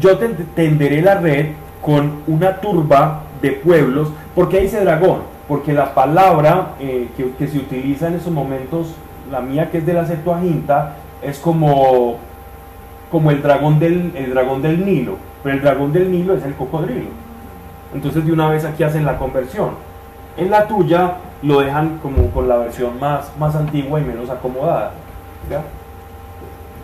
Yo 0.00 0.16
te 0.16 0.28
tenderé 0.28 1.02
la 1.02 1.16
red 1.16 1.48
con 1.82 2.22
una 2.26 2.60
turba 2.60 3.24
de 3.42 3.50
pueblos. 3.50 4.08
¿Por 4.34 4.48
qué 4.48 4.60
dice 4.60 4.80
dragón? 4.80 5.20
Porque 5.48 5.74
la 5.74 5.94
palabra 5.94 6.76
eh, 6.80 7.08
que, 7.16 7.32
que 7.32 7.46
se 7.46 7.58
utiliza 7.58 8.08
en 8.08 8.14
esos 8.14 8.32
momentos, 8.32 8.94
la 9.30 9.40
mía 9.40 9.70
que 9.70 9.78
es 9.78 9.86
de 9.86 9.92
la 9.92 10.06
Septuaginta, 10.06 10.96
es 11.22 11.38
como, 11.38 12.18
como 13.10 13.30
el, 13.30 13.42
dragón 13.42 13.78
del, 13.78 14.12
el 14.14 14.30
dragón 14.30 14.62
del 14.62 14.84
Nilo. 14.84 15.16
Pero 15.42 15.56
el 15.56 15.62
dragón 15.62 15.92
del 15.92 16.10
Nilo 16.10 16.34
es 16.34 16.44
el 16.44 16.54
cocodrilo. 16.54 17.10
Entonces 17.94 18.24
de 18.24 18.32
una 18.32 18.48
vez 18.48 18.64
aquí 18.64 18.82
hacen 18.82 19.04
la 19.04 19.18
conversión. 19.18 19.70
En 20.36 20.50
la 20.50 20.66
tuya 20.66 21.16
lo 21.42 21.60
dejan 21.60 21.98
como 21.98 22.30
con 22.30 22.48
la 22.48 22.56
versión 22.56 22.98
más, 22.98 23.30
más 23.38 23.54
antigua 23.54 24.00
y 24.00 24.04
menos 24.04 24.30
acomodada. 24.30 24.92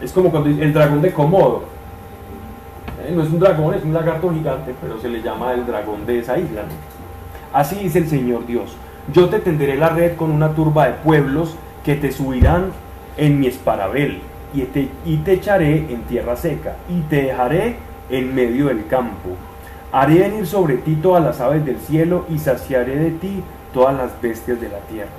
Es 0.02 0.12
como 0.12 0.30
cuando 0.30 0.50
el 0.50 0.72
dragón 0.72 1.00
de 1.02 1.12
Komodo. 1.12 1.64
Eh, 3.04 3.12
No 3.14 3.22
es 3.22 3.30
un 3.30 3.38
dragón, 3.38 3.74
es 3.74 3.84
un 3.84 3.94
lagarto 3.94 4.30
gigante, 4.32 4.74
pero 4.80 5.00
se 5.00 5.08
le 5.08 5.22
llama 5.22 5.52
el 5.54 5.66
dragón 5.66 6.04
de 6.04 6.18
esa 6.18 6.38
isla. 6.38 6.62
Así 7.52 7.76
dice 7.76 8.00
el 8.00 8.08
Señor 8.08 8.46
Dios. 8.46 8.76
Yo 9.12 9.28
te 9.28 9.38
tenderé 9.38 9.76
la 9.76 9.88
red 9.88 10.16
con 10.16 10.30
una 10.30 10.50
turba 10.50 10.86
de 10.86 10.92
pueblos 10.92 11.56
que 11.84 11.94
te 11.94 12.12
subirán 12.12 12.66
en 13.16 13.40
mi 13.40 13.46
esparabel 13.46 14.20
y 14.54 14.62
te, 14.62 14.88
y 15.04 15.18
te 15.18 15.34
echaré 15.34 15.92
en 15.92 16.02
tierra 16.02 16.36
seca 16.36 16.76
y 16.88 17.00
te 17.02 17.22
dejaré 17.22 17.76
en 18.10 18.34
medio 18.34 18.66
del 18.66 18.86
campo. 18.86 19.30
Haré 19.92 20.20
venir 20.20 20.46
sobre 20.46 20.76
ti 20.76 20.96
todas 20.96 21.22
las 21.22 21.40
aves 21.40 21.64
del 21.64 21.78
cielo 21.78 22.26
y 22.28 22.38
saciaré 22.38 22.96
de 22.96 23.10
ti 23.10 23.42
todas 23.72 23.96
las 23.96 24.20
bestias 24.20 24.60
de 24.60 24.68
la 24.68 24.78
tierra. 24.80 25.10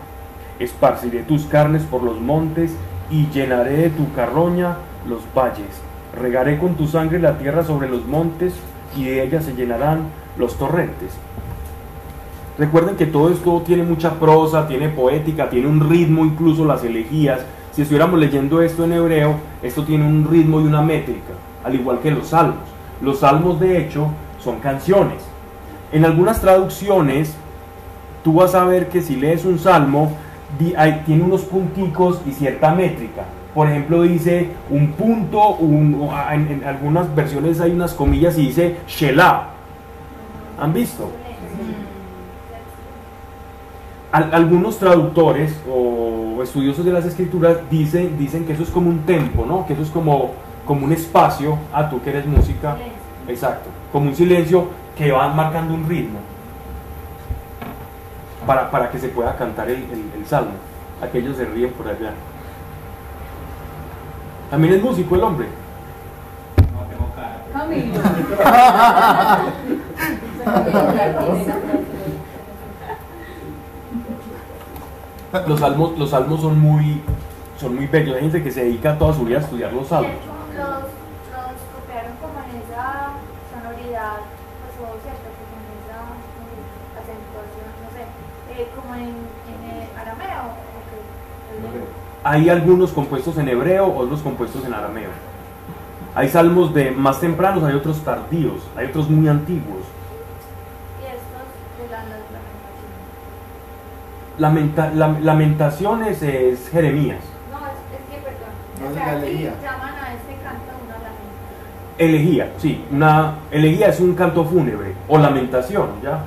Esparciré 0.59 1.23
tus 1.23 1.45
carnes 1.45 1.83
por 1.83 2.03
los 2.03 2.19
montes 2.19 2.71
y 3.09 3.27
llenaré 3.29 3.77
de 3.77 3.89
tu 3.89 4.11
carroña 4.13 4.77
los 5.07 5.21
valles. 5.35 5.81
Regaré 6.19 6.57
con 6.57 6.75
tu 6.75 6.87
sangre 6.87 7.19
la 7.19 7.37
tierra 7.37 7.63
sobre 7.63 7.89
los 7.89 8.05
montes 8.05 8.53
y 8.95 9.05
de 9.05 9.23
ella 9.23 9.41
se 9.41 9.53
llenarán 9.53 10.09
los 10.37 10.57
torrentes. 10.57 11.13
Recuerden 12.57 12.97
que 12.97 13.05
todo 13.05 13.31
esto 13.31 13.63
tiene 13.65 13.83
mucha 13.83 14.19
prosa, 14.19 14.67
tiene 14.67 14.89
poética, 14.89 15.49
tiene 15.49 15.67
un 15.67 15.89
ritmo, 15.89 16.25
incluso 16.25 16.65
las 16.65 16.83
elegías. 16.83 17.39
Si 17.79 17.83
estuviéramos 17.83 18.19
leyendo 18.19 18.61
esto 18.61 18.83
en 18.83 18.91
hebreo, 18.91 19.35
esto 19.63 19.85
tiene 19.85 20.05
un 20.05 20.27
ritmo 20.29 20.59
y 20.59 20.65
una 20.65 20.81
métrica, 20.81 21.31
al 21.63 21.75
igual 21.75 21.99
que 22.01 22.11
los 22.11 22.27
salmos. 22.27 22.57
Los 23.01 23.19
salmos, 23.19 23.57
de 23.57 23.77
hecho, 23.79 24.09
son 24.43 24.59
canciones. 24.59 25.23
En 25.93 26.03
algunas 26.03 26.41
traducciones, 26.41 27.33
tú 28.21 28.33
vas 28.33 28.53
a 28.53 28.65
ver 28.65 28.89
que 28.89 29.01
si 29.01 29.15
lees 29.15 29.45
un 29.45 29.59
salmo, 29.59 30.11
tiene 30.57 31.23
unos 31.23 31.43
punticos 31.43 32.19
y 32.27 32.33
cierta 32.33 32.75
métrica. 32.75 33.23
Por 33.55 33.69
ejemplo, 33.69 34.01
dice 34.01 34.49
un 34.69 34.91
punto, 34.91 35.51
un- 35.55 36.09
en, 36.33 36.51
en 36.51 36.63
algunas 36.65 37.15
versiones 37.15 37.61
hay 37.61 37.71
unas 37.71 37.93
comillas 37.93 38.37
y 38.37 38.47
dice 38.47 38.75
Shelah. 38.89 39.51
¿Han 40.59 40.73
visto? 40.73 41.09
Al- 44.11 44.33
algunos 44.33 44.77
traductores 44.79 45.57
o 45.71 46.08
estudiosos 46.43 46.85
de 46.85 46.91
las 46.91 47.05
escrituras 47.05 47.57
dicen, 47.69 48.17
dicen 48.17 48.45
que 48.45 48.53
eso 48.53 48.63
es 48.63 48.69
como 48.69 48.89
un 48.89 48.99
tempo, 49.05 49.45
¿no? 49.45 49.65
Que 49.65 49.73
eso 49.73 49.81
es 49.83 49.89
como, 49.89 50.31
como 50.65 50.85
un 50.85 50.91
espacio, 50.93 51.57
a 51.73 51.89
tú 51.89 52.01
que 52.01 52.09
eres 52.11 52.25
música, 52.25 52.77
exacto, 53.27 53.69
como 53.91 54.07
un 54.09 54.15
silencio 54.15 54.67
que 54.97 55.11
va 55.11 55.27
marcando 55.29 55.73
un 55.73 55.87
ritmo 55.87 56.19
para, 58.45 58.69
para 58.71 58.89
que 58.89 58.97
se 58.99 59.09
pueda 59.09 59.35
cantar 59.35 59.69
el, 59.69 59.77
el- 59.83 60.11
el 60.17 60.25
salmo. 60.25 60.51
Aquellos 61.01 61.37
se 61.37 61.45
ríen 61.45 61.71
por 61.73 61.87
allá. 61.87 62.13
También 64.49 64.73
es 64.73 64.81
músico 64.83 65.15
el 65.15 65.23
hombre. 65.23 65.47
No 66.73 66.81
tengo 66.89 67.09
cara. 67.15 67.43
Camilo. 67.53 67.99
Los 75.47 75.59
salmos, 75.59 75.97
los 75.97 76.09
salmos 76.09 76.41
son 76.41 76.59
muy, 76.59 77.01
son 77.59 77.75
muy 77.75 77.85
bellos. 77.85 78.15
Hay 78.15 78.21
gente 78.21 78.41
que 78.43 78.51
se 78.51 78.63
dedica 78.63 78.97
toda 78.97 79.13
su 79.13 79.25
vida 79.25 79.37
a 79.37 79.41
estudiar 79.41 79.71
los 79.73 79.87
salmos. 79.87 80.11
los, 80.55 80.67
los 80.67 81.59
copiaron 81.75 82.13
como 82.19 82.39
en 82.49 82.61
esa 82.63 83.13
sonoridad, 83.53 84.17
pues 84.59 84.73
o 84.81 84.97
cierto, 85.03 85.29
como 85.37 85.55
en 85.61 85.69
esa 85.85 85.99
acentuación, 86.97 87.69
no 87.83 87.89
sé, 87.93 88.61
eh, 88.61 88.67
como 88.75 88.95
en, 88.95 89.09
en 89.09 89.97
arameo. 89.99 90.69
Hay 92.23 92.49
algunos 92.49 92.91
compuestos 92.91 93.37
en 93.37 93.49
hebreo, 93.49 93.95
otros 93.95 94.21
compuestos 94.21 94.65
en 94.65 94.73
arameo. 94.73 95.09
Hay 96.15 96.27
salmos 96.27 96.73
de 96.73 96.89
más 96.91 97.19
tempranos, 97.19 97.63
hay 97.63 97.75
otros 97.75 98.03
tardíos, 98.03 98.63
hay 98.75 98.87
otros 98.87 99.09
muy 99.09 99.27
antiguos. 99.27 99.83
Y 100.99 101.05
estos 101.05 101.45
de 101.77 101.87
la, 101.89 101.99
las 101.99 102.09
lamentaciones. 102.09 102.49
Lamenta- 104.39 104.91
lam- 104.93 105.19
lamentaciones 105.21 106.21
es 106.23 106.69
Jeremías. 106.69 107.19
No, 107.51 107.57
es, 107.67 107.73
es 107.93 108.09
que 108.09 108.23
perdón. 108.23 108.49
No 108.79 108.85
o 108.85 108.89
es 108.89 108.95
sea, 108.95 109.05
la 109.05 109.11
aquí 109.19 109.27
elegía. 109.27 109.53
llaman 109.61 109.93
a 109.95 110.13
este 110.13 110.33
canto 110.43 110.71
una 110.85 110.95
lamentación. 110.95 111.97
Elegía, 111.97 112.53
sí, 112.57 112.85
una 112.91 113.35
elegía 113.51 113.87
es 113.89 113.99
un 113.99 114.15
canto 114.15 114.45
fúnebre 114.45 114.93
o 115.09 115.17
lamentación, 115.17 115.89
¿ya? 116.01 116.23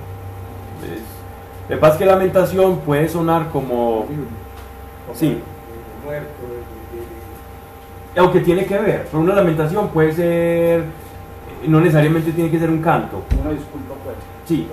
Es- 0.85 1.71
lo 1.71 1.77
que 1.77 1.81
pasa 1.81 1.95
es 1.95 1.99
que 2.01 2.05
lamentación 2.07 2.79
puede 2.81 3.09
sonar 3.09 3.49
como, 3.49 4.07
Sí. 5.15 5.39
muerto, 6.05 6.29
aunque 8.19 8.41
tiene 8.41 8.67
que 8.67 8.77
ver, 8.79 9.07
pero 9.11 9.23
una 9.23 9.35
lamentación 9.35 9.89
puede 9.89 10.13
ser, 10.13 10.85
no 11.67 11.81
necesariamente 11.81 12.33
tiene 12.33 12.51
que 12.51 12.59
ser 12.59 12.69
un 12.69 12.83
canto, 12.83 13.23
Una 13.41 13.53
disculpa 13.53 13.95
pues. 14.05 14.17
Sí. 14.47 14.69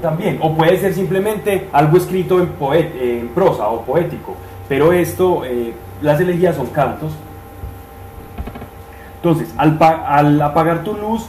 También, 0.00 0.38
o 0.40 0.54
puede 0.54 0.78
ser 0.78 0.94
simplemente 0.94 1.68
algo 1.72 1.96
escrito 1.96 2.40
en, 2.40 2.48
poet- 2.48 2.92
en 3.00 3.28
prosa 3.28 3.68
o 3.68 3.82
poético, 3.82 4.34
pero 4.68 4.92
esto, 4.92 5.44
eh, 5.44 5.72
las 6.02 6.20
elegías 6.20 6.56
son 6.56 6.66
cantos. 6.68 7.12
Entonces, 9.16 9.52
al, 9.58 9.78
al 9.80 10.40
apagar 10.40 10.82
tu 10.82 10.94
luz, 10.94 11.26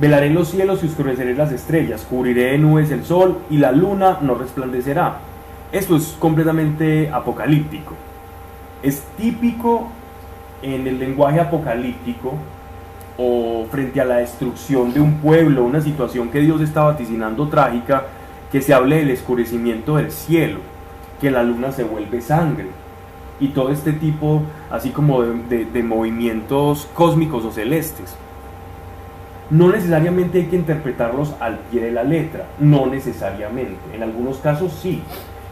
velaré 0.00 0.30
los 0.30 0.48
cielos 0.48 0.82
y 0.82 0.86
oscureceré 0.86 1.34
las 1.34 1.52
estrellas, 1.52 2.06
cubriré 2.08 2.52
de 2.52 2.58
nubes 2.58 2.90
el 2.90 3.04
sol 3.04 3.38
y 3.50 3.58
la 3.58 3.72
luna 3.72 4.18
no 4.22 4.34
resplandecerá. 4.34 5.18
Esto 5.72 5.96
es 5.96 6.16
completamente 6.18 7.10
apocalíptico. 7.12 7.94
Es 8.82 9.02
típico 9.16 9.88
en 10.62 10.86
el 10.86 10.98
lenguaje 10.98 11.40
apocalíptico 11.40 12.34
o 13.18 13.66
frente 13.70 14.00
a 14.00 14.04
la 14.04 14.16
destrucción 14.16 14.92
de 14.92 15.00
un 15.00 15.14
pueblo, 15.14 15.64
una 15.64 15.80
situación 15.80 16.28
que 16.28 16.40
Dios 16.40 16.60
está 16.60 16.82
vaticinando 16.82 17.48
trágica, 17.48 18.04
que 18.52 18.60
se 18.60 18.74
hable 18.74 18.96
del 18.96 19.10
escurecimiento 19.10 19.96
del 19.96 20.10
cielo, 20.10 20.60
que 21.20 21.30
la 21.30 21.42
luna 21.42 21.72
se 21.72 21.84
vuelve 21.84 22.20
sangre 22.20 22.66
y 23.40 23.48
todo 23.48 23.70
este 23.70 23.92
tipo 23.92 24.42
así 24.70 24.90
como 24.90 25.22
de 25.22 25.82
movimientos 25.82 26.88
cósmicos 26.94 27.44
o 27.44 27.52
celestes. 27.52 28.16
No 29.48 29.70
necesariamente 29.70 30.38
hay 30.38 30.46
que 30.46 30.56
interpretarlos 30.56 31.34
al 31.38 31.58
pie 31.70 31.80
de 31.82 31.92
la 31.92 32.02
letra, 32.02 32.46
no 32.58 32.86
necesariamente, 32.86 33.76
en 33.94 34.02
algunos 34.02 34.38
casos 34.38 34.72
sí, 34.72 35.02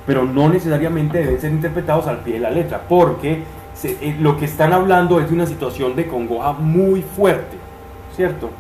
pero 0.05 0.25
no 0.25 0.49
necesariamente 0.49 1.19
deben 1.19 1.41
ser 1.41 1.53
interpretados 1.53 2.09
al 2.09 2.19
pie 2.19 2.35
de 2.35 2.41
la 2.41 2.51
letra, 2.51 2.83
porque 2.89 3.45
eh, 3.83 4.17
lo 4.21 4.37
que 4.37 4.45
están 4.45 4.73
hablando 4.73 5.21
es 5.21 5.29
de 5.29 5.35
una 5.35 5.47
situación 5.47 5.97
de 5.97 6.07
congoja 6.07 6.53
muy 6.53 7.03
fuerte, 7.03 7.57
¿cierto? 8.15 8.51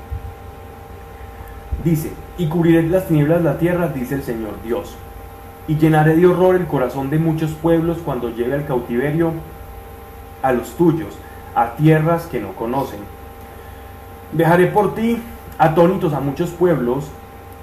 Dice, 1.84 2.12
y 2.36 2.48
cubriré 2.48 2.82
las 2.82 3.06
tinieblas 3.06 3.42
la 3.42 3.58
tierra, 3.58 3.88
dice 3.88 4.16
el 4.16 4.22
Señor 4.22 4.60
Dios, 4.62 4.96
y 5.68 5.76
llenaré 5.76 6.16
de 6.16 6.26
horror 6.26 6.56
el 6.56 6.66
corazón 6.66 7.10
de 7.10 7.18
muchos 7.18 7.52
pueblos 7.52 7.98
cuando 8.04 8.30
lleve 8.30 8.54
al 8.54 8.66
cautiverio 8.66 9.32
a 10.42 10.52
los 10.52 10.76
tuyos, 10.76 11.16
a 11.54 11.74
tierras 11.76 12.26
que 12.26 12.40
no 12.40 12.52
conocen. 12.52 13.00
Dejaré 14.32 14.66
por 14.66 14.94
ti 14.94 15.18
atónitos 15.58 16.12
a 16.12 16.20
muchos 16.20 16.50
pueblos 16.50 17.06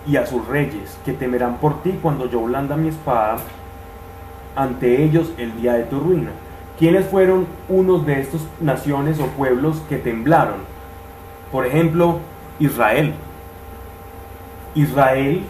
y 0.08 0.16
a 0.16 0.26
sus 0.26 0.48
reyes, 0.48 0.98
que 1.06 1.14
temerán 1.14 1.58
por 1.58 1.84
ti 1.84 2.00
cuando 2.02 2.30
yo 2.30 2.42
blanda 2.42 2.76
mi 2.76 2.88
espada 2.88 3.38
ante 4.56 5.04
ellos 5.04 5.32
el 5.38 5.62
día 5.62 5.74
de 5.74 5.84
tu 5.84 6.00
ruina. 6.00 6.32
¿Quiénes 6.82 7.06
fueron 7.06 7.46
unos 7.70 8.08
de 8.08 8.22
estos 8.22 8.42
naciones 8.60 9.20
o 9.20 9.28
pueblos 9.28 9.84
que 9.88 9.98
temblaron? 9.98 10.56
Por 11.52 11.68
ejemplo, 11.68 12.18
Israel. 12.60 13.14
Israel 14.74 15.44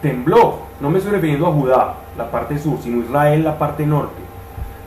tembló. 0.00 0.60
No 0.80 0.88
me 0.88 0.96
estoy 0.96 1.12
refiriendo 1.12 1.46
a 1.46 1.52
Judá, 1.52 1.96
la 2.16 2.30
parte 2.30 2.58
sur, 2.58 2.78
sino 2.82 3.04
Israel, 3.04 3.44
la 3.44 3.58
parte 3.58 3.84
norte. 3.84 4.22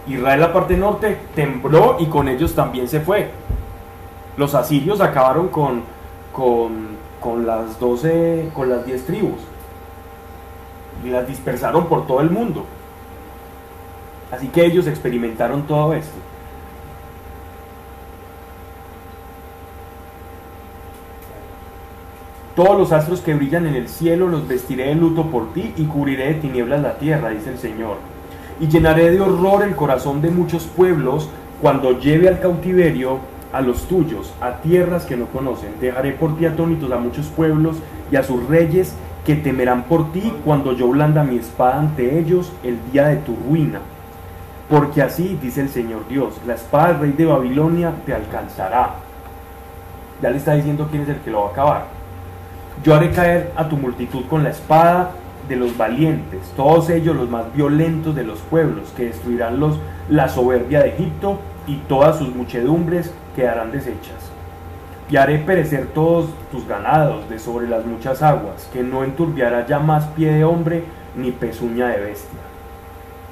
Israel, 0.08 0.40
la 0.40 0.54
parte 0.54 0.76
norte, 0.76 1.20
tembló 1.36 1.98
y 2.00 2.08
con 2.08 2.30
ellos 2.30 2.56
también 2.56 2.88
se 2.88 3.02
fue. 3.02 3.30
Los 4.38 4.56
asirios 4.56 5.02
acabaron 5.02 5.50
con, 5.50 5.84
con, 6.34 6.98
con 7.20 7.46
las 7.46 7.80
12, 7.80 8.50
con 8.56 8.70
las 8.70 8.88
10 8.88 9.06
tribus. 9.06 9.40
Y 11.04 11.10
las 11.12 11.28
dispersaron 11.28 11.86
por 11.86 12.08
todo 12.08 12.22
el 12.22 12.32
mundo. 12.32 12.66
Así 14.36 14.48
que 14.48 14.66
ellos 14.66 14.86
experimentaron 14.86 15.64
todo 15.64 15.94
esto. 15.94 16.18
Todos 22.54 22.78
los 22.78 22.92
astros 22.92 23.22
que 23.22 23.34
brillan 23.34 23.66
en 23.66 23.76
el 23.76 23.88
cielo 23.88 24.28
los 24.28 24.48
vestiré 24.48 24.88
de 24.88 24.96
luto 24.96 25.30
por 25.30 25.54
ti 25.54 25.74
y 25.78 25.86
cubriré 25.86 26.28
de 26.28 26.34
tinieblas 26.36 26.82
la 26.82 26.98
tierra, 26.98 27.30
dice 27.30 27.52
el 27.52 27.58
Señor. 27.58 27.98
Y 28.60 28.68
llenaré 28.68 29.12
de 29.12 29.22
horror 29.22 29.64
el 29.64 29.76
corazón 29.76 30.22
de 30.22 30.32
muchos 30.32 30.66
pueblos 30.66 31.30
cuando 31.62 32.00
lleve 32.00 32.28
al 32.28 32.40
cautiverio 32.42 33.20
a 33.54 33.62
los 33.62 33.88
tuyos, 33.88 34.34
a 34.42 34.58
tierras 34.58 35.06
que 35.06 35.16
no 35.16 35.28
conocen. 35.28 35.80
Dejaré 35.80 36.12
por 36.12 36.38
ti 36.38 36.46
atónitos 36.46 36.92
a 36.92 36.98
muchos 36.98 37.28
pueblos 37.28 37.78
y 38.12 38.18
a 38.18 38.24
sus 38.24 38.46
reyes 38.48 38.96
que 39.26 39.36
temerán 39.36 39.84
por 39.84 40.12
ti 40.12 40.34
cuando 40.44 40.74
yo 40.74 40.90
blanda 40.90 41.24
mi 41.24 41.38
espada 41.38 41.80
ante 41.80 42.20
ellos 42.20 42.52
el 42.64 42.78
día 42.92 43.08
de 43.08 43.18
tu 43.18 43.34
ruina. 43.50 43.80
Porque 44.70 45.02
así 45.02 45.38
dice 45.42 45.62
el 45.62 45.70
Señor 45.70 46.08
Dios, 46.08 46.34
la 46.48 46.56
espada 46.56 46.88
del 46.88 47.00
rey 47.00 47.12
de 47.12 47.26
Babilonia 47.26 47.94
te 48.06 48.14
alcanzará. 48.14 48.96
Ya 50.22 50.32
le 50.32 50.38
está 50.38 50.54
diciendo 50.54 50.88
quién 50.90 51.04
es 51.04 51.10
el 51.10 51.20
que 51.20 51.30
lo 51.30 51.42
va 51.42 51.50
a 51.50 51.52
acabar. 51.52 51.86
Yo 52.84 52.96
haré 52.96 53.12
caer 53.12 53.52
a 53.56 53.70
tu 53.70 53.78
multitud 53.78 54.26
con 54.28 54.44
la 54.44 54.50
espada 54.50 55.12
de 55.48 55.56
los 55.56 55.78
valientes, 55.78 56.42
todos 56.56 56.90
ellos 56.90 57.16
los 57.16 57.30
más 57.30 57.54
violentos 57.54 58.16
de 58.16 58.24
los 58.24 58.40
pueblos, 58.40 58.92
que 58.98 59.06
destruirán 59.06 59.60
los, 59.60 59.78
la 60.10 60.28
soberbia 60.28 60.82
de 60.82 60.90
Egipto 60.90 61.38
y 61.68 61.76
todas 61.88 62.18
sus 62.18 62.36
muchedumbres 62.36 63.14
quedarán 63.36 63.72
deshechas. 63.72 64.32
Y 65.10 65.18
haré 65.18 65.38
perecer 65.38 65.88
todos 65.88 66.30
tus 66.52 66.68
ganados 66.68 67.30
de 67.30 67.38
sobre 67.38 67.68
las 67.68 67.86
muchas 67.86 68.24
aguas, 68.24 68.68
que 68.74 68.82
no 68.82 69.04
enturbiará 69.04 69.68
ya 69.68 69.78
más 69.78 70.06
pie 70.08 70.34
de 70.34 70.44
hombre 70.44 70.84
ni 71.16 71.32
pezuña 71.32 71.90
de 71.90 72.00
bestia. 72.00 72.45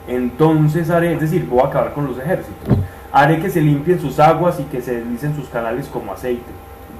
Entonces 0.07 0.89
haré, 0.89 1.13
es 1.13 1.21
decir, 1.21 1.47
voy 1.47 1.61
a 1.61 1.67
acabar 1.67 1.93
con 1.93 2.05
los 2.05 2.17
ejércitos. 2.17 2.77
Haré 3.11 3.39
que 3.39 3.49
se 3.49 3.61
limpien 3.61 3.99
sus 3.99 4.19
aguas 4.19 4.59
y 4.59 4.63
que 4.63 4.81
se 4.81 4.95
deslicen 4.95 5.35
sus 5.35 5.47
canales 5.49 5.87
como 5.87 6.11
aceite, 6.11 6.51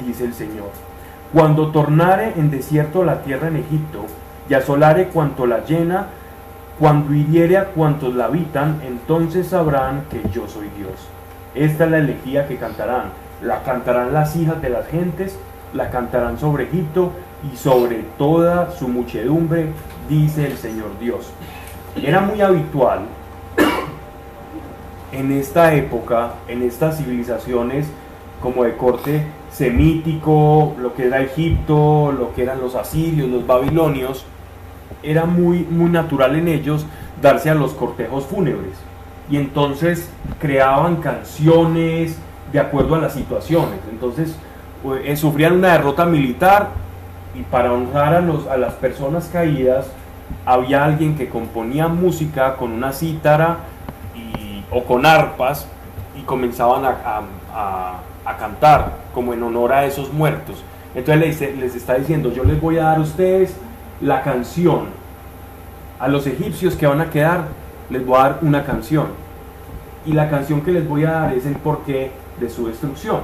dice 0.06 0.26
el 0.26 0.34
Señor. 0.34 0.70
Cuando 1.34 1.72
tornare 1.72 2.34
en 2.36 2.52
desierto 2.52 3.04
la 3.04 3.24
tierra 3.24 3.48
en 3.48 3.58
Egipto, 3.58 4.06
y 4.50 4.54
asolare 4.54 5.08
cuanto 5.08 5.46
la 5.46 5.66
llena, 5.66 6.08
cuando 6.80 7.14
hiriere 7.14 7.58
a 7.58 7.66
cuantos 7.66 8.16
la 8.16 8.26
habitan, 8.26 8.82
entonces 8.86 9.48
sabrán 9.48 10.06
que 10.10 10.22
yo 10.32 10.48
soy 10.48 10.70
Dios. 10.78 10.94
Esta 11.56 11.86
es 11.86 11.92
la 11.92 12.00
elegía 12.00 12.48
que 12.48 12.58
cantarán. 12.58 13.12
La 13.42 13.64
cantarán 13.64 14.14
las 14.14 14.36
hijas 14.36 14.62
de 14.62 14.70
las 14.70 14.88
gentes, 14.88 15.38
la 15.74 15.90
cantarán 15.90 16.40
sobre 16.40 16.66
Egipto 16.66 17.12
y 17.52 17.56
sobre 17.56 18.04
toda 18.18 18.72
su 18.72 18.88
muchedumbre, 18.88 19.68
dice 20.10 20.48
el 20.48 20.58
Señor 20.58 20.98
Dios. 21.00 21.32
Era 21.96 22.22
muy 22.22 22.42
habitual 22.42 23.02
en 25.12 25.32
esta 25.32 25.76
época, 25.76 26.34
en 26.48 26.64
estas 26.64 26.98
civilizaciones 26.98 27.88
como 28.42 28.64
de 28.64 28.76
corte 28.76 29.26
semítico, 29.52 30.76
lo 30.80 30.96
que 30.96 31.06
era 31.06 31.22
Egipto, 31.22 32.12
lo 32.12 32.34
que 32.34 32.44
eran 32.44 32.60
los 32.60 32.76
asirios, 32.76 33.30
los 33.30 33.46
babilonios, 33.46 34.26
era 35.04 35.26
muy, 35.26 35.60
muy 35.60 35.90
natural 35.90 36.36
en 36.36 36.48
ellos 36.48 36.86
darse 37.22 37.50
a 37.50 37.56
los 37.56 37.74
cortejos 37.74 38.26
fúnebres. 38.26 38.74
Y 39.30 39.38
entonces 39.38 40.10
creaban 40.40 40.98
canciones 40.98 42.18
de 42.52 42.60
acuerdo 42.60 42.96
a 42.96 43.00
las 43.00 43.14
situaciones. 43.14 43.80
Entonces 43.92 44.36
eh, 45.04 45.16
sufrían 45.16 45.54
una 45.54 45.74
derrota 45.74 46.06
militar 46.06 46.70
y 47.36 47.44
para 47.44 47.72
honrar 47.72 48.16
a, 48.16 48.22
los, 48.22 48.48
a 48.48 48.58
las 48.58 48.74
personas 48.74 49.30
caídas 49.32 49.88
había 50.46 50.84
alguien 50.86 51.16
que 51.16 51.30
componía 51.30 51.88
música 51.88 52.56
con 52.56 52.72
una 52.72 52.92
cítara 52.92 53.58
y- 54.16 54.64
o 54.72 54.84
con 54.84 55.06
arpas 55.06 55.68
y 56.18 56.22
comenzaban 56.24 56.86
a, 56.86 56.90
a- 56.90 57.22
a- 57.54 58.00
a 58.26 58.38
cantar 58.38 58.92
como 59.14 59.34
en 59.34 59.44
honor 59.44 59.74
a 59.74 59.86
esos 59.86 60.12
muertos. 60.14 60.64
Entonces 60.96 61.20
les, 61.26 61.40
dice- 61.40 61.56
les 61.56 61.76
está 61.76 61.96
diciendo, 61.96 62.32
yo 62.32 62.44
les 62.44 62.60
voy 62.62 62.78
a 62.78 62.84
dar 62.84 62.98
a 62.98 63.02
ustedes 63.02 63.56
la 64.02 64.22
canción 64.22 64.88
a 66.00 66.08
los 66.08 66.28
egipcios 66.28 66.76
que 66.76 66.86
van 66.88 67.02
a 67.02 67.10
quedar 67.10 67.46
les 67.90 68.06
voy 68.06 68.18
a 68.18 68.24
dar 68.24 68.40
una 68.42 68.64
canción. 68.66 69.08
Y 70.06 70.14
la 70.14 70.30
canción 70.30 70.62
que 70.62 70.72
les 70.72 70.88
voy 70.88 71.04
a 71.06 71.12
dar 71.12 71.34
es 71.34 71.46
el 71.46 71.56
porqué 71.56 72.12
de 72.40 72.50
su 72.50 72.68
destrucción. 72.68 73.20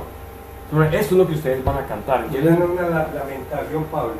Entonces, 0.72 1.02
Esto 1.02 1.16
es 1.16 1.20
lo 1.20 1.28
que 1.28 1.34
ustedes 1.34 1.64
van 1.64 1.78
a 1.78 1.86
cantar. 1.88 2.26
Entonces, 2.26 2.58
una 2.58 2.84
la- 2.84 3.08
lamentación, 3.14 3.84
Pablo. 3.92 4.14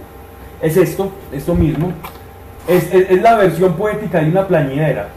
es 0.62 0.76
esto, 0.76 1.12
esto 1.32 1.54
mismo. 1.56 1.94
Es, 2.70 2.94
es- 2.94 3.10
es 3.12 3.22
la 3.22 3.36
versión 3.36 3.74
poética 3.74 4.20
de 4.20 4.30
una 4.30 4.48
plañidera. 4.48 5.08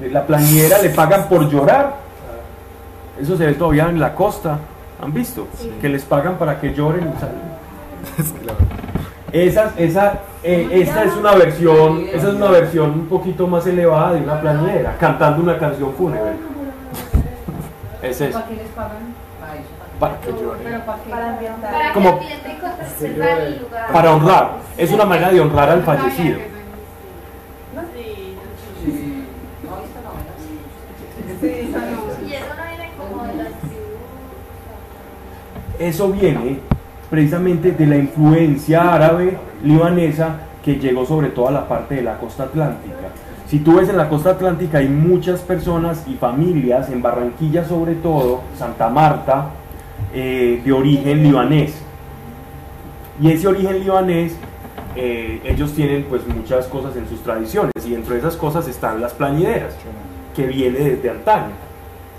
La 0.00 0.26
plañidera 0.26 0.78
le 0.82 0.90
pagan 0.90 1.28
por 1.28 1.48
llorar. 1.50 1.94
Eso 3.20 3.36
se 3.36 3.46
ve 3.46 3.54
todavía 3.54 3.88
en 3.88 3.98
la 3.98 4.14
costa. 4.14 4.58
¿Han 5.02 5.12
visto? 5.12 5.48
Sí. 5.58 5.72
Que 5.80 5.88
les 5.88 6.04
pagan 6.04 6.36
para 6.36 6.60
que 6.60 6.72
lloren. 6.74 7.08
o 7.08 7.18
sea, 7.18 7.30
esa, 9.32 9.72
esa, 9.76 10.18
eh, 10.42 10.68
esta 10.70 11.04
es 11.04 11.12
una 11.14 11.34
versión, 11.34 12.04
esa 12.12 12.28
es 12.28 12.34
una 12.34 12.50
versión 12.50 12.90
un 12.90 13.06
poquito 13.06 13.46
más 13.46 13.66
elevada 13.66 14.12
de 14.12 14.20
una 14.22 14.40
plañidera, 14.40 14.96
cantando 14.98 15.42
una 15.42 15.58
canción 15.58 15.92
fúnebre. 15.94 16.32
Es 18.02 18.20
eso. 18.20 18.38
¿Para 18.38 18.48
qué 18.48 18.54
les 18.56 18.68
pagan? 18.68 19.16
Para 19.98 20.20
que 20.20 20.30
lloren. 20.30 20.82
Para 21.10 21.92
Como-. 21.94 22.20
Para 23.92 24.14
honrar. 24.14 24.50
Es 24.76 24.92
una 24.92 25.04
manera 25.06 25.30
de 25.30 25.40
honrar 25.40 25.70
al 25.70 25.82
fallecido. 25.82 26.38
Eso 35.78 36.10
viene 36.10 36.58
precisamente 37.10 37.72
de 37.72 37.86
la 37.86 37.96
influencia 37.96 38.94
árabe 38.94 39.36
libanesa 39.62 40.40
que 40.64 40.76
llegó 40.76 41.06
sobre 41.06 41.28
toda 41.28 41.50
la 41.50 41.68
parte 41.68 41.96
de 41.96 42.02
la 42.02 42.18
costa 42.18 42.44
atlántica. 42.44 43.10
Si 43.46 43.60
tú 43.60 43.76
ves 43.76 43.88
en 43.88 43.96
la 43.96 44.08
costa 44.08 44.30
atlántica 44.30 44.78
hay 44.78 44.88
muchas 44.88 45.40
personas 45.40 46.04
y 46.08 46.14
familias, 46.14 46.90
en 46.90 47.00
Barranquilla 47.00 47.64
sobre 47.64 47.94
todo, 47.94 48.40
Santa 48.58 48.88
Marta, 48.88 49.50
eh, 50.12 50.60
de 50.64 50.72
origen 50.72 51.22
libanés. 51.22 51.74
Y 53.20 53.30
ese 53.30 53.46
origen 53.46 53.78
libanés, 53.80 54.36
eh, 54.96 55.40
ellos 55.44 55.72
tienen 55.74 56.06
pues 56.08 56.26
muchas 56.26 56.66
cosas 56.66 56.96
en 56.96 57.08
sus 57.08 57.22
tradiciones 57.22 57.72
y 57.86 57.90
dentro 57.90 58.14
de 58.14 58.20
esas 58.20 58.36
cosas 58.36 58.66
están 58.66 59.00
las 59.00 59.12
plañideras, 59.12 59.74
que 60.36 60.46
viene 60.46 60.78
desde 60.78 61.10
antaño. 61.10 61.54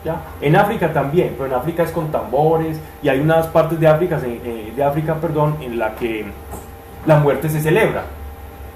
¿ya? 0.04 0.22
En 0.42 0.56
África 0.56 0.92
también, 0.92 1.36
pero 1.38 1.46
en 1.46 1.54
África 1.54 1.84
es 1.84 1.92
con 1.92 2.12
tambores 2.12 2.80
y 3.04 3.10
hay 3.10 3.20
unas 3.20 3.48
partes 3.48 3.80
de 3.80 3.88
África, 3.88 4.20
eh, 4.26 4.74
de 4.76 4.84
África 4.84 5.16
perdón, 5.16 5.58
en 5.62 5.78
la 5.78 5.96
que 5.96 6.26
la 7.06 7.20
muerte 7.20 7.50
se 7.50 7.62
celebra. 7.62 8.04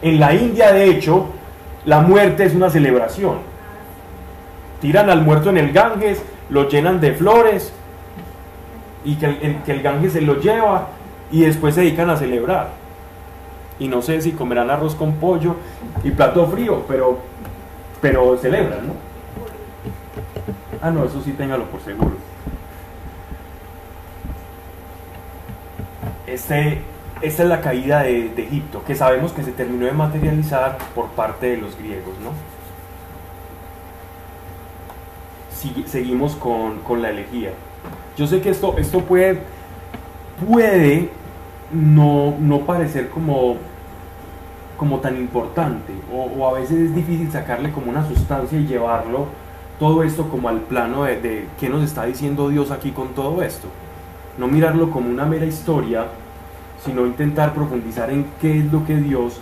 En 0.02 0.20
la 0.20 0.34
India, 0.34 0.72
de 0.72 0.86
hecho, 0.86 1.26
la 1.86 2.02
muerte 2.02 2.46
es 2.46 2.54
una 2.54 2.70
celebración. 2.70 3.38
Tiran 4.80 5.10
al 5.10 5.22
muerto 5.22 5.50
en 5.50 5.58
el 5.58 5.72
Ganges, 5.72 6.24
lo 6.50 6.70
llenan 6.70 7.02
de 7.02 7.14
flores 7.14 7.74
y 9.04 9.16
que 9.16 9.26
el, 9.26 9.62
que 9.64 9.72
el 9.72 9.82
Ganges 9.82 10.14
se 10.14 10.22
lo 10.22 10.39
lleva 10.39 10.88
y 11.32 11.42
después 11.42 11.76
se 11.76 11.82
dedican 11.82 12.10
a 12.10 12.18
celebrar. 12.18 12.70
Y 13.80 13.88
no 13.88 14.02
sé 14.02 14.22
si 14.22 14.32
comerán 14.32 14.70
arroz 14.70 14.96
con 14.96 15.14
pollo 15.14 15.56
y 16.04 16.12
plato 16.12 16.46
frío, 16.48 16.84
pero, 16.88 17.18
pero 18.00 18.38
celebran, 18.38 18.88
¿no? 18.88 19.11
Ah, 20.82 20.91
no, 20.91 21.05
eso 21.05 21.21
sí 21.21 21.32
téngalo 21.34 21.65
por 21.69 21.82
seguro. 21.82 22.17
Este, 26.25 26.82
esta 27.21 27.43
es 27.43 27.49
la 27.49 27.61
caída 27.61 28.03
de, 28.03 28.32
Egipto, 28.38 28.84
que 28.84 28.95
sabemos 28.95 29.34
que 29.34 29.43
se 29.43 29.51
terminó 29.51 29.86
de 29.86 29.91
materializar 29.93 30.77
por 30.95 31.09
parte 31.09 31.47
de 31.47 31.57
los 31.57 31.77
griegos, 31.77 32.19
¿no? 32.19 32.32
Sigue- 35.49 35.88
seguimos 35.88 36.36
con, 36.36 36.79
con 36.79 37.01
la 37.01 37.09
elegía. 37.09 37.51
Yo 38.17 38.27
sé 38.27 38.41
que 38.41 38.49
esto, 38.49 38.77
esto 38.77 39.01
puede, 39.01 39.41
puede 40.47 41.09
no, 41.71 42.36
no 42.39 42.61
parecer 42.65 43.09
como, 43.09 43.57
como 44.77 44.99
tan 44.99 45.17
importante, 45.17 45.93
o 46.11 46.47
a 46.47 46.53
veces 46.59 46.79
es 46.79 46.95
difícil 46.95 47.32
sacarle 47.32 47.71
como 47.71 47.89
una 47.91 48.07
sustancia 48.07 48.59
y 48.59 48.65
llevarlo 48.65 49.27
todo 49.82 50.03
esto 50.03 50.29
como 50.29 50.47
al 50.47 50.59
plano 50.59 51.05
de, 51.05 51.47
qué 51.59 51.67
nos 51.67 51.82
está 51.82 52.05
diciendo 52.05 52.49
Dios 52.49 52.69
aquí 52.69 52.91
con 52.91 53.15
todo 53.15 53.41
esto. 53.41 53.67
No 54.38 54.47
mirarlo 54.47 54.91
como 54.91 55.09
una 55.09 55.25
mera 55.25 55.47
historia, 55.47 56.05
sino 56.86 57.03
intentar 57.03 57.55
profundizar 57.55 58.11
en 58.11 58.27
qué 58.39 58.59
es 58.59 58.71
lo 58.71 58.86
que 58.86 58.95
Dios 58.97 59.41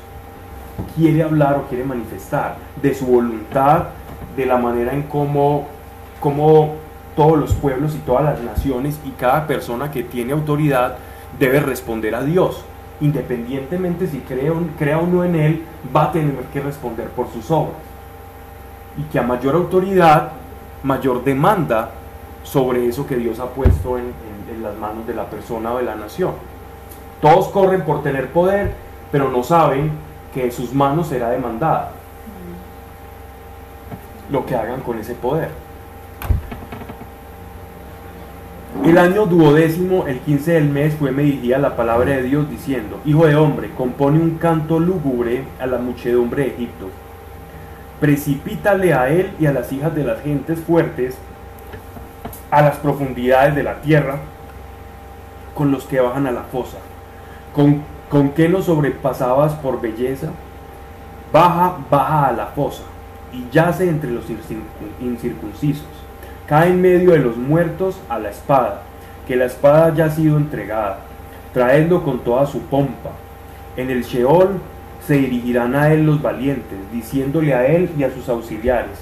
quiere 0.95 1.23
hablar 1.23 1.57
o 1.57 1.63
quiere 1.67 1.83
manifestar, 1.83 2.55
de 2.81 2.95
su 2.95 3.05
voluntad, 3.05 3.87
de 4.37 4.45
la 4.45 4.55
manera 4.55 4.93
en 4.93 5.03
cómo, 5.03 5.67
cómo 6.21 6.75
todos 7.17 7.37
los 7.37 7.53
pueblos 7.53 7.93
y 7.95 7.97
todas 7.97 8.23
las 8.23 8.41
naciones 8.41 8.97
y 9.03 9.09
cada 9.09 9.45
persona 9.45 9.91
que 9.91 10.03
tiene 10.03 10.31
autoridad 10.31 10.95
debe 11.37 11.59
responder 11.59 12.15
a 12.15 12.23
Dios. 12.23 12.63
Independientemente 13.01 14.07
si 14.07 14.19
crea 14.19 14.99
o 14.99 15.05
no 15.05 15.25
en 15.25 15.35
Él, 15.35 15.63
va 15.93 16.05
a 16.05 16.11
tener 16.13 16.33
que 16.53 16.61
responder 16.61 17.09
por 17.09 17.29
sus 17.29 17.51
obras 17.51 17.88
y 18.97 19.03
que 19.03 19.19
a 19.19 19.23
mayor 19.23 19.55
autoridad, 19.55 20.31
mayor 20.83 21.23
demanda 21.23 21.91
sobre 22.43 22.87
eso 22.87 23.05
que 23.05 23.15
Dios 23.15 23.39
ha 23.39 23.47
puesto 23.47 23.97
en, 23.97 24.29
las 24.63 24.75
manos 24.75 25.07
de 25.07 25.13
la 25.13 25.25
persona 25.25 25.71
o 25.71 25.77
de 25.77 25.83
la 25.83 25.95
nación. 25.95 26.33
Todos 27.21 27.47
corren 27.47 27.83
por 27.83 28.03
tener 28.03 28.29
poder, 28.31 28.73
pero 29.09 29.29
no 29.29 29.41
saben 29.41 29.91
que 30.33 30.51
sus 30.51 30.73
manos 30.73 31.07
será 31.07 31.29
demandada 31.29 31.91
lo 34.29 34.45
que 34.45 34.55
hagan 34.55 34.81
con 34.81 34.99
ese 34.99 35.13
poder. 35.13 35.49
El 38.83 38.97
año 38.97 39.27
duodécimo, 39.27 40.07
el 40.07 40.19
15 40.19 40.51
del 40.51 40.69
mes, 40.69 40.93
fue 40.95 41.11
me 41.11 41.23
dirigida 41.23 41.57
la 41.57 41.77
palabra 41.77 42.11
de 42.11 42.23
Dios 42.23 42.49
diciendo, 42.49 42.99
Hijo 43.05 43.27
de 43.27 43.35
hombre, 43.37 43.69
compone 43.77 44.19
un 44.19 44.37
canto 44.37 44.77
lúgubre 44.77 45.45
a 45.59 45.67
la 45.67 45.77
muchedumbre 45.77 46.43
de 46.43 46.49
Egipto 46.49 46.89
precipítale 47.99 48.93
a 48.93 49.09
él 49.09 49.31
y 49.39 49.45
a 49.45 49.53
las 49.53 49.71
hijas 49.71 49.93
de 49.95 50.03
las 50.03 50.21
gentes 50.21 50.59
fuertes 50.59 51.17
a 52.51 52.61
las 52.61 52.77
profundidades 52.77 53.55
de 53.55 53.63
la 53.63 53.81
tierra 53.81 54.17
con 55.53 55.71
los 55.71 55.83
que 55.83 55.99
bajan 55.99 56.25
a 56.25 56.31
la 56.31 56.43
fosa. 56.43 56.77
¿Con, 57.53 57.83
con 58.09 58.29
qué 58.29 58.47
nos 58.49 58.65
sobrepasabas 58.65 59.53
por 59.55 59.81
belleza? 59.81 60.29
Baja, 61.31 61.77
baja 61.91 62.27
a 62.27 62.31
la 62.31 62.47
fosa 62.47 62.83
y 63.31 63.45
yace 63.51 63.87
entre 63.87 64.09
los 64.09 64.25
incircun- 64.29 65.01
incircuncisos. 65.01 65.85
Cae 66.47 66.69
en 66.69 66.81
medio 66.81 67.11
de 67.11 67.19
los 67.19 67.37
muertos 67.37 67.99
a 68.09 68.17
la 68.17 68.29
espada, 68.29 68.81
que 69.27 69.35
la 69.35 69.45
espada 69.45 69.93
ya 69.93 70.05
ha 70.05 70.09
sido 70.09 70.37
entregada. 70.37 70.99
Traedlo 71.53 72.03
con 72.03 72.19
toda 72.19 72.47
su 72.47 72.61
pompa. 72.61 73.11
En 73.77 73.91
el 73.91 74.03
Sheol 74.03 74.59
se 75.05 75.15
dirigirán 75.15 75.75
a 75.75 75.91
él 75.91 76.05
los 76.05 76.21
valientes, 76.21 76.77
diciéndole 76.91 77.53
a 77.53 77.65
él 77.65 77.89
y 77.97 78.03
a 78.03 78.11
sus 78.11 78.29
auxiliares, 78.29 78.99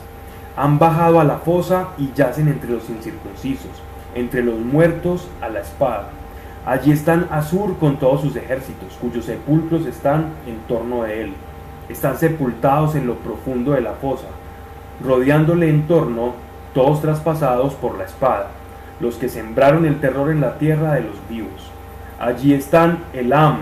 han 0.55 0.79
bajado 0.79 1.19
a 1.19 1.23
la 1.23 1.37
fosa 1.37 1.89
y 1.97 2.11
yacen 2.13 2.47
entre 2.47 2.71
los 2.71 2.89
incircuncisos, 2.89 3.71
entre 4.15 4.41
los 4.43 4.57
muertos 4.59 5.27
a 5.41 5.49
la 5.49 5.59
espada. 5.59 6.09
Allí 6.65 6.91
están 6.91 7.27
Asur 7.31 7.77
con 7.77 7.97
todos 7.97 8.21
sus 8.21 8.35
ejércitos, 8.35 8.97
cuyos 8.99 9.25
sepulcros 9.25 9.85
están 9.85 10.31
en 10.45 10.57
torno 10.67 11.03
de 11.03 11.23
él. 11.23 11.33
Están 11.87 12.17
sepultados 12.17 12.95
en 12.95 13.07
lo 13.07 13.15
profundo 13.15 13.71
de 13.71 13.81
la 13.81 13.93
fosa, 13.93 14.27
rodeándole 15.01 15.69
en 15.69 15.87
torno, 15.87 16.33
todos 16.73 17.01
traspasados 17.01 17.73
por 17.75 17.97
la 17.97 18.03
espada, 18.03 18.47
los 18.99 19.15
que 19.15 19.29
sembraron 19.29 19.85
el 19.85 19.99
terror 19.99 20.29
en 20.29 20.41
la 20.41 20.57
tierra 20.57 20.93
de 20.93 21.01
los 21.01 21.15
vivos. 21.29 21.71
Allí 22.19 22.53
están 22.53 22.99
Elam, 23.13 23.59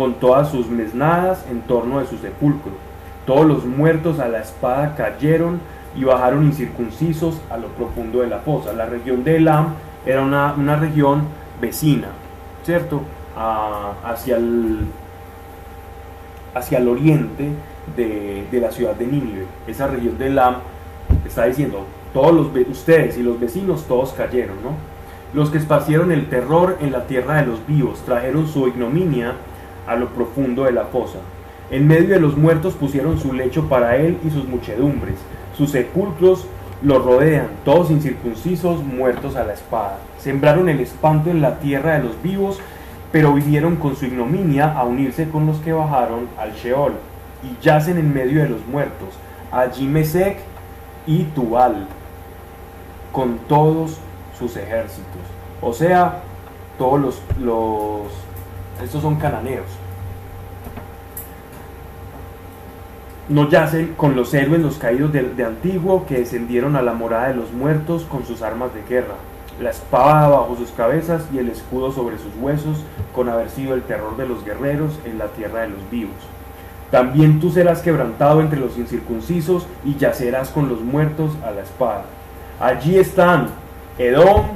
con 0.00 0.14
todas 0.14 0.50
sus 0.50 0.66
mesnadas 0.70 1.44
en 1.50 1.60
torno 1.60 2.00
de 2.00 2.06
su 2.06 2.16
sepulcro. 2.16 2.72
Todos 3.26 3.44
los 3.44 3.66
muertos 3.66 4.18
a 4.18 4.28
la 4.28 4.40
espada 4.40 4.94
cayeron 4.96 5.60
y 5.94 6.04
bajaron 6.04 6.46
incircuncisos 6.46 7.38
a 7.50 7.58
lo 7.58 7.66
profundo 7.66 8.22
de 8.22 8.28
la 8.28 8.38
fosa. 8.38 8.72
La 8.72 8.86
región 8.86 9.24
de 9.24 9.36
Elam 9.36 9.74
era 10.06 10.22
una, 10.22 10.54
una 10.54 10.76
región 10.76 11.24
vecina, 11.60 12.08
¿cierto? 12.64 13.02
Hacia, 14.02 14.38
el, 14.38 14.86
hacia 16.54 16.78
el 16.78 16.88
oriente 16.88 17.50
de, 17.94 18.46
de 18.50 18.58
la 18.58 18.70
ciudad 18.70 18.94
de 18.94 19.06
Nínive. 19.06 19.44
Esa 19.66 19.86
región 19.86 20.16
de 20.16 20.28
Elam 20.28 20.54
está 21.26 21.44
diciendo, 21.44 21.84
todos 22.14 22.32
los, 22.32 22.46
ustedes 22.70 23.18
y 23.18 23.22
los 23.22 23.38
vecinos 23.38 23.84
todos 23.84 24.14
cayeron, 24.14 24.56
¿no? 24.62 24.70
Los 25.34 25.50
que 25.50 25.58
esparcieron 25.58 26.10
el 26.10 26.30
terror 26.30 26.78
en 26.80 26.90
la 26.90 27.06
tierra 27.06 27.42
de 27.42 27.48
los 27.48 27.66
vivos 27.66 28.00
trajeron 28.06 28.48
su 28.48 28.66
ignominia 28.66 29.34
a 29.90 29.96
lo 29.96 30.06
profundo 30.10 30.64
de 30.64 30.72
la 30.72 30.84
fosa. 30.84 31.18
En 31.70 31.88
medio 31.88 32.10
de 32.10 32.20
los 32.20 32.36
muertos 32.36 32.74
pusieron 32.74 33.18
su 33.18 33.32
lecho 33.32 33.68
para 33.68 33.96
él 33.96 34.18
y 34.24 34.30
sus 34.30 34.46
muchedumbres. 34.46 35.16
Sus 35.58 35.72
sepulcros 35.72 36.46
lo 36.80 37.00
rodean, 37.00 37.48
todos 37.64 37.90
incircuncisos, 37.90 38.84
muertos 38.84 39.34
a 39.34 39.42
la 39.42 39.52
espada. 39.52 39.98
Sembraron 40.18 40.68
el 40.68 40.78
espanto 40.78 41.30
en 41.30 41.42
la 41.42 41.58
tierra 41.58 41.94
de 41.94 42.04
los 42.04 42.22
vivos, 42.22 42.60
pero 43.10 43.34
vinieron 43.34 43.76
con 43.76 43.96
su 43.96 44.06
ignominia 44.06 44.72
a 44.78 44.84
unirse 44.84 45.28
con 45.28 45.46
los 45.46 45.58
que 45.58 45.72
bajaron 45.72 46.28
al 46.38 46.52
Sheol 46.52 46.92
y 47.42 47.62
yacen 47.62 47.98
en 47.98 48.14
medio 48.14 48.42
de 48.42 48.48
los 48.48 48.64
muertos. 48.66 49.08
Allí 49.50 49.86
Mesec 49.86 50.38
y 51.04 51.24
Tubal, 51.24 51.88
con 53.10 53.38
todos 53.48 53.98
sus 54.38 54.56
ejércitos. 54.56 55.22
O 55.60 55.72
sea, 55.72 56.20
todos 56.78 57.00
los, 57.00 57.22
los 57.40 58.06
estos 58.82 59.02
son 59.02 59.16
cananeos. 59.16 59.66
No 63.30 63.48
yacen 63.48 63.94
con 63.96 64.16
los 64.16 64.34
héroes 64.34 64.60
los 64.60 64.78
caídos 64.78 65.12
de, 65.12 65.44
antiguo 65.44 66.04
que 66.04 66.18
descendieron 66.18 66.74
a 66.74 66.82
la 66.82 66.94
morada 66.94 67.28
de 67.28 67.34
los 67.34 67.52
muertos 67.52 68.02
con 68.02 68.26
sus 68.26 68.42
armas 68.42 68.74
de 68.74 68.82
guerra, 68.82 69.14
la 69.62 69.70
espada 69.70 70.26
bajo 70.26 70.56
sus 70.56 70.72
cabezas 70.72 71.22
y 71.32 71.38
el 71.38 71.48
escudo 71.48 71.92
sobre 71.92 72.18
sus 72.18 72.34
huesos, 72.40 72.84
con 73.14 73.28
haber 73.28 73.48
sido 73.48 73.74
el 73.74 73.82
terror 73.82 74.16
de 74.16 74.26
los 74.26 74.44
guerreros 74.44 74.98
en 75.04 75.18
la 75.18 75.28
tierra 75.28 75.60
de 75.60 75.68
los 75.68 75.90
vivos. 75.92 76.16
También 76.90 77.38
tú 77.38 77.52
serás 77.52 77.82
quebrantado 77.82 78.40
entre 78.40 78.58
los 78.58 78.76
incircuncisos 78.76 79.64
y 79.84 79.94
yacerás 79.94 80.48
con 80.50 80.68
los 80.68 80.80
muertos 80.80 81.30
a 81.46 81.52
la 81.52 81.62
espada. 81.62 82.06
Allí 82.58 82.98
están 82.98 83.46
Edom, 83.96 84.46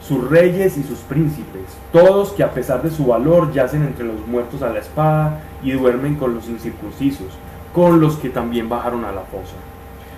sus 0.00 0.26
reyes 0.30 0.78
y 0.78 0.84
sus 0.84 1.00
príncipes, 1.00 1.64
todos 1.92 2.32
que 2.32 2.42
a 2.42 2.52
pesar 2.52 2.82
de 2.82 2.90
su 2.90 3.04
valor 3.04 3.52
yacen 3.52 3.82
entre 3.82 4.06
los 4.06 4.26
muertos 4.26 4.62
a 4.62 4.70
la 4.70 4.78
espada 4.78 5.42
y 5.62 5.72
duermen 5.72 6.14
con 6.14 6.34
los 6.34 6.48
incircuncisos, 6.48 7.28
con 7.72 8.00
los 8.00 8.16
que 8.16 8.28
también 8.28 8.68
bajaron 8.68 9.04
a 9.04 9.12
la 9.12 9.22
fosa. 9.22 9.54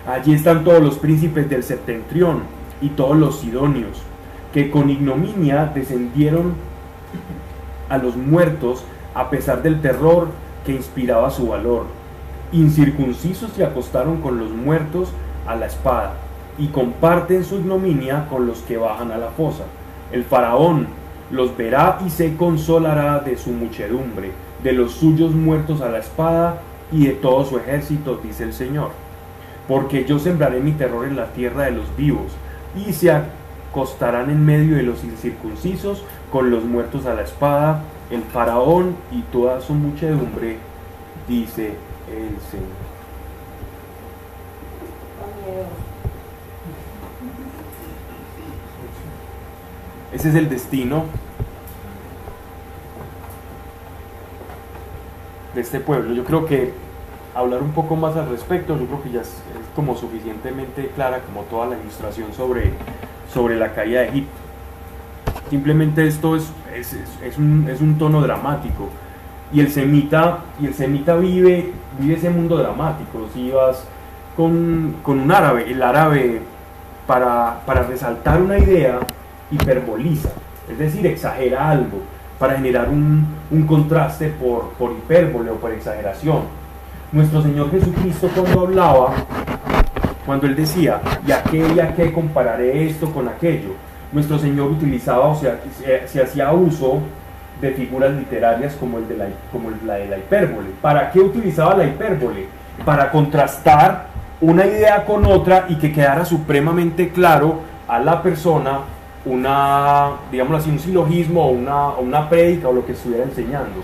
Allí 0.07 0.35
están 0.35 0.65
todos 0.65 0.83
los 0.83 0.99
príncipes 0.99 1.49
del 1.49 1.63
septentrión 1.63 2.43
y 2.81 2.91
todos 2.91 3.17
los 3.17 3.41
sidonios, 3.41 4.03
que 4.53 4.71
con 4.71 4.91
ignominia 4.91 5.71
descendieron 5.75 6.55
a 7.89 7.99
los 7.99 8.17
muertos 8.17 8.85
a 9.15 9.31
pesar 9.31 9.63
del 9.63 9.81
terror 9.81 10.29
que 10.67 10.73
inspiraba 10.73 11.31
su 11.31 11.49
valor. 11.49 11.87
Incircuncisos 12.53 13.53
se 13.53 13.65
acostaron 13.65 14.21
con 14.21 14.39
los 14.39 14.51
muertos 14.51 15.11
a 15.47 15.55
la 15.55 15.67
espada 15.67 16.15
y 16.59 16.69
comparten 16.69 17.45
su 17.45 17.57
ignominia 17.57 18.27
con 18.29 18.47
los 18.47 18.59
que 18.61 18.77
bajan 18.77 19.11
a 19.13 19.19
la 19.19 19.31
fosa. 19.31 19.65
El 20.13 20.25
faraón 20.25 20.87
los 21.31 21.57
verá 21.57 21.99
y 22.07 22.11
se 22.11 22.37
consolará 22.37 23.21
de 23.21 23.37
su 23.37 23.51
muchedumbre, 23.51 24.33
de 24.63 24.73
los 24.73 24.93
suyos 24.93 25.33
muertos 25.33 25.81
a 25.81 25.89
la 25.89 25.99
espada 25.99 26.61
y 26.93 27.07
de 27.07 27.13
todo 27.13 27.45
su 27.45 27.59
ejército, 27.59 28.21
dice 28.23 28.45
el 28.45 28.53
Señor. 28.53 28.91
Porque 29.69 30.05
yo 30.05 30.19
sembraré 30.19 30.61
mi 30.61 30.73
terror 30.73 31.07
en 31.07 31.17
la 31.17 31.33
tierra 31.33 31.65
de 31.65 31.73
los 31.73 31.97
vivos, 31.97 32.33
y 32.77 32.93
se 32.93 33.11
acostarán 33.11 34.31
en 34.31 34.45
medio 34.45 34.77
de 34.77 34.83
los 34.83 35.05
incircuncisos 35.05 36.05
con 36.31 36.51
los 36.51 36.65
muertos 36.65 37.07
a 37.07 37.15
la 37.15 37.23
espada, 37.23 37.83
el 38.11 38.23
faraón 38.23 38.97
y 39.11 39.23
toda 39.23 39.61
su 39.61 39.75
muchedumbre, 39.75 40.59
dice 41.29 41.75
el 42.09 42.41
Señor. 42.51 42.85
Ese 50.13 50.29
es 50.29 50.35
el 50.37 50.49
destino 50.49 51.05
de 55.55 55.61
este 55.61 55.81
pueblo. 55.81 56.15
Yo 56.15 56.25
creo 56.25 56.47
que 56.47 56.73
hablar 57.35 57.63
un 57.63 57.73
poco 57.73 57.97
más 57.97 58.17
al 58.17 58.29
respecto, 58.29 58.79
yo 58.79 58.87
creo 58.87 59.03
que 59.03 59.11
ya 59.11 59.21
es, 59.21 59.43
como 59.75 59.97
suficientemente 59.97 60.89
clara 60.95 61.21
como 61.21 61.43
toda 61.43 61.67
la 61.67 61.79
ilustración 61.79 62.33
sobre, 62.33 62.71
sobre 63.33 63.57
la 63.57 63.73
caída 63.73 64.01
de 64.01 64.09
Egipto. 64.09 64.33
Simplemente 65.51 66.07
esto 66.07 66.37
es, 66.37 66.51
es, 66.75 66.97
es 67.23 67.39
un 67.39 67.97
tono 67.99 68.21
dramático. 68.21 68.89
Y 69.53 69.61
el 69.61 69.71
semita, 69.71 70.41
y 70.61 70.67
el 70.67 70.75
semita 70.75 71.17
vive, 71.17 71.73
vive 71.99 72.15
ese 72.15 72.31
mundo 72.31 72.57
dramático. 72.57 73.29
Si 73.33 73.51
vas 73.51 73.85
con, 74.37 74.97
con 75.03 75.21
un 75.21 75.31
árabe, 75.31 75.71
el 75.71 75.83
árabe 75.83 76.41
para, 77.07 77.61
para 77.67 77.83
resaltar 77.83 78.41
una 78.41 78.59
idea 78.59 78.99
hiperboliza, 79.51 80.31
es 80.69 80.79
decir, 80.79 81.07
exagera 81.07 81.71
algo 81.71 82.01
para 82.39 82.55
generar 82.55 82.89
un, 82.89 83.27
un 83.51 83.67
contraste 83.67 84.29
por, 84.29 84.71
por 84.79 84.93
hipérbole 84.93 85.51
o 85.51 85.55
por 85.55 85.73
exageración. 85.73 86.43
Nuestro 87.13 87.43
Señor 87.43 87.71
Jesucristo 87.71 88.29
cuando 88.35 88.61
hablaba, 88.61 89.15
cuando 90.27 90.47
Él 90.47 90.57
decía, 90.57 91.01
y 91.27 91.33
a 91.33 91.43
qué 91.45 91.67
y 91.75 91.81
a 91.81 91.95
qué 91.95 92.13
compararé 92.13 92.87
esto 92.89 93.11
con 93.13 93.29
aquello, 93.29 93.71
nuestro 94.13 94.39
Señor 94.39 94.71
utilizaba, 94.71 95.27
o 95.27 95.35
sea, 95.37 95.61
se, 95.79 96.09
se 96.09 96.23
hacía 96.23 96.53
uso 96.53 97.01
de 97.61 97.71
figuras 97.73 98.13
literarias 98.13 98.75
como, 98.75 98.99
el 98.99 99.09
de 99.09 99.17
la, 99.17 99.27
como 99.53 99.71
la 99.87 99.95
de 99.95 100.09
la 100.09 100.19
hipérbole. 100.19 100.71
¿Para 100.81 101.11
qué 101.11 101.21
utilizaba 101.21 101.77
la 101.77 101.85
hipérbole? 101.85 102.47
Para 102.85 103.11
contrastar 103.11 104.07
una 104.41 104.67
idea 104.67 105.05
con 105.05 105.25
otra 105.25 105.67
y 105.69 105.77
que 105.77 105.93
quedara 105.93 106.25
supremamente 106.25 107.11
claro 107.11 107.61
a 107.87 107.99
la 107.99 108.23
persona 108.23 108.81
una, 109.27 110.11
digámoslo 110.31 110.59
así, 110.59 110.71
un 110.71 110.79
silogismo 110.79 111.47
o 111.47 111.51
una, 111.51 111.89
o 111.89 112.03
una 112.03 112.29
prédica 112.29 112.69
o 112.69 112.73
lo 112.73 112.85
que 112.85 112.93
estuviera 112.93 113.25
enseñando. 113.25 113.81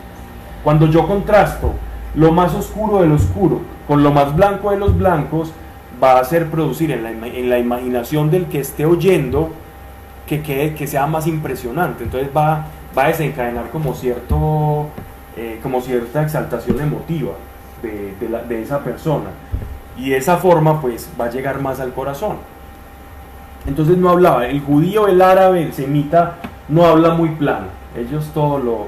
Cuando 0.62 0.86
yo 0.86 1.06
contrasto 1.06 1.72
lo 2.14 2.32
más 2.32 2.54
oscuro 2.54 3.02
del 3.02 3.12
oscuro 3.12 3.60
con 3.86 4.02
lo 4.02 4.12
más 4.12 4.34
blanco 4.36 4.70
de 4.70 4.76
los 4.76 4.96
blancos, 4.96 5.52
va 6.02 6.12
a 6.12 6.20
hacer 6.20 6.46
producir 6.48 6.90
en 6.92 7.02
la, 7.02 7.10
en 7.10 7.50
la 7.50 7.58
imaginación 7.58 8.30
del 8.30 8.46
que 8.46 8.60
esté 8.60 8.86
oyendo 8.86 9.50
que, 10.26 10.42
quede, 10.42 10.74
que 10.74 10.86
sea 10.86 11.06
más 11.06 11.26
impresionante. 11.26 12.04
Entonces 12.04 12.30
va, 12.36 12.66
va 12.96 13.04
a 13.04 13.08
desencadenar 13.08 13.70
como, 13.70 13.94
cierto, 13.94 14.86
eh, 15.36 15.58
como 15.62 15.80
cierta 15.80 16.22
exaltación 16.22 16.80
emotiva 16.80 17.32
de, 17.82 18.14
de 18.20 18.28
de 18.48 18.62
esa 18.62 18.80
persona. 18.80 19.30
Y 19.96 20.12
esa 20.12 20.36
forma 20.36 20.80
pues 20.80 21.10
va 21.20 21.26
a 21.26 21.30
llegar 21.30 21.60
más 21.60 21.80
al 21.80 21.92
corazón. 21.92 22.36
Entonces 23.66 23.98
no 23.98 24.10
hablaba, 24.10 24.46
el 24.46 24.60
judío, 24.60 25.06
el 25.06 25.20
árabe, 25.20 25.62
el 25.62 25.72
semita 25.72 26.36
no 26.68 26.86
habla 26.86 27.14
muy 27.14 27.30
plano. 27.30 27.66
Ellos 27.96 28.30
todo 28.32 28.58
lo, 28.58 28.86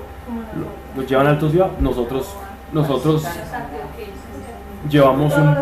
lo, 0.56 1.00
lo 1.00 1.06
llevan 1.06 1.26
a 1.26 1.30
alto 1.30 1.50
ciudad. 1.50 1.70
Nosotros, 1.78 2.34
nosotros 2.72 3.24
llevamos 4.88 5.36
un, 5.36 5.56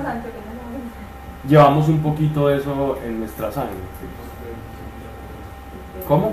llevamos 1.48 1.88
un 1.88 1.98
poquito 2.00 2.48
de 2.48 2.58
eso 2.58 2.98
en 3.04 3.20
nuestra 3.20 3.50
sangre. 3.50 3.74
¿Cómo? 6.06 6.32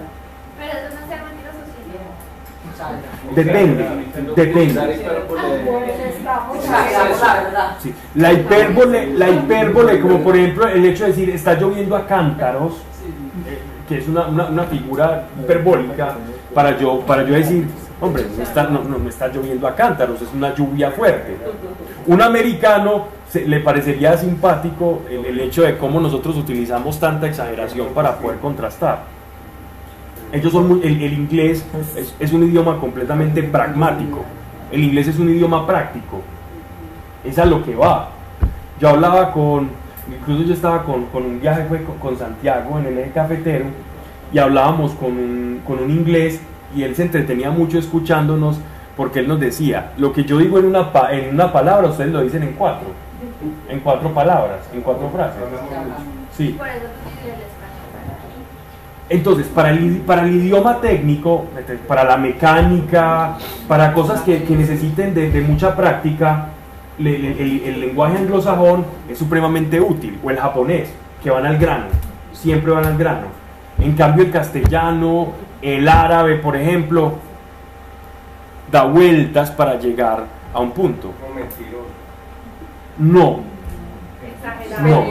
Pero 0.58 0.97
Depende, 3.36 3.86
depende. 4.36 4.74
La 8.16 8.34
hipérbole, 8.34 9.14
la 9.14 9.30
hipérbole, 9.30 10.00
como 10.00 10.20
por 10.20 10.36
ejemplo 10.36 10.68
el 10.68 10.86
hecho 10.86 11.04
de 11.06 11.10
decir 11.12 11.30
está 11.30 11.54
lloviendo 11.56 11.96
a 11.96 12.06
cántaros, 12.06 12.74
eh, 12.74 13.60
que 13.88 13.98
es 14.00 14.08
una, 14.08 14.28
una- 14.28 14.64
figura 14.64 15.26
hiperbólica, 15.40 16.16
para 16.54 16.78
yo, 16.78 17.00
para 17.02 17.24
yo 17.24 17.34
decir, 17.36 17.68
hombre, 18.02 18.26
no 18.36 18.44
está, 18.44 18.64
no, 18.64 18.84
no, 18.84 18.98
no 18.98 19.10
está 19.10 19.28
lloviendo 19.28 19.68
a 19.68 19.76
cántaros, 19.76 20.22
es 20.22 20.30
una 20.34 20.54
lluvia 20.54 20.92
fuerte. 20.92 21.38
Un 22.08 22.22
americano 22.22 23.08
le 23.34 23.60
parecería 23.60 24.18
simpático 24.18 25.02
el, 25.10 25.26
el 25.26 25.40
hecho 25.42 25.64
de 25.64 25.78
cómo 25.78 26.00
nosotros 26.00 26.36
utilizamos 26.38 27.00
tanta 27.00 27.28
exageración 27.28 27.88
para 27.94 28.18
poder 28.18 28.40
contrastar. 28.40 29.17
Ellos 30.32 30.52
son 30.52 30.68
muy- 30.68 30.82
el, 30.84 31.02
el 31.02 31.14
inglés 31.14 31.66
es, 31.96 32.14
es 32.20 32.34
un 32.34 32.44
idioma 32.44 32.80
completamente 32.80 33.44
pragmático. 33.44 34.24
El 34.72 34.84
inglés 34.84 35.08
es 35.08 35.20
un 35.20 35.30
idioma 35.30 35.66
práctico. 35.66 36.22
Es 37.24 37.40
a 37.40 37.46
lo 37.46 37.64
que 37.64 37.76
va. 37.76 38.10
Yo 38.80 38.90
hablaba 38.90 39.32
con, 39.32 39.70
incluso 40.10 40.44
yo 40.44 40.54
estaba 40.54 40.84
con, 40.84 41.06
con 41.06 41.26
un 41.26 41.40
viaje 41.40 41.66
fue 41.66 41.84
con, 41.84 41.98
con 41.98 42.18
Santiago 42.18 42.78
en 42.80 42.86
el 42.88 42.98
eje 43.00 43.12
cafetero 43.12 43.66
y 44.34 44.38
hablábamos 44.40 44.92
con 44.94 45.12
un, 45.14 45.62
con 45.66 45.80
un 45.80 45.90
inglés 45.90 46.42
y 46.76 46.84
él 46.84 46.96
se 46.96 47.04
entretenía 47.04 47.50
mucho 47.50 47.80
escuchándonos 47.80 48.60
porque 48.98 49.20
él 49.20 49.28
nos 49.28 49.40
decía, 49.40 49.94
lo 49.98 50.12
que 50.12 50.26
yo 50.26 50.38
digo 50.40 50.60
en 50.60 50.66
una, 50.66 50.92
pa- 50.92 51.14
en 51.14 51.34
una 51.34 51.52
palabra, 51.54 51.88
ustedes 51.88 52.12
lo 52.12 52.22
dicen 52.22 52.44
en 52.44 52.54
cuatro, 52.54 52.88
en 53.70 53.80
cuatro 53.80 54.10
palabras, 54.14 54.60
en 54.74 54.82
cuatro 54.82 55.10
frases. 55.14 55.40
Sí. 56.36 56.56
Por 56.58 56.68
eso 56.68 56.78
tú 56.80 57.10
dices 57.10 57.24
el 57.26 57.42
español. 57.42 57.48
Entonces, 59.10 59.48
para 59.48 59.70
el, 59.70 59.98
para 60.06 60.24
el 60.24 60.36
idioma 60.36 60.82
técnico, 60.82 61.46
para 61.88 62.04
la 62.04 62.18
mecánica, 62.18 63.38
para 63.68 63.94
cosas 63.94 64.22
que, 64.22 64.44
que 64.44 64.56
necesiten 64.56 65.14
de, 65.14 65.32
de 65.32 65.42
mucha 65.42 65.76
práctica, 65.76 66.50
el, 67.00 67.06
el 67.66 67.80
lenguaje 67.80 68.18
anglosajón 68.18 68.86
es 69.10 69.18
supremamente 69.18 69.80
útil, 69.80 70.20
o 70.24 70.30
el 70.30 70.38
japonés, 70.38 70.90
que 71.24 71.30
van 71.30 71.46
al 71.46 71.58
grano, 71.58 71.86
siempre 72.34 72.72
van 72.72 72.86
al 72.86 72.98
grano. 72.98 73.28
En 73.80 73.94
cambio, 73.94 74.26
el 74.26 74.32
castellano, 74.32 75.34
el 75.62 75.88
árabe, 75.88 76.36
por 76.36 76.56
ejemplo, 76.56 77.14
da 78.72 78.84
vueltas 78.84 79.52
para 79.52 79.80
llegar 79.80 80.26
a 80.54 80.60
un 80.60 80.72
punto. 80.72 81.14
No 82.98 83.57
No. 84.84 85.06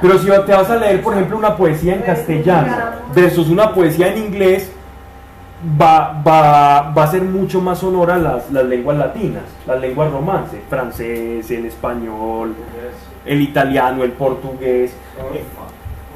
Pero 0.00 0.18
si 0.18 0.26
te 0.26 0.52
vas 0.52 0.70
a 0.70 0.76
leer, 0.76 1.02
por 1.02 1.14
ejemplo, 1.14 1.36
una 1.36 1.56
poesía 1.56 1.94
en 1.94 2.02
castellano 2.02 2.72
versus 3.14 3.48
una 3.48 3.72
poesía 3.72 4.08
en 4.08 4.18
inglés, 4.18 4.70
va, 5.80 6.22
va, 6.26 6.92
va 6.92 7.04
a 7.04 7.06
ser 7.10 7.22
mucho 7.22 7.60
más 7.60 7.78
sonora 7.78 8.16
las, 8.16 8.50
las 8.50 8.64
lenguas 8.64 8.96
latinas, 8.98 9.44
las 9.66 9.80
lenguas 9.80 10.10
romance, 10.10 10.60
francés, 10.68 11.50
el 11.50 11.66
español, 11.66 12.54
el 13.24 13.40
italiano, 13.40 14.04
el 14.04 14.12
portugués. 14.12 14.92
Eh, 15.32 15.44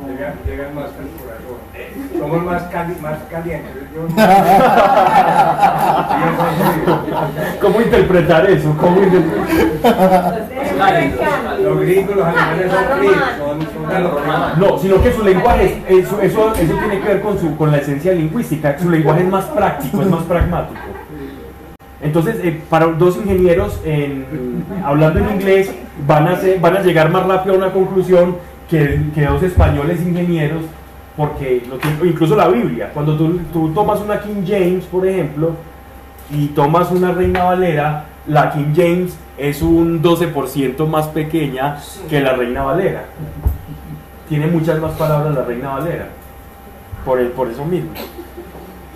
Llegan, 0.06 0.34
llegan 0.46 0.74
más 0.74 0.84
al 0.86 1.08
corazón. 1.18 1.58
Somos 2.18 2.42
más, 2.44 2.62
cali, 2.64 2.94
más 3.02 3.18
calientes. 3.30 3.72
Yo, 3.94 4.06
¿Cómo 7.60 7.80
interpretar 7.80 8.48
eso? 8.50 8.74
¿Cómo 8.80 9.00
interpretar? 9.02 10.48
Los 11.62 11.80
gringos, 11.80 12.16
los 12.16 12.26
alemanes 12.26 12.72
son 12.72 12.84
fríos, 12.98 13.16
son, 13.38 13.58
No, 14.60 14.78
sino 14.78 15.02
que 15.02 15.12
su 15.12 15.22
lenguaje, 15.24 15.82
es- 15.88 16.04
eso, 16.06 16.20
eso, 16.20 16.54
eso 16.54 16.74
tiene 16.74 17.00
que 17.00 17.08
ver 17.08 17.20
con, 17.20 17.38
su, 17.38 17.56
con 17.56 17.70
la 17.72 17.78
esencia 17.78 18.12
lingüística, 18.12 18.78
su 18.78 18.90
lenguaje 18.90 19.22
es 19.22 19.28
más 19.28 19.44
práctico, 19.46 20.02
es 20.02 20.08
más 20.08 20.22
pragmático. 20.24 20.80
Entonces, 22.00 22.36
eh, 22.44 22.60
para 22.70 22.86
dos 22.86 23.16
ingenieros 23.16 23.80
en- 23.84 24.64
hablando 24.84 25.18
en 25.18 25.30
inglés 25.30 25.72
van 26.06 26.28
a, 26.28 26.36
ser- 26.36 26.60
van 26.60 26.76
a 26.76 26.80
llegar 26.80 27.10
más 27.10 27.26
rápido 27.26 27.56
a 27.56 27.58
una 27.58 27.72
conclusión 27.72 28.36
que, 28.68 29.00
que 29.14 29.24
dos 29.26 29.42
españoles 29.42 30.00
ingenieros, 30.02 30.62
porque 31.16 31.62
lo 31.68 31.78
que- 31.78 32.06
incluso 32.08 32.36
la 32.36 32.48
Biblia, 32.48 32.90
cuando 32.92 33.16
tú, 33.16 33.40
tú 33.52 33.68
tomas 33.72 34.00
una 34.00 34.20
King 34.20 34.44
James, 34.46 34.84
por 34.84 35.06
ejemplo, 35.06 35.52
y 36.30 36.48
tomas 36.48 36.90
una 36.90 37.12
Reina 37.12 37.44
Valera, 37.44 38.04
la 38.26 38.50
King 38.52 38.72
James 38.76 39.16
es 39.38 39.62
un 39.62 40.02
12% 40.02 40.86
más 40.86 41.06
pequeña 41.08 41.78
que 42.10 42.20
la 42.20 42.34
Reina 42.34 42.62
Valera. 42.64 43.04
Tiene 44.28 44.46
muchas 44.46 44.78
más 44.78 44.92
palabras 44.92 45.34
la 45.34 45.42
Reina 45.44 45.70
Valera. 45.70 46.08
Por, 47.04 47.18
el- 47.20 47.28
por 47.28 47.48
eso 47.48 47.64
mismo. 47.64 47.90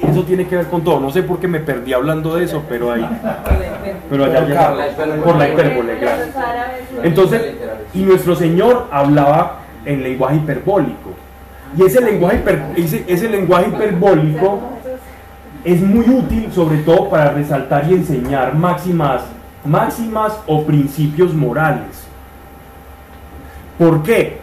Y 0.03 0.07
eso 0.07 0.25
tiene 0.25 0.47
que 0.47 0.57
ver 0.57 0.67
con 0.67 0.83
todo. 0.83 1.01
No 1.01 1.11
sé 1.11 1.23
por 1.23 1.39
qué 1.39 1.47
me 1.49 1.61
perdí 1.61 1.93
hablando 1.95 2.35
de 2.35 2.45
eso, 2.45 2.63
pero 2.69 2.93
ahí. 2.93 3.09
Pero 4.11 4.25
allá 4.25 4.41
llegamos. 4.45 4.83
Por 5.25 5.37
la 5.37 5.49
hipérbole, 5.49 5.97
gracias. 5.99 6.29
Entonces, 7.03 7.55
y 7.95 8.01
nuestro 8.03 8.35
Señor 8.35 8.89
hablaba 8.91 9.61
en 9.85 10.03
lenguaje 10.03 10.37
hiperbólico. 10.37 11.11
Y 11.77 11.83
ese 11.85 12.01
lenguaje, 12.01 12.43
hiper- 12.45 12.63
ese, 12.77 13.05
ese 13.09 13.29
lenguaje 13.29 13.69
hiperbólico 13.69 14.61
es 15.65 15.81
muy 15.81 16.09
útil 16.09 16.51
sobre 16.53 16.79
todo 16.79 17.09
para 17.09 17.31
resaltar 17.31 17.91
y 17.91 17.95
enseñar 17.95 18.55
máximas, 18.55 19.23
máximas 19.65 20.39
o 20.47 20.65
principios 20.65 21.33
morales. 21.35 22.07
¿Por 23.79 24.03
qué? 24.03 24.39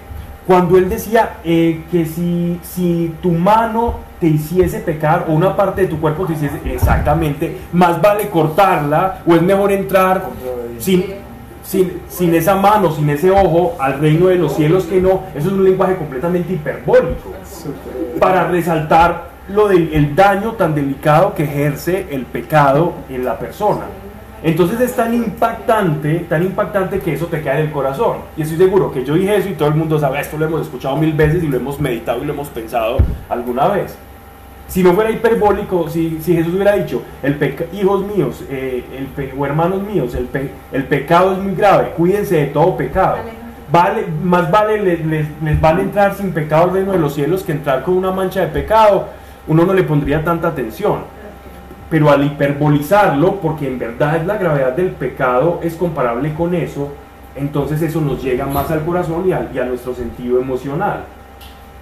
Cuando 0.48 0.78
él 0.78 0.90
decía 0.90 1.34
eh, 1.44 1.84
que 1.92 2.06
si, 2.06 2.60
si 2.64 3.14
tu 3.22 3.32
mano 3.32 4.00
te 4.20 4.28
hiciese 4.28 4.80
pecar 4.80 5.26
o 5.30 5.34
una 5.34 5.56
parte 5.56 5.82
de 5.82 5.88
tu 5.88 6.00
cuerpo 6.02 6.26
te 6.26 6.34
hiciese 6.34 6.60
exactamente, 6.66 7.58
más 7.72 8.02
vale 8.02 8.30
cortarla 8.30 9.20
o 9.28 9.36
es 9.36 9.42
mejor 9.42 9.72
entrar 9.72 10.24
sin, 10.80 11.06
sin, 11.70 12.02
sin 12.10 12.34
esa 12.34 12.56
mano, 12.56 12.92
sin 12.92 13.08
ese 13.12 13.30
ojo 13.30 13.76
al 13.78 14.00
reino 14.00 14.26
de 14.26 14.38
los 14.38 14.56
cielos 14.56 14.86
que 14.86 15.00
no. 15.00 15.26
Eso 15.36 15.50
es 15.50 15.54
un 15.54 15.64
lenguaje 15.64 15.96
completamente 15.98 16.54
hiperbólico 16.54 17.32
para 18.20 18.48
resaltar 18.48 19.30
lo 19.50 19.68
del 19.68 19.94
el 19.94 20.16
daño 20.16 20.54
tan 20.54 20.74
delicado 20.74 21.36
que 21.36 21.44
ejerce 21.44 22.08
el 22.10 22.26
pecado 22.26 22.94
en 23.08 23.24
la 23.24 23.38
persona. 23.38 23.86
Entonces 24.42 24.80
es 24.80 24.96
tan 24.96 25.14
impactante, 25.14 26.26
tan 26.28 26.42
impactante 26.44 27.00
que 27.00 27.14
eso 27.14 27.28
te 27.28 27.40
queda 27.40 27.60
en 27.60 27.68
el 27.68 27.72
corazón. 27.72 28.18
Y 28.36 28.42
estoy 28.42 28.58
seguro 28.58 28.92
que 28.92 29.06
yo 29.06 29.14
dije 29.14 29.36
eso 29.36 29.50
y 29.50 29.54
todo 29.54 29.68
el 29.68 29.76
mundo 29.76 30.00
sabe, 30.00 30.22
esto 30.22 30.40
lo 30.40 30.46
hemos 30.46 30.62
escuchado 30.62 30.96
mil 30.98 31.14
veces 31.14 31.44
y 31.44 31.48
lo 31.48 31.58
hemos 31.58 31.80
meditado 31.80 32.24
y 32.24 32.26
lo 32.26 32.34
hemos 32.34 32.48
pensado 32.48 32.98
alguna 33.30 33.68
vez. 33.68 33.96
Si 34.70 34.84
no 34.84 34.94
fuera 34.94 35.10
hiperbólico, 35.10 35.90
si, 35.90 36.20
si 36.22 36.36
Jesús 36.36 36.54
hubiera 36.54 36.74
dicho, 36.76 37.02
el 37.24 37.38
hijos 37.74 38.06
míos 38.06 38.44
eh, 38.50 38.84
el 38.98 39.08
pe- 39.08 39.34
o 39.38 39.46
hermanos 39.46 39.82
míos, 39.82 40.14
el, 40.14 40.26
pe- 40.26 40.52
el 40.72 40.84
pecado 40.86 41.34
es 41.34 41.40
muy 41.40 41.56
grave, 41.56 41.90
cuídense 41.98 42.36
de 42.38 42.46
todo 42.48 42.78
pecado. 42.78 43.18
Vale, 43.72 44.06
más 44.24 44.50
vale 44.52 44.82
les, 44.82 45.06
les- 45.06 45.28
les 45.44 45.60
vale 45.60 45.82
entrar 45.82 46.14
sin 46.16 46.32
pecado 46.32 46.66
al 46.66 46.72
reino 46.74 46.92
de 46.92 47.00
los 47.00 47.16
cielos 47.16 47.44
que 47.44 47.52
entrar 47.52 47.84
con 47.84 47.96
una 47.96 48.12
mancha 48.12 48.42
de 48.42 48.48
pecado. 48.48 49.08
Uno 49.48 49.66
no 49.66 49.74
le 49.74 49.84
pondría 49.84 50.24
tanta 50.24 50.50
atención. 50.50 51.00
Pero 51.90 52.12
al 52.12 52.24
hiperbolizarlo, 52.24 53.38
porque 53.38 53.68
en 53.68 53.80
verdad 53.80 54.18
es 54.18 54.26
la 54.28 54.38
gravedad 54.38 54.74
del 54.74 54.92
pecado 54.92 55.60
es 55.64 55.74
comparable 55.74 56.34
con 56.36 56.54
eso, 56.54 56.92
entonces 57.36 57.82
eso 57.82 58.02
nos 58.02 58.22
llega 58.24 58.46
más 58.46 58.70
al 58.70 58.86
corazón 58.86 59.28
y, 59.28 59.32
al- 59.32 59.50
y 59.52 59.58
a 59.58 59.66
nuestro 59.66 59.96
sentido 59.96 60.40
emocional. 60.40 61.06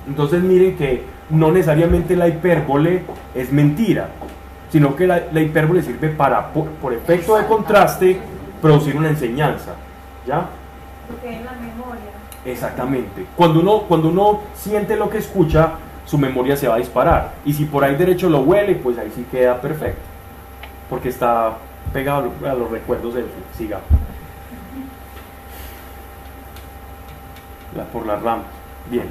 Entonces 0.08 0.42
miren 0.42 0.78
que 0.78 1.04
no 1.30 1.52
necesariamente 1.52 2.16
la 2.16 2.28
hipérbole 2.28 3.04
es 3.36 3.52
mentira, 3.52 4.10
sino 4.72 4.96
que 4.96 5.08
la, 5.08 5.24
la 5.32 5.42
hipérbole 5.42 5.82
sirve 5.82 6.10
para, 6.10 6.48
por, 6.54 6.68
por 6.72 6.94
efecto 6.94 7.36
de 7.38 7.46
contraste, 7.46 8.20
producir 8.62 8.96
una 8.96 9.10
enseñanza. 9.10 9.74
¿Ya? 10.26 10.46
Porque 11.08 11.36
en 11.38 11.46
la 11.46 11.52
memoria. 11.54 12.02
Exactamente. 12.46 13.26
Cuando 13.36 13.60
uno, 13.60 13.80
cuando 13.88 14.10
uno 14.10 14.42
siente 14.56 14.96
lo 14.96 15.10
que 15.10 15.18
escucha, 15.20 15.72
su 16.06 16.18
memoria 16.18 16.56
se 16.56 16.68
va 16.68 16.76
a 16.76 16.78
disparar. 16.80 17.34
Y 17.46 17.54
si 17.54 17.66
por 17.66 17.84
ahí 17.84 17.96
derecho 17.96 18.30
lo 18.30 18.40
huele, 18.40 18.76
pues 18.76 18.98
ahí 18.98 19.12
sí 19.16 19.26
queda 19.30 19.60
perfecto. 19.62 20.02
Porque 20.90 21.10
está 21.10 21.58
pegado 21.94 22.32
a 22.46 22.54
los 22.54 22.72
recuerdos 22.72 23.14
del 23.16 23.26
siga. 23.58 23.80
La- 27.76 27.84
por 27.86 28.06
la 28.06 28.16
rama. 28.16 28.44
Bien. 28.90 29.08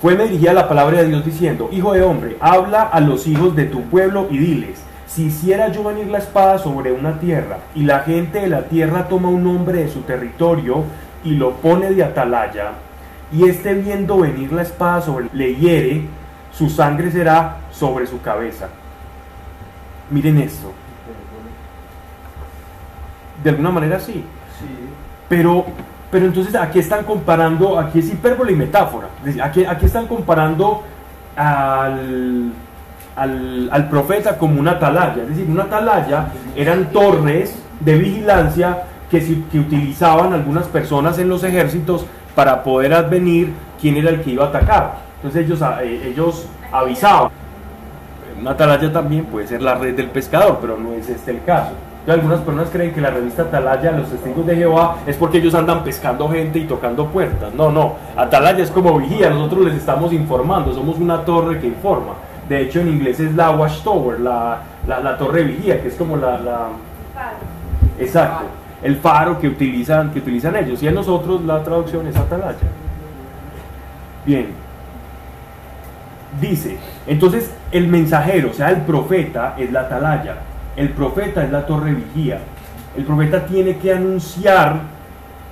Fue 0.00 0.14
me 0.14 0.24
dirigía 0.24 0.52
la 0.52 0.68
palabra 0.68 0.98
de 0.98 1.08
Dios 1.08 1.24
diciendo, 1.24 1.68
Hijo 1.72 1.92
de 1.92 2.02
hombre, 2.02 2.36
habla 2.40 2.82
a 2.82 3.00
los 3.00 3.26
hijos 3.26 3.56
de 3.56 3.64
tu 3.64 3.82
pueblo 3.84 4.28
y 4.30 4.38
diles, 4.38 4.80
si 5.06 5.24
hiciera 5.24 5.72
yo 5.72 5.82
venir 5.82 6.06
la 6.06 6.18
espada 6.18 6.58
sobre 6.58 6.92
una 6.92 7.18
tierra 7.18 7.58
y 7.74 7.82
la 7.82 8.00
gente 8.00 8.40
de 8.40 8.48
la 8.48 8.62
tierra 8.64 9.08
toma 9.08 9.28
un 9.28 9.46
hombre 9.46 9.84
de 9.84 9.90
su 9.90 10.02
territorio 10.02 10.84
y 11.24 11.30
lo 11.30 11.54
pone 11.54 11.90
de 11.90 12.04
atalaya, 12.04 12.72
y 13.32 13.48
este 13.48 13.74
viendo 13.74 14.18
venir 14.18 14.52
la 14.52 14.62
espada 14.62 15.02
sobre 15.02 15.26
le 15.32 15.54
hiere, 15.56 16.02
su 16.52 16.70
sangre 16.70 17.10
será 17.10 17.56
sobre 17.72 18.06
su 18.06 18.20
cabeza. 18.20 18.68
Miren 20.10 20.38
esto. 20.38 20.72
De 23.42 23.50
alguna 23.50 23.70
manera 23.70 24.00
sí. 24.00 24.24
Pero, 25.28 25.66
pero 26.10 26.26
entonces 26.26 26.54
aquí 26.54 26.78
están 26.78 27.04
comparando, 27.04 27.78
aquí 27.78 27.98
es 27.98 28.10
hipérbole 28.10 28.52
y 28.52 28.56
metáfora. 28.56 29.08
Aquí, 29.42 29.64
aquí 29.64 29.86
están 29.86 30.06
comparando 30.06 30.82
al, 31.36 32.52
al, 33.14 33.68
al 33.70 33.88
profeta 33.88 34.38
como 34.38 34.58
una 34.58 34.72
atalaya. 34.72 35.22
Es 35.22 35.28
decir, 35.28 35.46
una 35.48 35.64
atalaya 35.64 36.28
eran 36.56 36.90
torres 36.92 37.58
de 37.80 37.98
vigilancia 37.98 38.84
que, 39.10 39.20
que 39.50 39.58
utilizaban 39.58 40.32
algunas 40.32 40.66
personas 40.66 41.18
en 41.18 41.28
los 41.28 41.44
ejércitos 41.44 42.06
para 42.34 42.62
poder 42.62 42.94
advenir 42.94 43.52
quién 43.80 43.96
era 43.96 44.10
el 44.10 44.22
que 44.22 44.30
iba 44.30 44.44
a 44.44 44.48
atacar. 44.48 44.98
Entonces 45.16 45.44
ellos, 45.44 45.60
eh, 45.82 46.12
ellos 46.12 46.46
avisaban. 46.72 47.30
Una 48.40 48.52
atalaya 48.52 48.92
también 48.92 49.24
puede 49.24 49.46
ser 49.46 49.60
la 49.60 49.74
red 49.74 49.94
del 49.94 50.08
pescador, 50.08 50.58
pero 50.60 50.78
no 50.78 50.92
es 50.92 51.08
este 51.08 51.32
el 51.32 51.42
caso. 51.44 51.72
Entonces, 52.08 52.24
algunas 52.24 52.40
personas 52.40 52.70
creen 52.72 52.94
que 52.94 53.02
la 53.02 53.10
revista 53.10 53.42
Atalaya, 53.42 53.92
los 53.92 54.08
testigos 54.08 54.46
de 54.46 54.56
Jehová, 54.56 54.96
es 55.06 55.14
porque 55.16 55.36
ellos 55.38 55.54
andan 55.54 55.84
pescando 55.84 56.26
gente 56.30 56.58
y 56.58 56.64
tocando 56.64 57.06
puertas. 57.08 57.52
No, 57.52 57.70
no. 57.70 57.96
Atalaya 58.16 58.64
es 58.64 58.70
como 58.70 58.98
vigía, 58.98 59.28
nosotros 59.28 59.66
les 59.66 59.74
estamos 59.74 60.10
informando, 60.14 60.72
somos 60.72 60.96
una 60.96 61.22
torre 61.22 61.60
que 61.60 61.66
informa. 61.66 62.14
De 62.48 62.62
hecho, 62.62 62.80
en 62.80 62.88
inglés 62.88 63.20
es 63.20 63.34
la 63.34 63.50
watchtower, 63.50 64.20
la, 64.20 64.62
la, 64.86 65.00
la 65.00 65.18
torre 65.18 65.42
vigía, 65.42 65.82
que 65.82 65.88
es 65.88 65.96
como 65.96 66.16
la, 66.16 66.38
la-. 66.38 66.68
Exacto. 67.98 68.46
El 68.82 68.96
faro 68.96 69.38
que 69.38 69.48
utilizan, 69.48 70.10
que 70.10 70.20
utilizan 70.20 70.56
ellos. 70.56 70.82
Y 70.82 70.88
a 70.88 70.92
nosotros 70.92 71.44
la 71.44 71.62
traducción 71.62 72.06
es 72.06 72.16
atalaya. 72.16 72.56
Bien. 74.24 74.46
Dice, 76.40 76.78
entonces 77.06 77.52
el 77.70 77.86
mensajero, 77.86 78.48
o 78.48 78.54
sea, 78.54 78.70
el 78.70 78.80
profeta 78.80 79.56
es 79.58 79.70
la 79.70 79.80
atalaya. 79.80 80.47
El 80.78 80.90
profeta 80.90 81.42
es 81.42 81.50
la 81.50 81.66
torre 81.66 81.92
vigía. 81.92 82.38
El 82.96 83.02
profeta 83.02 83.44
tiene 83.46 83.78
que 83.78 83.92
anunciar 83.92 84.80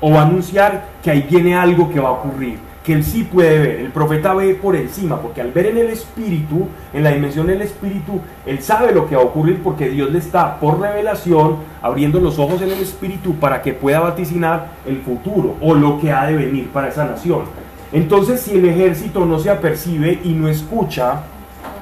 o 0.01 0.17
anunciar 0.17 0.85
que 1.03 1.11
ahí 1.11 1.27
viene 1.29 1.57
algo 1.57 1.91
que 1.91 1.99
va 1.99 2.11
a 2.11 2.13
ocurrir, 2.13 2.59
que 2.85 2.93
él 2.93 3.03
sí 3.03 3.25
puede 3.25 3.59
ver. 3.59 3.81
El 3.81 3.91
profeta 3.91 4.35
ve 4.35 4.55
por 4.55 4.77
encima, 4.77 5.21
porque 5.21 5.41
al 5.41 5.51
ver 5.51 5.67
en 5.67 5.79
el 5.79 5.89
espíritu, 5.89 6.69
en 6.93 7.03
la 7.03 7.11
dimensión 7.11 7.49
del 7.49 7.61
espíritu, 7.63 8.21
él 8.47 8.63
sabe 8.63 8.93
lo 8.93 9.09
que 9.09 9.17
va 9.17 9.23
a 9.23 9.25
ocurrir 9.25 9.61
porque 9.65 9.89
Dios 9.89 10.13
le 10.13 10.21
está 10.21 10.61
por 10.61 10.79
revelación 10.79 11.57
abriendo 11.83 12.21
los 12.21 12.39
ojos 12.39 12.63
en 12.63 12.71
el 12.71 12.81
espíritu 12.81 13.35
para 13.35 13.63
que 13.63 13.73
pueda 13.73 13.99
vaticinar 13.99 14.75
el 14.87 14.99
futuro 14.99 15.57
o 15.61 15.75
lo 15.75 15.99
que 15.99 16.13
ha 16.13 16.27
de 16.27 16.37
venir 16.37 16.69
para 16.69 16.87
esa 16.87 17.05
nación. 17.05 17.47
Entonces, 17.93 18.43
si 18.43 18.57
el 18.57 18.65
ejército 18.65 19.27
no 19.27 19.41
se 19.41 19.51
apercibe 19.51 20.21
y 20.23 20.29
no 20.35 20.47
escucha 20.47 21.23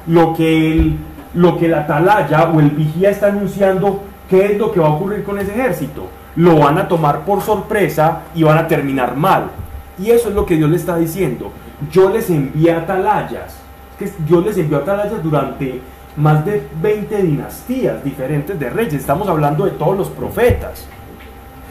lo 0.07 0.33
que 0.33 0.73
el, 0.73 0.97
lo 1.35 1.59
que 1.59 1.67
el 1.67 1.75
atalaya 1.75 2.51
o 2.51 2.61
el 2.61 2.71
vigía 2.71 3.11
está 3.11 3.29
anunciando, 3.29 4.03
¿qué 4.29 4.53
es 4.53 4.59
lo 4.59 4.73
que 4.73 4.81
va 4.81 4.89
a 4.89 4.93
ocurrir 4.93 5.25
con 5.25 5.39
ese 5.39 5.53
ejército? 5.53 6.07
Lo 6.37 6.59
van 6.59 6.79
a 6.79 6.89
tomar 6.89 7.21
por 7.21 7.43
sorpresa 7.43 8.23
y 8.35 8.43
van 8.43 8.59
a 8.59 8.69
terminar 8.69 9.17
mal. 9.17 9.51
Y 9.99 10.11
eso 10.11 10.29
es 10.29 10.35
lo 10.35 10.47
que 10.47 10.57
Dios 10.57 10.71
le 10.71 10.77
está 10.77 10.97
diciendo. 10.97 11.53
Yo 11.91 12.11
les 12.11 12.31
envié 12.31 12.73
atalayas, 12.73 13.57
que 13.99 14.11
Dios 14.27 14.45
les 14.45 14.59
envió 14.59 14.79
atalayas 14.79 15.23
durante 15.23 15.81
más 16.17 16.45
de 16.45 16.67
20 16.81 17.23
dinastías 17.23 18.03
diferentes 18.03 18.59
de 18.59 18.71
reyes. 18.71 18.95
Estamos 18.95 19.29
hablando 19.29 19.65
de 19.65 19.73
todos 19.73 19.97
los 19.97 20.09
profetas. 20.09 20.87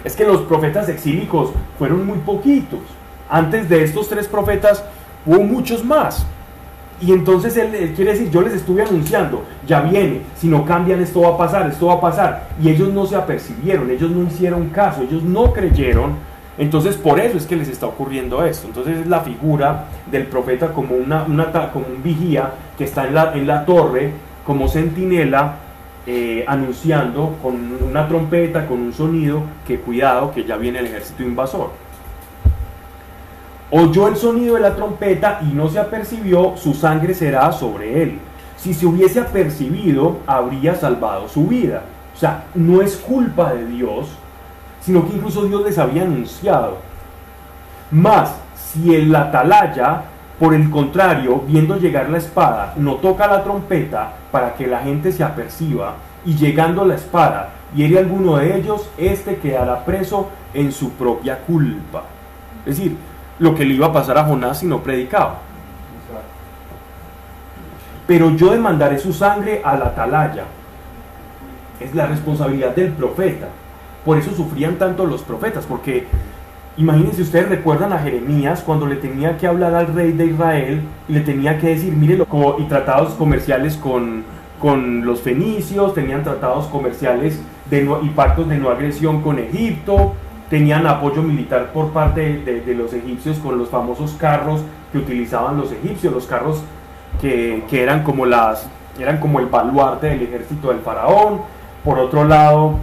Es 0.04 0.16
que 0.16 0.26
los 0.26 0.42
profetas 0.42 0.90
exílicos 0.90 1.52
fueron 1.78 2.06
muy 2.06 2.18
poquitos. 2.20 2.82
Antes 3.30 3.70
de 3.70 3.84
estos 3.84 4.10
tres 4.10 4.28
profetas 4.28 4.84
hubo 5.26 5.42
muchos 5.44 5.84
más. 5.84 6.26
Y 7.06 7.12
entonces 7.12 7.58
él, 7.58 7.92
quiere 7.96 8.14
decir, 8.14 8.32
yo 8.32 8.42
les 8.42 8.54
estuve 8.54 8.82
anunciando, 8.82 9.44
ya 9.68 9.82
viene, 9.82 10.22
si 10.38 10.48
no 10.48 10.64
cambian 10.64 11.02
esto 11.02 11.22
va 11.22 11.30
a 11.30 11.38
pasar, 11.38 11.70
esto 11.70 11.88
va 11.88 11.96
a 11.96 12.02
pasar. 12.02 12.48
Y 12.62 12.70
ellos 12.70 12.94
no 12.94 13.06
se 13.06 13.18
apercibieron, 13.18 13.92
ellos 13.92 14.10
no 14.10 14.26
hicieron 14.26 14.70
caso, 14.70 15.02
ellos 15.02 15.22
no 15.22 15.52
creyeron. 15.52 16.14
Entonces 16.58 16.96
por 16.96 17.20
eso 17.20 17.38
es 17.38 17.46
que 17.46 17.58
les 17.58 17.68
está 17.68 17.88
ocurriendo 17.88 18.46
esto. 18.46 18.68
Entonces 18.68 19.00
es 19.00 19.08
la 19.08 19.20
figura 19.20 19.86
del 20.10 20.28
profeta 20.28 20.72
como, 20.72 20.96
una, 20.96 21.26
como 21.74 21.88
un 21.88 22.02
vigía 22.02 22.52
que 22.78 22.86
está 22.86 23.06
en 23.06 23.16
la, 23.16 23.34
en 23.34 23.48
la 23.48 23.66
torre, 23.66 24.12
como 24.46 24.70
centinela, 24.70 25.56
eh, 26.06 26.46
anunciando 26.48 27.38
con 27.42 27.56
una 27.82 28.08
trompeta, 28.08 28.66
con 28.66 28.80
un 28.80 28.94
sonido, 28.94 29.42
que 29.68 29.80
cuidado, 29.80 30.32
que 30.32 30.46
ya 30.46 30.56
viene 30.56 30.80
el 30.80 30.86
ejército 30.86 31.24
invasor. 31.24 31.83
Oyó 33.76 34.08
el 34.08 34.16
sonido 34.18 34.54
de 34.54 34.62
la 34.62 34.76
trompeta 34.76 35.40
y 35.42 35.46
no 35.46 35.68
se 35.68 35.80
apercibió, 35.80 36.54
su 36.58 36.76
sangre 36.76 37.16
será 37.16 37.52
sobre 37.52 38.04
él. 38.04 38.20
Si 38.56 38.72
se 38.72 38.86
hubiese 38.86 39.20
apercibido, 39.20 40.18
habría 40.28 40.76
salvado 40.76 41.28
su 41.28 41.48
vida. 41.48 41.82
O 42.16 42.20
sea, 42.20 42.44
no 42.54 42.84
es 42.84 42.96
culpa 42.98 43.52
de 43.52 43.66
Dios, 43.66 44.10
sino 44.80 45.04
que 45.08 45.16
incluso 45.16 45.46
Dios 45.46 45.64
les 45.64 45.80
había 45.80 46.04
anunciado. 46.04 46.78
Más, 47.90 48.36
si 48.56 48.94
el 48.94 49.16
atalaya, 49.16 50.04
por 50.38 50.54
el 50.54 50.70
contrario, 50.70 51.42
viendo 51.48 51.80
llegar 51.80 52.12
la 52.12 52.20
espada, 52.20 52.76
no 52.78 52.98
toca 52.98 53.26
la 53.26 53.44
trompeta 53.44 54.14
para 54.32 54.54
que 54.54 54.68
la 54.68 54.82
gente 54.82 55.12
se 55.12 55.24
aperciba, 55.24 55.96
y 56.24 56.36
llegando 56.36 56.86
la 56.86 56.94
espada 56.94 57.50
hiere 57.74 57.98
alguno 57.98 58.38
de 58.38 58.56
ellos, 58.56 58.88
éste 59.00 59.38
quedará 59.38 59.84
preso 59.84 60.30
en 60.54 60.72
su 60.72 60.92
propia 60.92 61.40
culpa. 61.40 62.04
Es 62.68 62.78
decir, 62.78 62.98
lo 63.40 63.56
que 63.56 63.66
le 63.66 63.74
iba 63.74 63.88
a 63.88 63.94
pasar 63.94 64.18
a 64.18 64.26
Jonás 64.26 64.60
si 64.60 64.66
no 64.66 64.82
predicaba. 64.82 65.40
Pero 68.08 68.32
yo 68.32 68.52
demandaré 68.52 69.00
su 69.00 69.14
sangre 69.14 69.62
al 69.64 69.82
atalaya. 69.82 70.44
Es 71.80 71.96
la 71.96 72.06
responsabilidad 72.06 72.76
del 72.76 72.92
profeta. 72.92 73.48
Por 74.06 74.18
eso 74.18 74.34
sufrían 74.36 74.76
tanto 74.76 75.06
los 75.06 75.22
profetas, 75.22 75.66
porque 75.66 76.08
imagínense 76.76 77.22
ustedes 77.22 77.48
recuerdan 77.48 77.94
a 77.94 78.00
Jeremías 78.00 78.62
cuando 78.66 78.86
le 78.86 78.98
tenía 78.98 79.38
que 79.38 79.48
hablar 79.48 79.74
al 79.74 79.94
rey 79.94 80.12
de 80.12 80.26
Israel 80.26 80.82
y 81.08 81.14
le 81.14 81.22
tenía 81.22 81.58
que 81.60 81.68
decir, 81.68 81.94
mire, 81.94 82.26
y 82.60 82.64
tratados 82.64 83.14
comerciales 83.14 83.78
con, 83.78 84.24
con 84.60 85.06
los 85.06 85.22
fenicios, 85.22 85.94
tenían 85.94 86.24
tratados 86.24 86.68
comerciales 86.68 87.40
de 87.70 87.90
y 88.02 88.10
pactos 88.10 88.50
de 88.50 88.58
no 88.58 88.70
agresión 88.70 89.22
con 89.22 89.40
Egipto, 89.40 90.16
tenían 90.50 90.86
apoyo 90.88 91.22
militar 91.22 91.72
por 91.74 91.92
parte 91.92 92.38
de, 92.38 92.76
los 92.76 92.94
egipcios 92.94 93.38
con 93.40 93.58
los 93.58 93.70
famosos 93.70 94.14
carros 94.20 94.62
que 94.92 94.98
utilizaban 95.00 95.58
los 95.58 95.72
egipcios, 95.72 96.14
los 96.14 96.28
carros 96.28 96.62
que, 97.22 97.64
que 97.70 97.82
eran 97.84 98.04
como 98.04 98.26
las 98.26 98.68
eran 99.00 99.20
como 99.20 99.40
el 99.40 99.48
baluarte 99.48 100.08
del 100.08 100.22
ejército 100.22 100.68
del 100.70 100.80
faraón. 100.82 101.42
Por 101.84 101.98
otro 101.98 102.26
lado, 102.26 102.78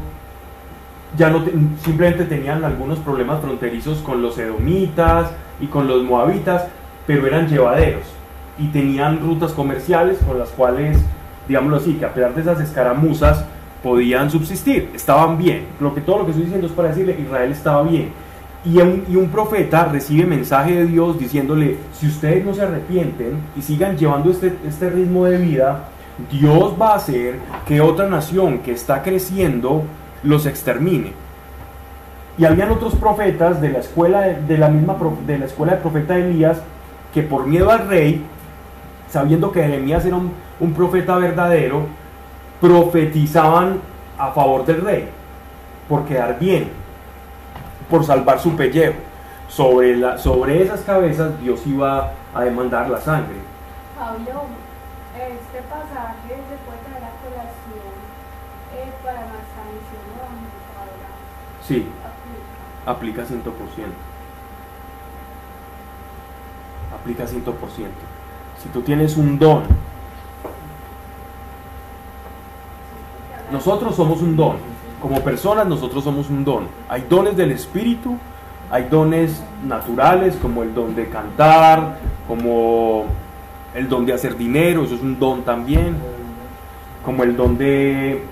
ya 1.16 1.30
no 1.30 1.42
te- 1.44 1.52
simplemente 1.84 2.24
tenían 2.24 2.64
algunos 2.64 2.98
problemas 2.98 3.40
fronterizos 3.40 3.98
con 3.98 4.20
los 4.20 4.36
edomitas 4.38 5.30
y 5.60 5.66
con 5.66 5.86
los 5.86 6.02
moabitas, 6.02 6.66
pero 7.06 7.26
eran 7.26 7.48
llevaderos 7.48 8.02
y 8.58 8.68
tenían 8.68 9.20
rutas 9.20 9.52
comerciales 9.52 10.18
con 10.26 10.38
las 10.38 10.50
cuales, 10.50 10.98
digámoslo 11.48 11.76
así, 11.76 11.94
que 11.94 12.04
a 12.04 12.12
pesar 12.12 12.34
de 12.34 12.40
esas 12.42 12.60
escaramuzas 12.60 13.44
podían 13.82 14.30
subsistir, 14.30 14.90
estaban 14.94 15.38
bien. 15.38 15.66
Lo 15.80 15.94
que 15.94 16.00
todo 16.00 16.18
lo 16.18 16.24
que 16.24 16.30
estoy 16.30 16.44
diciendo 16.44 16.66
es 16.66 16.72
para 16.72 16.88
decirle 16.88 17.16
Israel 17.20 17.52
estaba 17.52 17.82
bien. 17.82 18.10
Y 18.64 18.76
un, 18.76 19.04
y 19.08 19.16
un 19.16 19.28
profeta 19.30 19.86
recibe 19.86 20.26
mensaje 20.26 20.74
de 20.74 20.86
Dios 20.86 21.18
diciéndole, 21.18 21.78
si 21.92 22.08
ustedes 22.08 22.44
no 22.44 22.52
se 22.52 22.62
arrepienten 22.62 23.40
y 23.56 23.62
sigan 23.62 23.96
llevando 23.96 24.30
este, 24.30 24.54
este 24.68 24.90
ritmo 24.90 25.24
de 25.24 25.38
vida, 25.38 25.84
Dios 26.30 26.74
va 26.80 26.92
a 26.92 26.96
hacer 26.96 27.36
que 27.66 27.80
otra 27.80 28.06
nación 28.06 28.58
que 28.58 28.72
está 28.72 29.02
creciendo 29.02 29.84
los 30.22 30.44
extermine. 30.44 31.12
Y 32.36 32.44
habían 32.44 32.70
otros 32.70 32.94
profetas 32.96 33.60
de 33.60 33.70
la 33.70 33.78
escuela 33.78 34.20
de, 34.20 34.58
la 34.58 34.68
misma 34.68 34.96
de 35.26 35.38
la 35.38 35.46
escuela 35.46 35.72
del 35.72 35.82
profeta 35.82 36.16
Elías 36.18 36.60
que 37.14 37.22
por 37.22 37.46
miedo 37.46 37.70
al 37.70 37.88
rey, 37.88 38.22
sabiendo 39.10 39.52
que 39.52 39.62
Jeremías 39.62 40.04
era 40.04 40.16
un, 40.16 40.32
un 40.60 40.72
profeta 40.72 41.16
verdadero, 41.16 41.86
profetizaban 42.60 43.80
a 44.18 44.32
favor 44.32 44.64
del 44.66 44.82
rey 44.82 45.08
por 45.88 46.04
quedar 46.04 46.38
bien, 46.38 46.70
por 47.88 48.04
salvar 48.04 48.38
su 48.38 48.54
pellejo. 48.56 48.94
Sobre, 49.48 49.96
la, 49.96 50.16
sobre 50.16 50.62
esas 50.62 50.82
cabezas 50.82 51.40
Dios 51.40 51.66
iba 51.66 52.12
a 52.32 52.42
demandar 52.44 52.88
la 52.88 53.00
sangre. 53.00 53.34
Pablo, 53.98 54.44
este 55.16 55.62
pasaje 55.68 56.28
se 56.28 56.56
puede 56.64 56.78
traer 56.86 57.04
a 57.04 57.10
colación 57.18 57.90
eh, 58.76 58.92
para 59.02 59.20
misión 59.22 60.04
evangelizadora. 60.14 61.10
Sí, 61.66 61.88
Aplica. 62.86 63.22
aplica 63.22 63.50
100%. 63.50 63.50
Aplica 66.94 67.24
100%. 67.24 67.88
Si 68.62 68.68
tú 68.68 68.82
tienes 68.82 69.16
un 69.16 69.38
don, 69.38 69.64
nosotros 73.52 73.94
somos 73.96 74.20
un 74.22 74.36
don. 74.36 74.56
Como 75.00 75.20
personas 75.20 75.66
nosotros 75.66 76.04
somos 76.04 76.28
un 76.28 76.44
don. 76.44 76.68
Hay 76.88 77.04
dones 77.08 77.36
del 77.36 77.52
Espíritu, 77.52 78.16
hay 78.70 78.84
dones 78.84 79.42
naturales 79.66 80.36
como 80.40 80.62
el 80.62 80.74
don 80.74 80.94
de 80.94 81.08
cantar, 81.08 81.98
como 82.28 83.06
el 83.74 83.88
don 83.88 84.06
de 84.06 84.12
hacer 84.12 84.36
dinero, 84.36 84.84
eso 84.84 84.94
es 84.94 85.00
un 85.00 85.18
don 85.18 85.42
también, 85.42 85.96
como 87.04 87.22
el 87.22 87.36
don 87.36 87.56
de, 87.56 88.22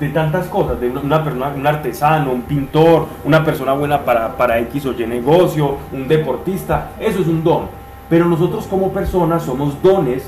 de, 0.00 0.08
tantas 0.08 0.46
cosas, 0.48 0.80
de 0.80 0.90
una, 0.90 1.00
una 1.00 1.24
persona, 1.24 1.48
un 1.54 1.66
artesano, 1.66 2.32
un 2.32 2.42
pintor, 2.42 3.06
una 3.24 3.44
persona 3.44 3.72
buena 3.72 4.04
para, 4.04 4.36
para 4.36 4.58
X 4.60 4.86
o 4.86 4.92
Y 4.92 5.06
negocio, 5.06 5.76
un 5.92 6.08
deportista, 6.08 6.92
eso 6.98 7.20
es 7.20 7.26
un 7.26 7.44
don. 7.44 7.68
Pero 8.08 8.24
nosotros 8.24 8.66
como 8.66 8.92
personas 8.92 9.42
somos 9.42 9.80
dones 9.82 10.24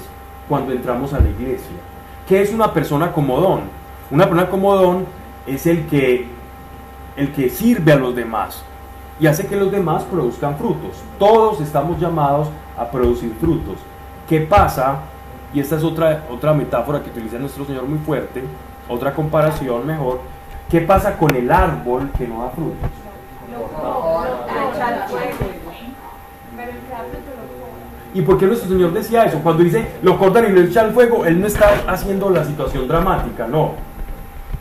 cuando 0.48 0.72
entramos 0.72 1.12
a 1.14 1.20
la 1.20 1.28
iglesia. 1.28 1.76
¿Qué 2.28 2.42
es 2.42 2.52
una 2.52 2.72
persona 2.72 3.12
como 3.12 3.40
don? 3.40 3.79
Una 4.10 4.24
persona 4.24 4.50
como 4.50 4.74
don 4.74 5.06
es 5.46 5.66
el 5.66 5.86
que, 5.86 6.26
el 7.16 7.32
que 7.32 7.48
sirve 7.48 7.92
a 7.92 7.96
los 7.96 8.14
demás 8.14 8.64
y 9.20 9.26
hace 9.26 9.46
que 9.46 9.54
los 9.54 9.70
demás 9.70 10.02
produzcan 10.04 10.56
frutos. 10.56 10.96
Todos 11.18 11.60
estamos 11.60 12.00
llamados 12.00 12.48
a 12.76 12.90
producir 12.90 13.32
frutos. 13.40 13.76
¿Qué 14.28 14.40
pasa? 14.40 15.00
Y 15.54 15.60
esta 15.60 15.76
es 15.76 15.84
otra, 15.84 16.24
otra 16.30 16.52
metáfora 16.52 17.02
que 17.02 17.10
utiliza 17.10 17.38
nuestro 17.38 17.64
Señor 17.64 17.84
muy 17.84 17.98
fuerte, 17.98 18.42
otra 18.88 19.12
comparación 19.12 19.86
mejor. 19.86 20.20
¿Qué 20.68 20.80
pasa 20.80 21.16
con 21.16 21.34
el 21.34 21.50
árbol 21.50 22.10
que 22.16 22.26
no 22.26 22.42
da 22.42 22.50
frutos? 22.50 22.90
¿Y 28.12 28.22
por 28.22 28.38
qué 28.38 28.46
nuestro 28.46 28.68
Señor 28.68 28.92
decía 28.92 29.24
eso? 29.24 29.38
Cuando 29.40 29.62
dice 29.62 29.86
lo 30.02 30.18
cortan 30.18 30.46
y 30.46 30.52
lo 30.52 30.62
echan 30.62 30.86
al 30.86 30.92
fuego, 30.92 31.24
Él 31.26 31.40
no 31.40 31.46
está 31.46 31.84
haciendo 31.86 32.30
la 32.30 32.44
situación 32.44 32.88
dramática, 32.88 33.46
no. 33.46 33.89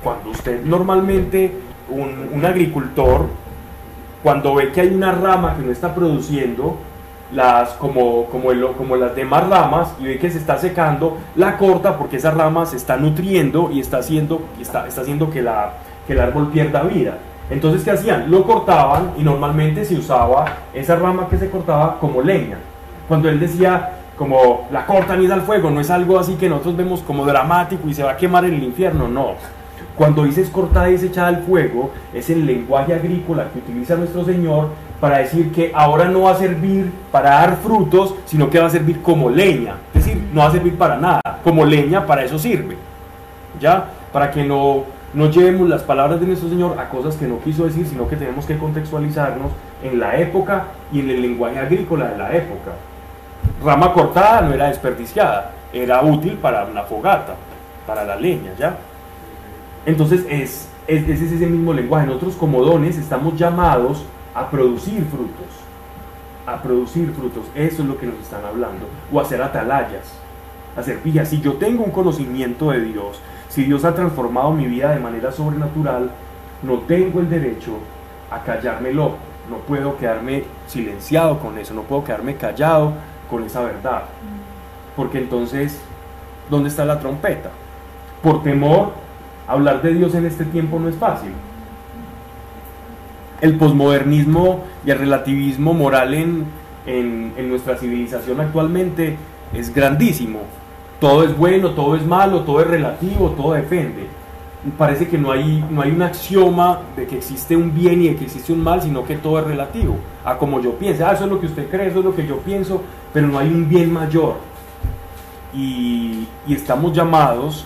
Cuando 0.03 0.29
usted 0.29 0.63
normalmente, 0.63 1.51
un, 1.89 2.29
un 2.33 2.45
agricultor, 2.45 3.27
cuando 4.23 4.55
ve 4.55 4.71
que 4.71 4.81
hay 4.81 4.93
una 4.93 5.11
rama 5.11 5.55
que 5.55 5.63
no 5.63 5.71
está 5.71 5.93
produciendo, 5.93 6.77
las, 7.33 7.69
como, 7.73 8.25
como, 8.25 8.51
el- 8.51 8.65
como 8.77 8.95
las 8.95 9.15
demás 9.15 9.47
ramas, 9.47 9.93
y 9.99 10.05
ve 10.05 10.17
que 10.19 10.31
se 10.31 10.37
está 10.39 10.57
secando, 10.57 11.17
la 11.35 11.57
corta 11.57 11.97
porque 11.97 12.17
esa 12.17 12.31
rama 12.31 12.65
se 12.65 12.77
está 12.77 12.97
nutriendo 12.97 13.69
y 13.71 13.79
está 13.79 13.97
haciendo, 13.97 14.41
está, 14.59 14.87
está 14.87 15.01
haciendo 15.01 15.29
que, 15.29 15.41
la, 15.41 15.73
que 16.07 16.13
el 16.13 16.19
árbol 16.21 16.49
pierda 16.51 16.81
vida. 16.83 17.17
Entonces, 17.49 17.83
¿qué 17.83 17.91
hacían? 17.91 18.29
Lo 18.31 18.43
cortaban 18.43 19.13
y 19.17 19.23
normalmente 19.23 19.83
se 19.85 19.95
usaba 19.95 20.45
esa 20.73 20.95
rama 20.95 21.27
que 21.29 21.37
se 21.37 21.49
cortaba 21.49 21.97
como 21.99 22.21
leña. 22.21 22.57
Cuando 23.07 23.27
él 23.29 23.39
decía, 23.39 23.91
como 24.17 24.67
la 24.71 24.85
cortan 24.85 25.21
y 25.23 25.27
da 25.27 25.35
al 25.35 25.41
fuego, 25.41 25.69
no 25.71 25.81
es 25.81 25.89
algo 25.89 26.19
así 26.19 26.35
que 26.35 26.47
nosotros 26.49 26.77
vemos 26.77 27.01
como 27.01 27.25
dramático 27.25 27.87
y 27.87 27.93
se 27.93 28.03
va 28.03 28.11
a 28.11 28.17
quemar 28.17 28.45
en 28.45 28.53
el 28.55 28.63
infierno, 28.63 29.07
no. 29.07 29.33
Cuando 29.99 30.23
dice 30.23 30.43
es 30.43 30.49
cortada 30.49 30.89
y 30.89 30.93
es 30.93 31.03
echada 31.03 31.27
al 31.27 31.43
fuego, 31.43 31.91
es 32.13 32.29
el 32.29 32.45
lenguaje 32.45 32.93
agrícola 32.93 33.49
que 33.51 33.59
utiliza 33.59 33.97
nuestro 33.97 34.23
Señor 34.23 34.69
para 35.01 35.17
decir 35.17 35.51
que 35.51 35.73
ahora 35.75 36.05
no 36.05 36.21
va 36.21 36.31
a 36.31 36.35
servir 36.35 36.89
para 37.11 37.31
dar 37.31 37.57
frutos, 37.57 38.15
sino 38.23 38.49
que 38.49 38.59
va 38.59 38.67
a 38.67 38.69
servir 38.69 39.01
como 39.01 39.29
leña. 39.29 39.75
Es 39.93 40.05
decir, 40.05 40.23
no 40.33 40.39
va 40.39 40.47
a 40.47 40.51
servir 40.53 40.77
para 40.77 40.95
nada. 40.95 41.21
Como 41.43 41.65
leña, 41.65 42.05
para 42.05 42.23
eso 42.23 42.39
sirve. 42.39 42.77
¿Ya? 43.59 43.89
Para 44.13 44.31
que 44.31 44.45
no, 44.45 44.85
no 45.13 45.29
llevemos 45.29 45.67
las 45.67 45.83
palabras 45.83 46.21
de 46.21 46.27
nuestro 46.27 46.47
Señor 46.47 46.79
a 46.79 46.87
cosas 46.87 47.17
que 47.17 47.27
no 47.27 47.41
quiso 47.41 47.65
decir, 47.65 47.85
sino 47.85 48.07
que 48.07 48.15
tenemos 48.15 48.45
que 48.45 48.57
contextualizarnos 48.57 49.51
en 49.83 49.99
la 49.99 50.17
época 50.17 50.67
y 50.93 51.01
en 51.01 51.09
el 51.09 51.21
lenguaje 51.21 51.59
agrícola 51.59 52.07
de 52.07 52.17
la 52.17 52.33
época. 52.33 52.71
rama 53.61 53.91
cortada 53.91 54.39
no 54.43 54.53
era 54.53 54.69
desperdiciada, 54.69 55.51
era 55.73 56.01
útil 56.01 56.37
para 56.41 56.63
una 56.63 56.83
fogata, 56.83 57.35
para 57.85 58.05
la 58.05 58.15
leña, 58.15 58.51
¿ya? 58.57 58.77
Entonces 59.85 60.25
es, 60.29 60.69
es, 60.87 61.07
es 61.07 61.21
ese 61.21 61.47
mismo 61.47 61.73
lenguaje. 61.73 62.07
Nosotros 62.07 62.35
como 62.35 62.63
dones 62.63 62.97
estamos 62.97 63.35
llamados 63.37 64.03
a 64.33 64.49
producir 64.49 65.03
frutos, 65.05 65.47
a 66.45 66.61
producir 66.61 67.11
frutos. 67.11 67.45
Eso 67.55 67.81
es 67.83 67.87
lo 67.87 67.97
que 67.97 68.05
nos 68.05 68.19
están 68.19 68.45
hablando. 68.45 68.87
O 69.11 69.19
hacer 69.19 69.41
atalayas, 69.41 70.13
hacer 70.75 70.99
pijas. 70.99 71.29
Si 71.29 71.41
yo 71.41 71.53
tengo 71.53 71.83
un 71.83 71.91
conocimiento 71.91 72.71
de 72.71 72.81
Dios, 72.81 73.19
si 73.49 73.63
Dios 73.63 73.83
ha 73.85 73.95
transformado 73.95 74.51
mi 74.51 74.65
vida 74.65 74.91
de 74.93 74.99
manera 74.99 75.31
sobrenatural, 75.31 76.11
no 76.61 76.79
tengo 76.79 77.19
el 77.19 77.29
derecho 77.29 77.77
a 78.29 78.43
callármelo. 78.43 79.15
No 79.49 79.57
puedo 79.67 79.97
quedarme 79.97 80.43
silenciado 80.67 81.39
con 81.39 81.57
eso, 81.57 81.73
no 81.73 81.81
puedo 81.81 82.03
quedarme 82.03 82.35
callado 82.35 82.93
con 83.29 83.43
esa 83.43 83.61
verdad. 83.61 84.03
Porque 84.95 85.17
entonces, 85.17 85.79
¿dónde 86.51 86.69
está 86.69 86.85
la 86.85 86.99
trompeta? 86.99 87.49
Por 88.21 88.43
temor, 88.43 88.91
hablar 89.49 89.81
de 89.81 89.93
Dios 89.93 90.13
en 90.15 90.25
este 90.25 90.45
tiempo 90.45 90.79
no 90.79 90.89
es 90.89 90.95
fácil. 90.95 91.31
El 93.41 93.57
posmodernismo 93.57 94.63
y 94.85 94.91
el 94.91 94.99
relativismo 94.99 95.73
moral 95.73 96.13
en, 96.13 96.45
en, 96.85 97.49
nuestra 97.49 97.77
civilización 97.77 98.39
actualmente 98.39 99.17
es 99.53 99.73
grandísimo. 99.73 100.41
Todo 100.99 101.23
es 101.23 101.35
bueno, 101.37 101.71
todo 101.71 101.95
es 101.95 102.05
malo, 102.05 102.41
todo 102.41 102.61
es 102.61 102.67
relativo, 102.67 103.31
todo 103.31 103.53
depende. 103.53 104.07
Parece 104.77 105.07
que 105.07 105.17
no 105.17 105.31
hay, 105.31 105.63
no 105.69 105.81
hay 105.81 105.91
un 105.91 106.01
axioma 106.01 106.81
de 106.97 107.07
que 107.07 107.17
existe 107.17 107.55
un 107.55 107.73
bien 107.73 108.01
y 108.01 108.09
de 108.09 108.15
que 108.17 108.25
existe 108.25 108.51
un 108.51 108.61
mal, 108.61 108.81
sino 108.81 109.05
que 109.05 109.15
todo 109.15 109.39
es 109.39 109.45
relativo. 109.45 109.95
A 110.25 110.37
como 110.37 110.59
yo 110.61 110.73
pienso, 110.73 111.07
ah, 111.07 111.13
eso 111.13 111.23
es 111.23 111.29
lo 111.29 111.39
que 111.39 111.45
usted 111.45 111.69
cree, 111.69 111.87
eso 111.87 111.99
es 111.99 112.05
lo 112.05 112.13
que 112.13 112.27
yo 112.27 112.37
pienso, 112.39 112.81
pero 113.13 113.27
no 113.27 113.39
hay 113.39 113.47
un 113.47 113.69
bien 113.69 113.91
mayor. 113.93 114.35
Y, 115.53 116.27
estamos 116.49 116.93
llamados 116.93 117.65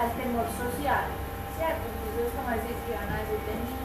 al 0.00 0.08
temor 0.16 0.46
social, 0.56 1.04
¿cierto? 1.60 1.84
Entonces 1.84 2.24
es 2.24 2.32
como 2.32 2.48
decir 2.56 2.76
que 2.88 2.92
van 2.96 3.10
a 3.12 3.16
decir 3.20 3.40
de 3.44 3.56
mí 3.60 3.76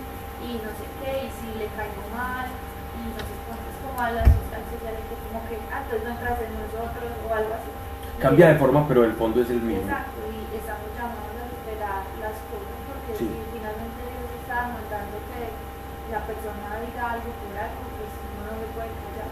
y 0.47 0.49
no 0.63 0.70
sé 0.80 0.86
qué, 1.03 1.11
y 1.28 1.30
si 1.36 1.47
le 1.59 1.68
caigo 1.76 2.03
mal, 2.16 2.47
y 2.47 2.99
no 3.11 3.20
sé 3.20 3.34
cuánto, 3.43 3.66
es 3.68 3.78
como 3.84 3.97
a 3.99 4.09
la 4.16 4.24
social 4.24 4.63
social 4.72 4.95
que 4.95 5.16
como 5.28 5.39
que, 5.51 5.55
ah, 5.74 5.84
entonces 5.84 6.01
no 6.07 6.09
entras 6.16 6.38
en 6.39 6.51
nosotros 6.55 7.09
o 7.20 7.28
algo 7.34 7.51
así. 7.59 7.72
Cambia 8.22 8.47
de 8.55 8.57
forma, 8.61 8.88
pero 8.88 9.03
el 9.03 9.13
fondo 9.20 9.41
es 9.43 9.49
el 9.51 9.59
mismo. 9.59 9.84
Exacto, 9.84 10.20
y 10.32 10.39
estamos 10.55 10.88
llamados 10.95 11.36
a 11.36 11.45
superar 11.51 11.99
las 12.24 12.36
cosas 12.47 12.78
porque 12.88 13.11
Sí. 13.20 13.28
si 13.28 13.36
finalmente 13.51 13.99
Dios 14.07 14.32
está 14.39 14.55
demandando 14.72 15.16
que 15.28 15.41
la 16.16 16.22
persona 16.24 16.68
diga 16.80 17.03
algo 17.11 17.30
por 17.43 17.53
algo, 17.59 17.82
pues 17.99 18.11
uno 18.24 18.39
no 18.47 18.53
le 18.55 18.68
puede 18.72 18.91
callar. 19.03 19.30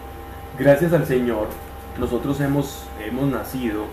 Gracias 0.60 0.92
al 0.92 1.06
Señor, 1.08 1.48
nosotros 1.96 2.40
hemos, 2.44 2.84
hemos 3.00 3.26
nacido 3.32 3.86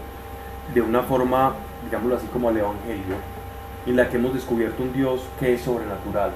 de 0.73 0.81
una 0.81 1.01
forma, 1.03 1.53
digámoslo 1.85 2.17
así 2.17 2.27
como 2.27 2.49
al 2.49 2.57
Evangelio, 2.57 3.15
en 3.85 3.95
la 3.95 4.09
que 4.09 4.17
hemos 4.17 4.33
descubierto 4.33 4.83
un 4.83 4.93
Dios 4.93 5.21
que 5.39 5.53
es 5.53 5.61
sobrenatural. 5.61 6.31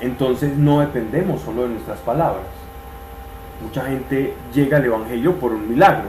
Entonces 0.00 0.56
no 0.56 0.80
dependemos 0.80 1.42
solo 1.42 1.62
de 1.62 1.68
nuestras 1.70 1.98
palabras. 2.00 2.46
Mucha 3.62 3.84
gente 3.84 4.34
llega 4.54 4.78
al 4.78 4.84
Evangelio 4.84 5.34
por 5.36 5.52
un 5.52 5.68
milagro, 5.68 6.08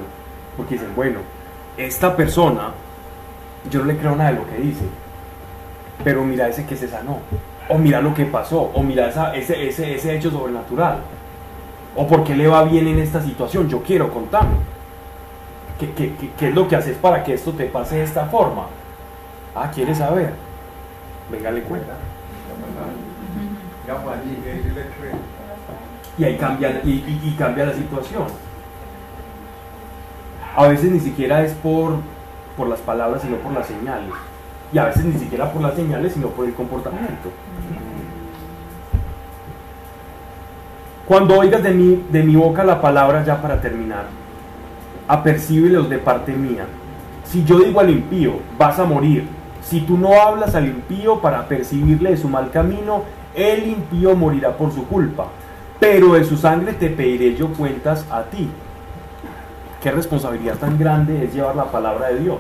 porque 0.56 0.76
dicen, 0.76 0.96
bueno, 0.96 1.20
esta 1.78 2.16
persona, 2.16 2.72
yo 3.70 3.80
no 3.80 3.86
le 3.86 3.98
creo 3.98 4.16
nada 4.16 4.32
de 4.32 4.40
lo 4.40 4.48
que 4.48 4.58
dice, 4.58 4.86
pero 6.04 6.24
mira 6.24 6.48
ese 6.48 6.66
que 6.66 6.78
se 6.78 6.88
sanó, 6.88 7.20
o 7.68 7.78
mira 7.78 8.02
lo 8.02 8.14
que 8.14 8.26
pasó, 8.26 8.72
o 8.74 8.82
mira 8.82 9.10
ese, 9.34 9.68
ese, 9.68 9.96
ese 9.96 10.16
hecho 10.16 10.32
sobrenatural, 10.32 11.00
o 11.96 12.08
por 12.08 12.24
qué 12.24 12.36
le 12.36 12.48
va 12.48 12.64
bien 12.64 12.88
en 12.88 13.00
esta 13.00 13.22
situación, 13.22 13.68
yo 13.68 13.82
quiero 13.84 14.12
contarme. 14.12 14.56
¿Qué, 15.90 16.48
es 16.48 16.56
lo 16.56 16.68
que 16.68 16.76
haces 16.76 16.96
para 16.98 17.24
que 17.24 17.34
esto 17.34 17.52
te 17.54 17.66
pase 17.66 17.98
de 17.98 18.04
esta 18.04 18.26
forma? 18.26 18.68
Ah, 19.56 19.70
¿quieres 19.74 19.98
saber? 19.98 20.34
Venga, 21.32 21.52
le 21.52 21.62
cuenta. 21.64 21.94
Y 26.18 26.24
ahí 26.24 26.38
cambia, 26.38 26.82
y- 26.84 27.20
y 27.24 27.36
cambia 27.38 27.66
la 27.66 27.74
situación. 27.74 28.26
A 30.56 30.68
veces 30.68 30.92
ni 30.92 31.00
siquiera 31.00 31.42
es 31.44 31.54
por, 31.54 31.96
por 32.58 32.68
las 32.68 32.80
palabras, 32.80 33.22
sino 33.22 33.38
por 33.38 33.54
las 33.54 33.66
señales. 33.68 34.14
Y 34.74 34.78
a 34.78 34.86
veces 34.86 35.04
ni 35.06 35.18
siquiera 35.20 35.52
por 35.52 35.62
las 35.62 35.74
señales, 35.76 36.14
sino 36.14 36.28
por 36.28 36.46
el 36.46 36.54
comportamiento. 36.54 37.30
Cuando 41.08 41.38
oigas 41.38 41.64
de 41.64 41.72
mi, 41.72 42.06
de 42.10 42.24
mi 42.24 42.36
boca 42.36 42.64
la 42.64 42.80
palabra, 42.80 43.24
ya 43.26 43.42
para 43.42 43.60
terminar, 43.60 44.06
apercíbelos 45.12 45.90
de 45.90 45.98
parte 45.98 46.32
mía. 46.32 46.66
Si 47.26 47.44
yo 47.44 47.60
digo 47.60 47.82
al 47.82 47.90
impío, 47.90 48.36
vas 48.58 48.80
a 48.80 48.86
morir. 48.86 49.28
Si 49.62 49.82
tú 49.82 49.98
no 49.98 50.22
hablas 50.22 50.56
al 50.56 50.68
impío 50.68 51.20
para 51.20 51.50
percibirle 51.50 52.12
de 52.12 52.18
su 52.18 52.30
mal 52.30 52.50
camino, 52.50 53.04
el 53.36 53.68
impío 53.68 54.16
morirá 54.16 54.56
por 54.56 54.72
su 54.72 54.88
culpa. 54.88 55.28
Pero 55.82 56.14
de 56.14 56.24
su 56.24 56.38
sangre 56.38 56.72
te 56.72 56.90
pediré 56.90 57.36
yo 57.36 57.50
cuentas 57.50 58.06
a 58.10 58.24
ti. 58.24 58.48
Qué 59.84 59.92
responsabilidad 59.92 60.56
tan 60.56 60.80
grande 60.80 61.26
es 61.26 61.34
llevar 61.34 61.58
la 61.58 61.66
palabra 61.66 62.08
de 62.08 62.20
Dios. 62.20 62.40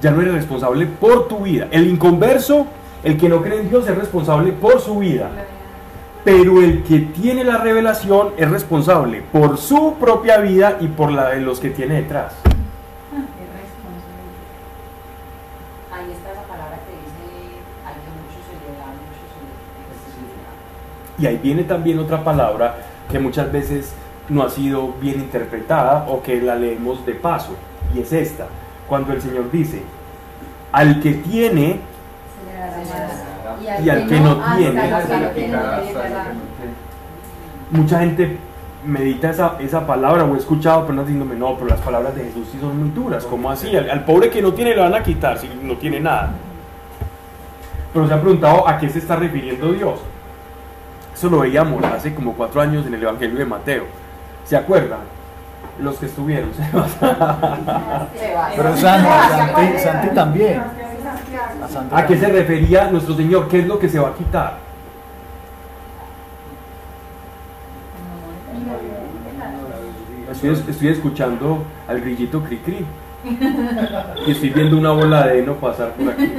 Ya 0.00 0.12
no 0.12 0.22
eres 0.22 0.34
responsable 0.34 0.86
por 0.86 1.26
tu 1.26 1.40
vida. 1.40 1.66
El 1.72 1.88
inconverso, 1.88 2.68
el 3.02 3.18
que 3.18 3.28
no 3.28 3.42
cree 3.42 3.58
en 3.58 3.70
Dios, 3.70 3.88
es 3.88 3.96
responsable 3.96 4.52
por 4.52 4.80
su 4.80 5.00
vida. 5.00 5.30
Pero 6.26 6.60
el 6.60 6.82
que 6.82 6.98
tiene 6.98 7.44
la 7.44 7.58
revelación 7.58 8.30
es 8.36 8.50
responsable 8.50 9.22
por 9.30 9.58
su 9.58 9.94
propia 9.94 10.38
vida 10.38 10.78
y 10.80 10.88
por 10.88 11.12
la 11.12 11.28
de 11.28 11.40
los 11.40 11.60
que 11.60 11.70
tiene 11.70 12.02
detrás. 12.02 12.32
Responsable. 13.12 13.46
Ahí 15.92 16.10
está 16.10 16.32
esa 16.32 16.42
palabra 16.42 16.80
que 16.84 16.90
dice, 16.98 17.60
al 17.86 17.94
que 17.94 18.10
mucho 18.10 18.42
se 18.42 18.54
le 18.58 18.76
da, 18.76 18.86
mucho 18.90 19.22
se 20.10 21.22
le. 21.22 21.22
Y 21.22 21.26
ahí 21.28 21.40
viene 21.40 21.62
también 21.62 22.00
otra 22.00 22.24
palabra 22.24 22.74
que 23.08 23.20
muchas 23.20 23.52
veces 23.52 23.94
no 24.28 24.42
ha 24.42 24.50
sido 24.50 24.94
bien 25.00 25.20
interpretada 25.20 26.06
o 26.08 26.24
que 26.24 26.42
la 26.42 26.56
leemos 26.56 27.06
de 27.06 27.14
paso, 27.14 27.54
y 27.94 28.00
es 28.00 28.12
esta, 28.12 28.48
cuando 28.88 29.12
el 29.12 29.22
Señor 29.22 29.48
dice, 29.52 29.80
al 30.72 31.00
que 31.00 31.12
tiene, 31.12 31.78
Y 32.48 32.60
al 32.60 32.84
que 32.84 33.35
hasta 33.68 33.94
lo 33.94 34.06
que 34.08 34.20
no 34.20 34.38
tiene, 34.56 34.90
mucha 37.70 38.00
gente 38.00 38.38
medita 38.84 39.30
esa, 39.30 39.56
esa 39.58 39.86
palabra 39.86 40.24
o 40.24 40.34
he 40.34 40.38
escuchado 40.38 40.86
personas 40.86 41.06
diciéndome, 41.06 41.36
no, 41.36 41.54
pero 41.54 41.68
las 41.68 41.80
palabras 41.80 42.14
de 42.14 42.24
Jesús 42.24 42.48
sí 42.52 42.58
son 42.60 42.78
muy 42.78 42.90
duras, 42.90 43.24
¿cómo 43.24 43.50
así? 43.50 43.76
Al, 43.76 43.90
al 43.90 44.04
pobre 44.04 44.30
que 44.30 44.40
no 44.40 44.52
tiene 44.52 44.74
le 44.74 44.80
van 44.80 44.94
a 44.94 45.02
quitar 45.02 45.38
si 45.38 45.48
no 45.62 45.74
tiene 45.76 46.00
nada. 46.00 46.30
Pero 47.92 48.06
se 48.06 48.14
ha 48.14 48.20
preguntado 48.20 48.68
a 48.68 48.78
qué 48.78 48.88
se 48.88 48.98
está 48.98 49.16
refiriendo 49.16 49.72
Dios. 49.72 49.98
Eso 51.14 51.30
lo 51.30 51.40
veíamos 51.40 51.82
hace 51.84 52.14
como 52.14 52.34
cuatro 52.34 52.60
años 52.60 52.86
en 52.86 52.92
el 52.92 53.02
Evangelio 53.02 53.38
de 53.38 53.46
Mateo. 53.46 53.84
¿Se 54.44 54.54
acuerdan? 54.56 55.00
Los 55.80 55.96
que 55.96 56.06
estuvieron. 56.06 56.52
Se 56.54 56.62
va. 56.72 58.08
Pero 58.54 58.76
Santi, 58.76 59.08
Santi, 59.08 59.78
Santi 59.78 60.14
también. 60.14 60.62
A 61.66 61.68
Santi 61.68 61.94
¿A 61.96 62.06
qué 62.06 62.16
se 62.16 62.28
refería 62.28 62.90
nuestro 62.90 63.14
Señor? 63.16 63.48
¿Qué 63.48 63.58
es 63.60 63.66
lo 63.66 63.78
que 63.78 63.88
se 63.88 63.98
va 63.98 64.08
a 64.10 64.14
quitar? 64.14 64.58
Estoy, 70.30 70.50
estoy 70.70 70.88
escuchando 70.88 71.62
al 71.88 72.00
grillito 72.00 72.42
cri 72.42 72.58
cri. 72.58 72.84
Y 74.26 74.30
estoy 74.30 74.50
viendo 74.50 74.76
una 74.76 74.90
bola 74.92 75.26
de 75.26 75.40
heno 75.40 75.54
pasar 75.54 75.92
por 75.92 76.10
aquí. 76.12 76.30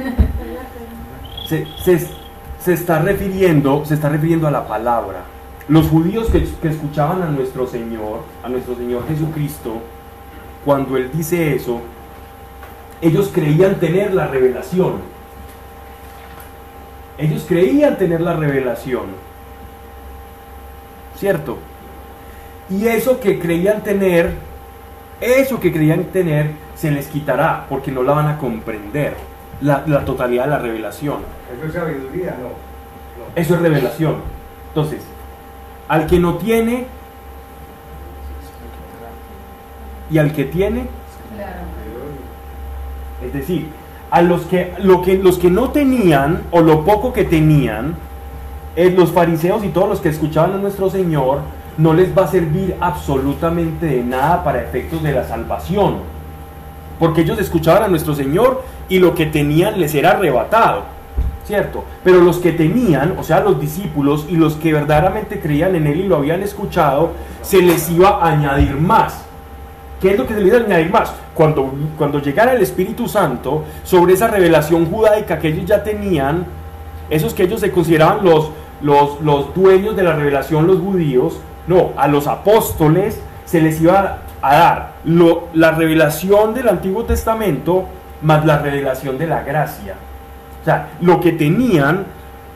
Se, 1.46 1.66
se- 1.82 2.16
se 2.60 2.72
está 2.72 2.98
refiriendo, 2.98 3.84
se 3.84 3.94
está 3.94 4.08
refiriendo 4.08 4.46
a 4.46 4.50
la 4.50 4.66
palabra. 4.66 5.20
Los 5.68 5.86
judíos 5.88 6.28
que, 6.28 6.44
que 6.60 6.68
escuchaban 6.68 7.22
a 7.22 7.26
nuestro 7.30 7.66
Señor, 7.66 8.22
a 8.42 8.48
nuestro 8.48 8.74
Señor 8.74 9.06
Jesucristo, 9.06 9.80
cuando 10.64 10.96
Él 10.96 11.10
dice 11.12 11.54
eso, 11.54 11.80
ellos 13.00 13.30
creían 13.32 13.76
tener 13.76 14.12
la 14.12 14.26
revelación. 14.26 14.94
Ellos 17.18 17.44
creían 17.48 17.98
tener 17.98 18.20
la 18.20 18.34
revelación. 18.34 19.06
¿Cierto? 21.16 21.58
Y 22.70 22.86
eso 22.86 23.18
que 23.18 23.40
creían 23.40 23.82
tener, 23.82 24.32
eso 25.20 25.58
que 25.58 25.72
creían 25.72 26.04
tener, 26.04 26.52
se 26.76 26.90
les 26.92 27.08
quitará 27.08 27.66
porque 27.68 27.90
no 27.90 28.02
la 28.02 28.12
van 28.12 28.28
a 28.28 28.38
comprender, 28.38 29.14
la, 29.60 29.82
la 29.86 30.04
totalidad 30.04 30.44
de 30.44 30.50
la 30.50 30.58
revelación. 30.58 31.18
Eso 31.56 31.66
es 31.66 31.72
sabiduría, 31.72 32.36
no. 32.40 32.48
no. 32.48 32.54
Eso 33.34 33.54
es 33.56 33.60
revelación. 33.62 34.16
Entonces, 34.68 35.02
al 35.88 36.06
que 36.06 36.20
no 36.20 36.36
tiene 36.36 36.86
y 40.10 40.18
al 40.18 40.32
que 40.32 40.44
tiene, 40.44 40.86
Claro. 41.34 41.60
es 43.24 43.32
decir, 43.32 43.68
a 44.10 44.22
los 44.22 44.42
que, 44.42 44.72
lo 44.78 45.02
que, 45.02 45.18
los 45.18 45.38
que 45.38 45.50
no 45.50 45.70
tenían 45.70 46.42
o 46.50 46.60
lo 46.60 46.84
poco 46.84 47.12
que 47.12 47.24
tenían, 47.24 47.94
eh, 48.76 48.94
los 48.96 49.12
fariseos 49.12 49.64
y 49.64 49.68
todos 49.68 49.88
los 49.88 50.00
que 50.00 50.08
escuchaban 50.08 50.54
a 50.54 50.58
nuestro 50.58 50.88
Señor, 50.88 51.40
no 51.76 51.94
les 51.94 52.16
va 52.16 52.24
a 52.24 52.26
servir 52.26 52.76
absolutamente 52.80 53.86
de 53.86 54.02
nada 54.02 54.42
para 54.42 54.62
efectos 54.62 55.02
de 55.02 55.12
la 55.12 55.24
salvación. 55.24 55.96
Porque 56.98 57.20
ellos 57.20 57.38
escuchaban 57.38 57.84
a 57.84 57.88
nuestro 57.88 58.14
Señor 58.14 58.64
y 58.88 58.98
lo 58.98 59.14
que 59.14 59.26
tenían 59.26 59.78
les 59.78 59.94
era 59.94 60.10
arrebatado, 60.10 60.82
¿cierto? 61.44 61.84
Pero 62.02 62.20
los 62.20 62.38
que 62.38 62.52
tenían, 62.52 63.14
o 63.16 63.22
sea, 63.22 63.40
los 63.40 63.60
discípulos 63.60 64.26
y 64.28 64.36
los 64.36 64.56
que 64.56 64.72
verdaderamente 64.72 65.38
creían 65.38 65.76
en 65.76 65.86
Él 65.86 66.00
y 66.00 66.08
lo 66.08 66.16
habían 66.16 66.42
escuchado, 66.42 67.12
se 67.42 67.62
les 67.62 67.88
iba 67.90 68.08
a 68.20 68.30
añadir 68.30 68.74
más. 68.74 69.27
¿Qué 70.00 70.12
es 70.12 70.18
lo 70.18 70.26
que 70.26 70.34
se 70.34 70.40
les 70.40 70.48
iba 70.48 70.58
a 70.58 70.64
añadir 70.64 70.90
más? 70.90 71.12
Cuando, 71.34 71.72
cuando 71.96 72.20
llegara 72.20 72.52
el 72.52 72.62
Espíritu 72.62 73.08
Santo 73.08 73.64
sobre 73.82 74.14
esa 74.14 74.28
revelación 74.28 74.86
judaica 74.86 75.38
que 75.38 75.48
ellos 75.48 75.66
ya 75.66 75.82
tenían, 75.82 76.46
esos 77.10 77.34
que 77.34 77.44
ellos 77.44 77.60
se 77.60 77.70
consideraban 77.72 78.24
los, 78.24 78.50
los, 78.80 79.20
los 79.22 79.54
dueños 79.54 79.96
de 79.96 80.02
la 80.04 80.12
revelación, 80.14 80.66
los 80.66 80.78
judíos, 80.78 81.38
no, 81.66 81.90
a 81.96 82.06
los 82.06 82.26
apóstoles 82.26 83.20
se 83.44 83.60
les 83.60 83.80
iba 83.80 84.18
a 84.40 84.56
dar 84.56 84.92
lo- 85.04 85.48
la 85.52 85.72
revelación 85.72 86.54
del 86.54 86.68
Antiguo 86.68 87.04
Testamento 87.04 87.84
más 88.22 88.44
la 88.44 88.58
revelación 88.58 89.18
de 89.18 89.26
la 89.26 89.42
gracia. 89.42 89.94
O 90.62 90.64
sea, 90.64 90.88
lo 91.00 91.20
que 91.20 91.32
tenían 91.32 92.04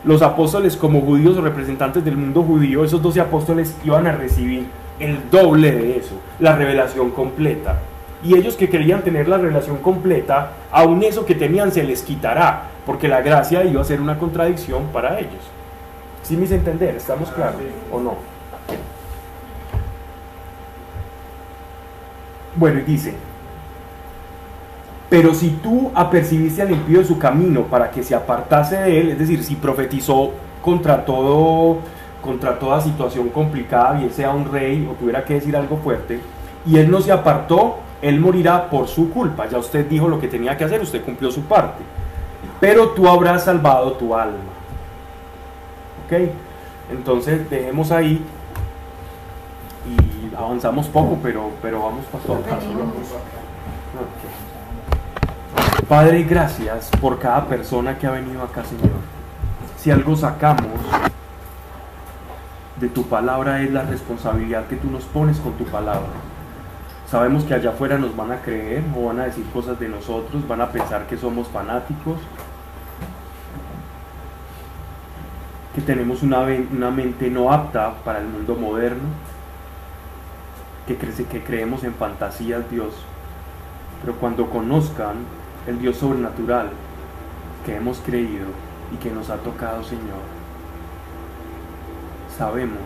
los 0.05 0.23
apóstoles 0.23 0.77
como 0.77 1.01
judíos 1.01 1.37
o 1.37 1.41
representantes 1.41 2.05
del 2.05 2.17
mundo 2.17 2.43
judío, 2.43 2.85
esos 2.85 3.01
doce 3.03 3.21
apóstoles 3.21 3.77
iban 3.85 4.07
a 4.07 4.13
recibir 4.13 4.67
el 5.03 5.31
doble 5.31 5.73
de 5.73 5.99
eso, 5.99 6.15
la 6.39 6.55
revelación 6.55 7.11
completa. 7.11 7.79
Y 8.25 8.37
ellos 8.37 8.55
que 8.55 8.69
querían 8.69 9.03
tener 9.03 9.29
la 9.29 9.39
revelación 9.39 9.79
completa, 9.79 10.53
aun 10.71 11.03
eso 11.03 11.27
que 11.27 11.35
tenían 11.35 11.73
se 11.73 11.83
les 11.83 12.03
quitará, 12.03 12.71
porque 12.87 13.09
la 13.09 13.21
gracia 13.21 13.65
iba 13.65 13.81
a 13.81 13.85
ser 13.85 14.01
una 14.01 14.19
contradicción 14.19 14.85
para 14.93 15.19
ellos. 15.19 15.43
¿Sí 16.23 16.37
me 16.37 16.45
hice 16.45 16.55
entender? 16.55 16.95
¿Estamos 16.95 17.31
claros 17.31 17.61
o 17.91 18.01
no? 18.01 18.15
Bueno, 22.55 22.81
y 22.81 22.83
dice, 22.83 23.15
pero 25.09 25.35
si 25.35 25.51
tú 25.51 25.91
apercibiste 25.95 26.63
al 26.63 26.71
impío 26.71 27.01
de 27.01 27.05
su 27.05 27.19
camino 27.19 27.65
para 27.65 27.91
que 27.91 28.03
se 28.03 28.15
apartase 28.15 28.77
de 28.77 29.01
él, 29.01 29.11
es 29.11 29.19
decir, 29.19 29.43
si 29.43 29.57
profetizó 29.57 30.33
contra 30.63 31.05
todo, 31.05 31.79
contra 32.23 32.59
toda 32.59 32.81
situación 32.81 33.29
complicada, 33.29 33.93
bien 33.93 34.11
sea 34.11 34.31
un 34.31 34.51
rey 34.51 34.89
o 34.91 34.95
tuviera 34.95 35.25
que 35.25 35.35
decir 35.35 35.55
algo 35.57 35.77
fuerte, 35.77 36.21
y 36.65 36.79
él 36.79 36.91
no 36.91 37.01
se 37.01 37.13
apartó, 37.13 37.81
él 38.01 38.19
morirá 38.21 38.71
por 38.71 38.89
su 38.89 39.11
culpa. 39.11 39.49
Ya 39.49 39.59
usted 39.59 39.87
dijo 39.89 40.09
lo 40.09 40.21
que 40.21 40.29
tenía 40.29 40.57
que 40.57 40.65
hacer, 40.65 40.81
usted 40.81 41.05
cumplió 41.05 41.31
su 41.31 41.43
parte. 41.43 41.83
Pero 42.61 42.91
tú 42.91 43.09
habrás 43.09 43.45
salvado 43.45 43.93
tu 43.93 44.15
alma. 44.15 44.39
¿Ok? 46.07 46.13
Entonces 46.91 47.51
dejemos 47.51 47.91
ahí 47.91 48.25
y 49.87 50.35
avanzamos 50.37 50.87
poco, 50.87 51.19
pero, 51.23 51.51
pero 51.61 51.81
vamos 51.81 52.05
paso 52.07 52.35
a 52.35 52.39
paso. 52.39 52.69
Ok. 53.99 55.89
Padre, 55.89 56.23
gracias 56.23 56.91
por 57.01 57.19
cada 57.19 57.47
persona 57.47 57.99
que 57.99 58.07
ha 58.07 58.13
venido 58.13 58.43
acá, 58.43 58.65
Señor. 58.65 59.01
Si 59.77 59.91
algo 59.91 60.15
sacamos 60.17 60.79
de 62.83 62.89
tu 62.89 63.05
palabra 63.05 63.63
es 63.63 63.71
la 63.71 63.83
responsabilidad 63.83 64.67
que 64.67 64.75
tú 64.75 64.91
nos 64.91 65.05
pones 65.05 65.39
con 65.39 65.53
tu 65.53 65.65
palabra. 65.65 66.11
Sabemos 67.09 67.45
que 67.45 67.55
allá 67.55 67.71
afuera 67.71 67.97
nos 67.97 68.17
van 68.17 68.33
a 68.33 68.43
creer 68.43 68.83
o 68.97 69.07
van 69.07 69.21
a 69.21 69.25
decir 69.27 69.47
cosas 69.53 69.79
de 69.79 69.89
nosotros, 69.89 70.47
van 70.49 70.63
a 70.63 70.73
pensar 70.73 71.07
que 71.07 71.17
somos 71.17 71.47
fanáticos, 71.47 72.19
que 75.77 75.81
tenemos 75.81 76.25
una, 76.25 76.41
una 76.41 76.91
mente 76.91 77.31
no 77.31 77.53
apta 77.53 77.95
para 78.05 78.19
el 78.19 78.27
mundo 78.27 78.57
moderno, 78.57 79.09
que, 80.89 80.97
crece, 80.97 81.27
que 81.27 81.45
creemos 81.45 81.85
en 81.85 81.95
fantasías, 81.95 82.69
Dios. 82.69 82.95
Pero 84.01 84.17
cuando 84.17 84.51
conozcan 84.51 85.19
el 85.69 85.79
Dios 85.79 85.99
sobrenatural 85.99 86.71
que 87.65 87.77
hemos 87.77 88.01
creído 88.01 88.47
y 88.93 88.97
que 88.97 89.13
nos 89.13 89.31
ha 89.31 89.37
tocado, 89.37 89.85
Señor, 89.85 90.42
sabemos 92.43 92.81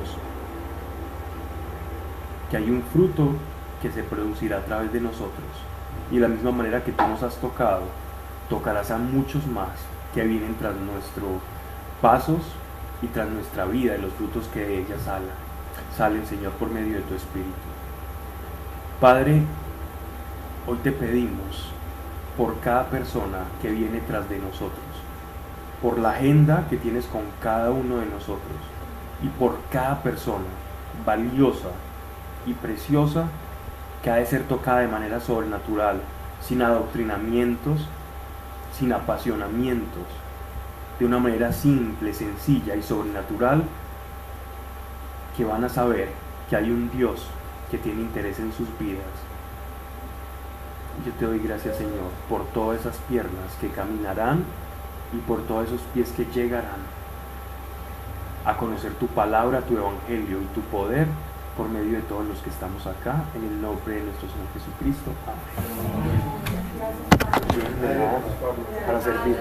que 2.51 2.59
hay 2.59 2.69
un 2.69 2.83
fruto 2.93 3.31
que 3.81 3.91
se 3.91 4.03
producirá 4.03 4.59
a 4.59 4.65
través 4.67 4.93
de 4.93 5.01
nosotros. 5.01 5.49
Y 6.11 6.17
de 6.17 6.21
la 6.21 6.29
misma 6.29 6.51
manera 6.51 6.85
que 6.85 6.93
tú 6.93 7.09
nos 7.09 7.23
has 7.23 7.37
tocado, 7.37 7.85
tocarás 8.51 8.91
a 8.91 8.99
muchos 8.99 9.47
más 9.47 9.71
que 10.13 10.25
vienen 10.25 10.57
tras 10.57 10.75
nuestros 10.77 11.41
pasos 12.03 12.43
y 13.01 13.07
tras 13.07 13.31
nuestra 13.31 13.65
vida 13.65 13.97
y 13.97 14.03
los 14.03 14.13
frutos 14.13 14.47
que 14.53 14.61
de 14.61 14.81
ella 14.81 14.99
salen, 15.03 15.31
salen, 15.97 16.27
Señor, 16.27 16.53
por 16.53 16.69
medio 16.69 16.97
de 16.97 17.05
tu 17.05 17.15
Espíritu. 17.15 17.69
Padre, 19.01 19.41
hoy 20.67 20.77
te 20.83 20.93
pedimos 20.93 21.71
por 22.37 22.61
cada 22.61 22.91
persona 22.91 23.45
que 23.63 23.71
viene 23.71 24.03
tras 24.07 24.29
de 24.29 24.39
nosotros, 24.39 24.93
por 25.81 25.99
la 25.99 26.11
agenda 26.11 26.67
que 26.69 26.77
tienes 26.77 27.07
con 27.07 27.23
cada 27.41 27.71
uno 27.71 27.97
de 27.97 28.07
nosotros 28.07 28.76
y 29.23 29.29
por 29.29 29.59
cada 29.71 30.03
persona 30.03 30.45
valiosa 31.05 31.69
y 32.47 32.55
preciosa 32.55 33.29
que 34.03 34.11
ha 34.11 34.17
de 34.17 34.27
ser 34.27 34.45
tocada 34.45 34.81
de 34.81 34.89
manera 34.89 35.21
sobrenatural, 35.21 36.01
sin 36.41 36.63
adoctrinamientos, 36.63 37.87
sin 38.73 38.93
apasionamientos, 38.93 40.05
de 40.99 41.07
una 41.07 41.19
manera 41.19 41.53
simple, 41.53 42.15
sencilla 42.15 42.77
y 42.77 42.83
sobrenatural, 42.83 43.65
que 45.37 45.45
van 45.45 45.65
a 45.65 45.69
saber 45.69 46.09
que 46.49 46.57
hay 46.57 46.71
un 46.71 46.91
Dios 46.91 47.27
que 47.71 47.79
tiene 47.79 48.03
interés 48.03 48.39
en 48.39 48.53
sus 48.53 48.69
vidas. 48.79 49.05
Yo 51.05 51.13
te 51.13 51.27
doy 51.27 51.41
gracias, 51.41 51.77
Señor, 51.77 52.11
por 52.29 52.45
todas 52.47 52.81
esas 52.81 52.97
piernas 53.09 53.53
que 53.61 53.69
caminarán 53.69 54.45
y 55.13 55.19
por 55.19 55.43
todos 55.43 55.67
esos 55.67 55.81
pies 55.93 56.11
que 56.13 56.25
llegarán 56.27 56.96
a 58.47 58.57
conocer 58.57 58.95
tu 58.95 59.09
palabra, 59.09 59.61
tu 59.61 59.77
evangelio 59.77 60.41
y 60.41 60.47
tu 60.55 60.61
poder 60.63 61.09
por 61.57 61.69
medio 61.69 61.97
de 61.97 62.03
todos 62.03 62.25
los 62.27 62.39
que 62.39 62.51
estamos 62.51 62.87
acá, 62.87 63.25
en 63.35 63.43
el 63.45 63.61
nombre 63.61 63.97
de 63.97 64.03
nuestro 64.05 64.29
Señor 64.29 64.47
Jesucristo. 64.55 65.11
Amén. 65.27 66.47
Para 68.87 69.01
servir. 69.01 69.39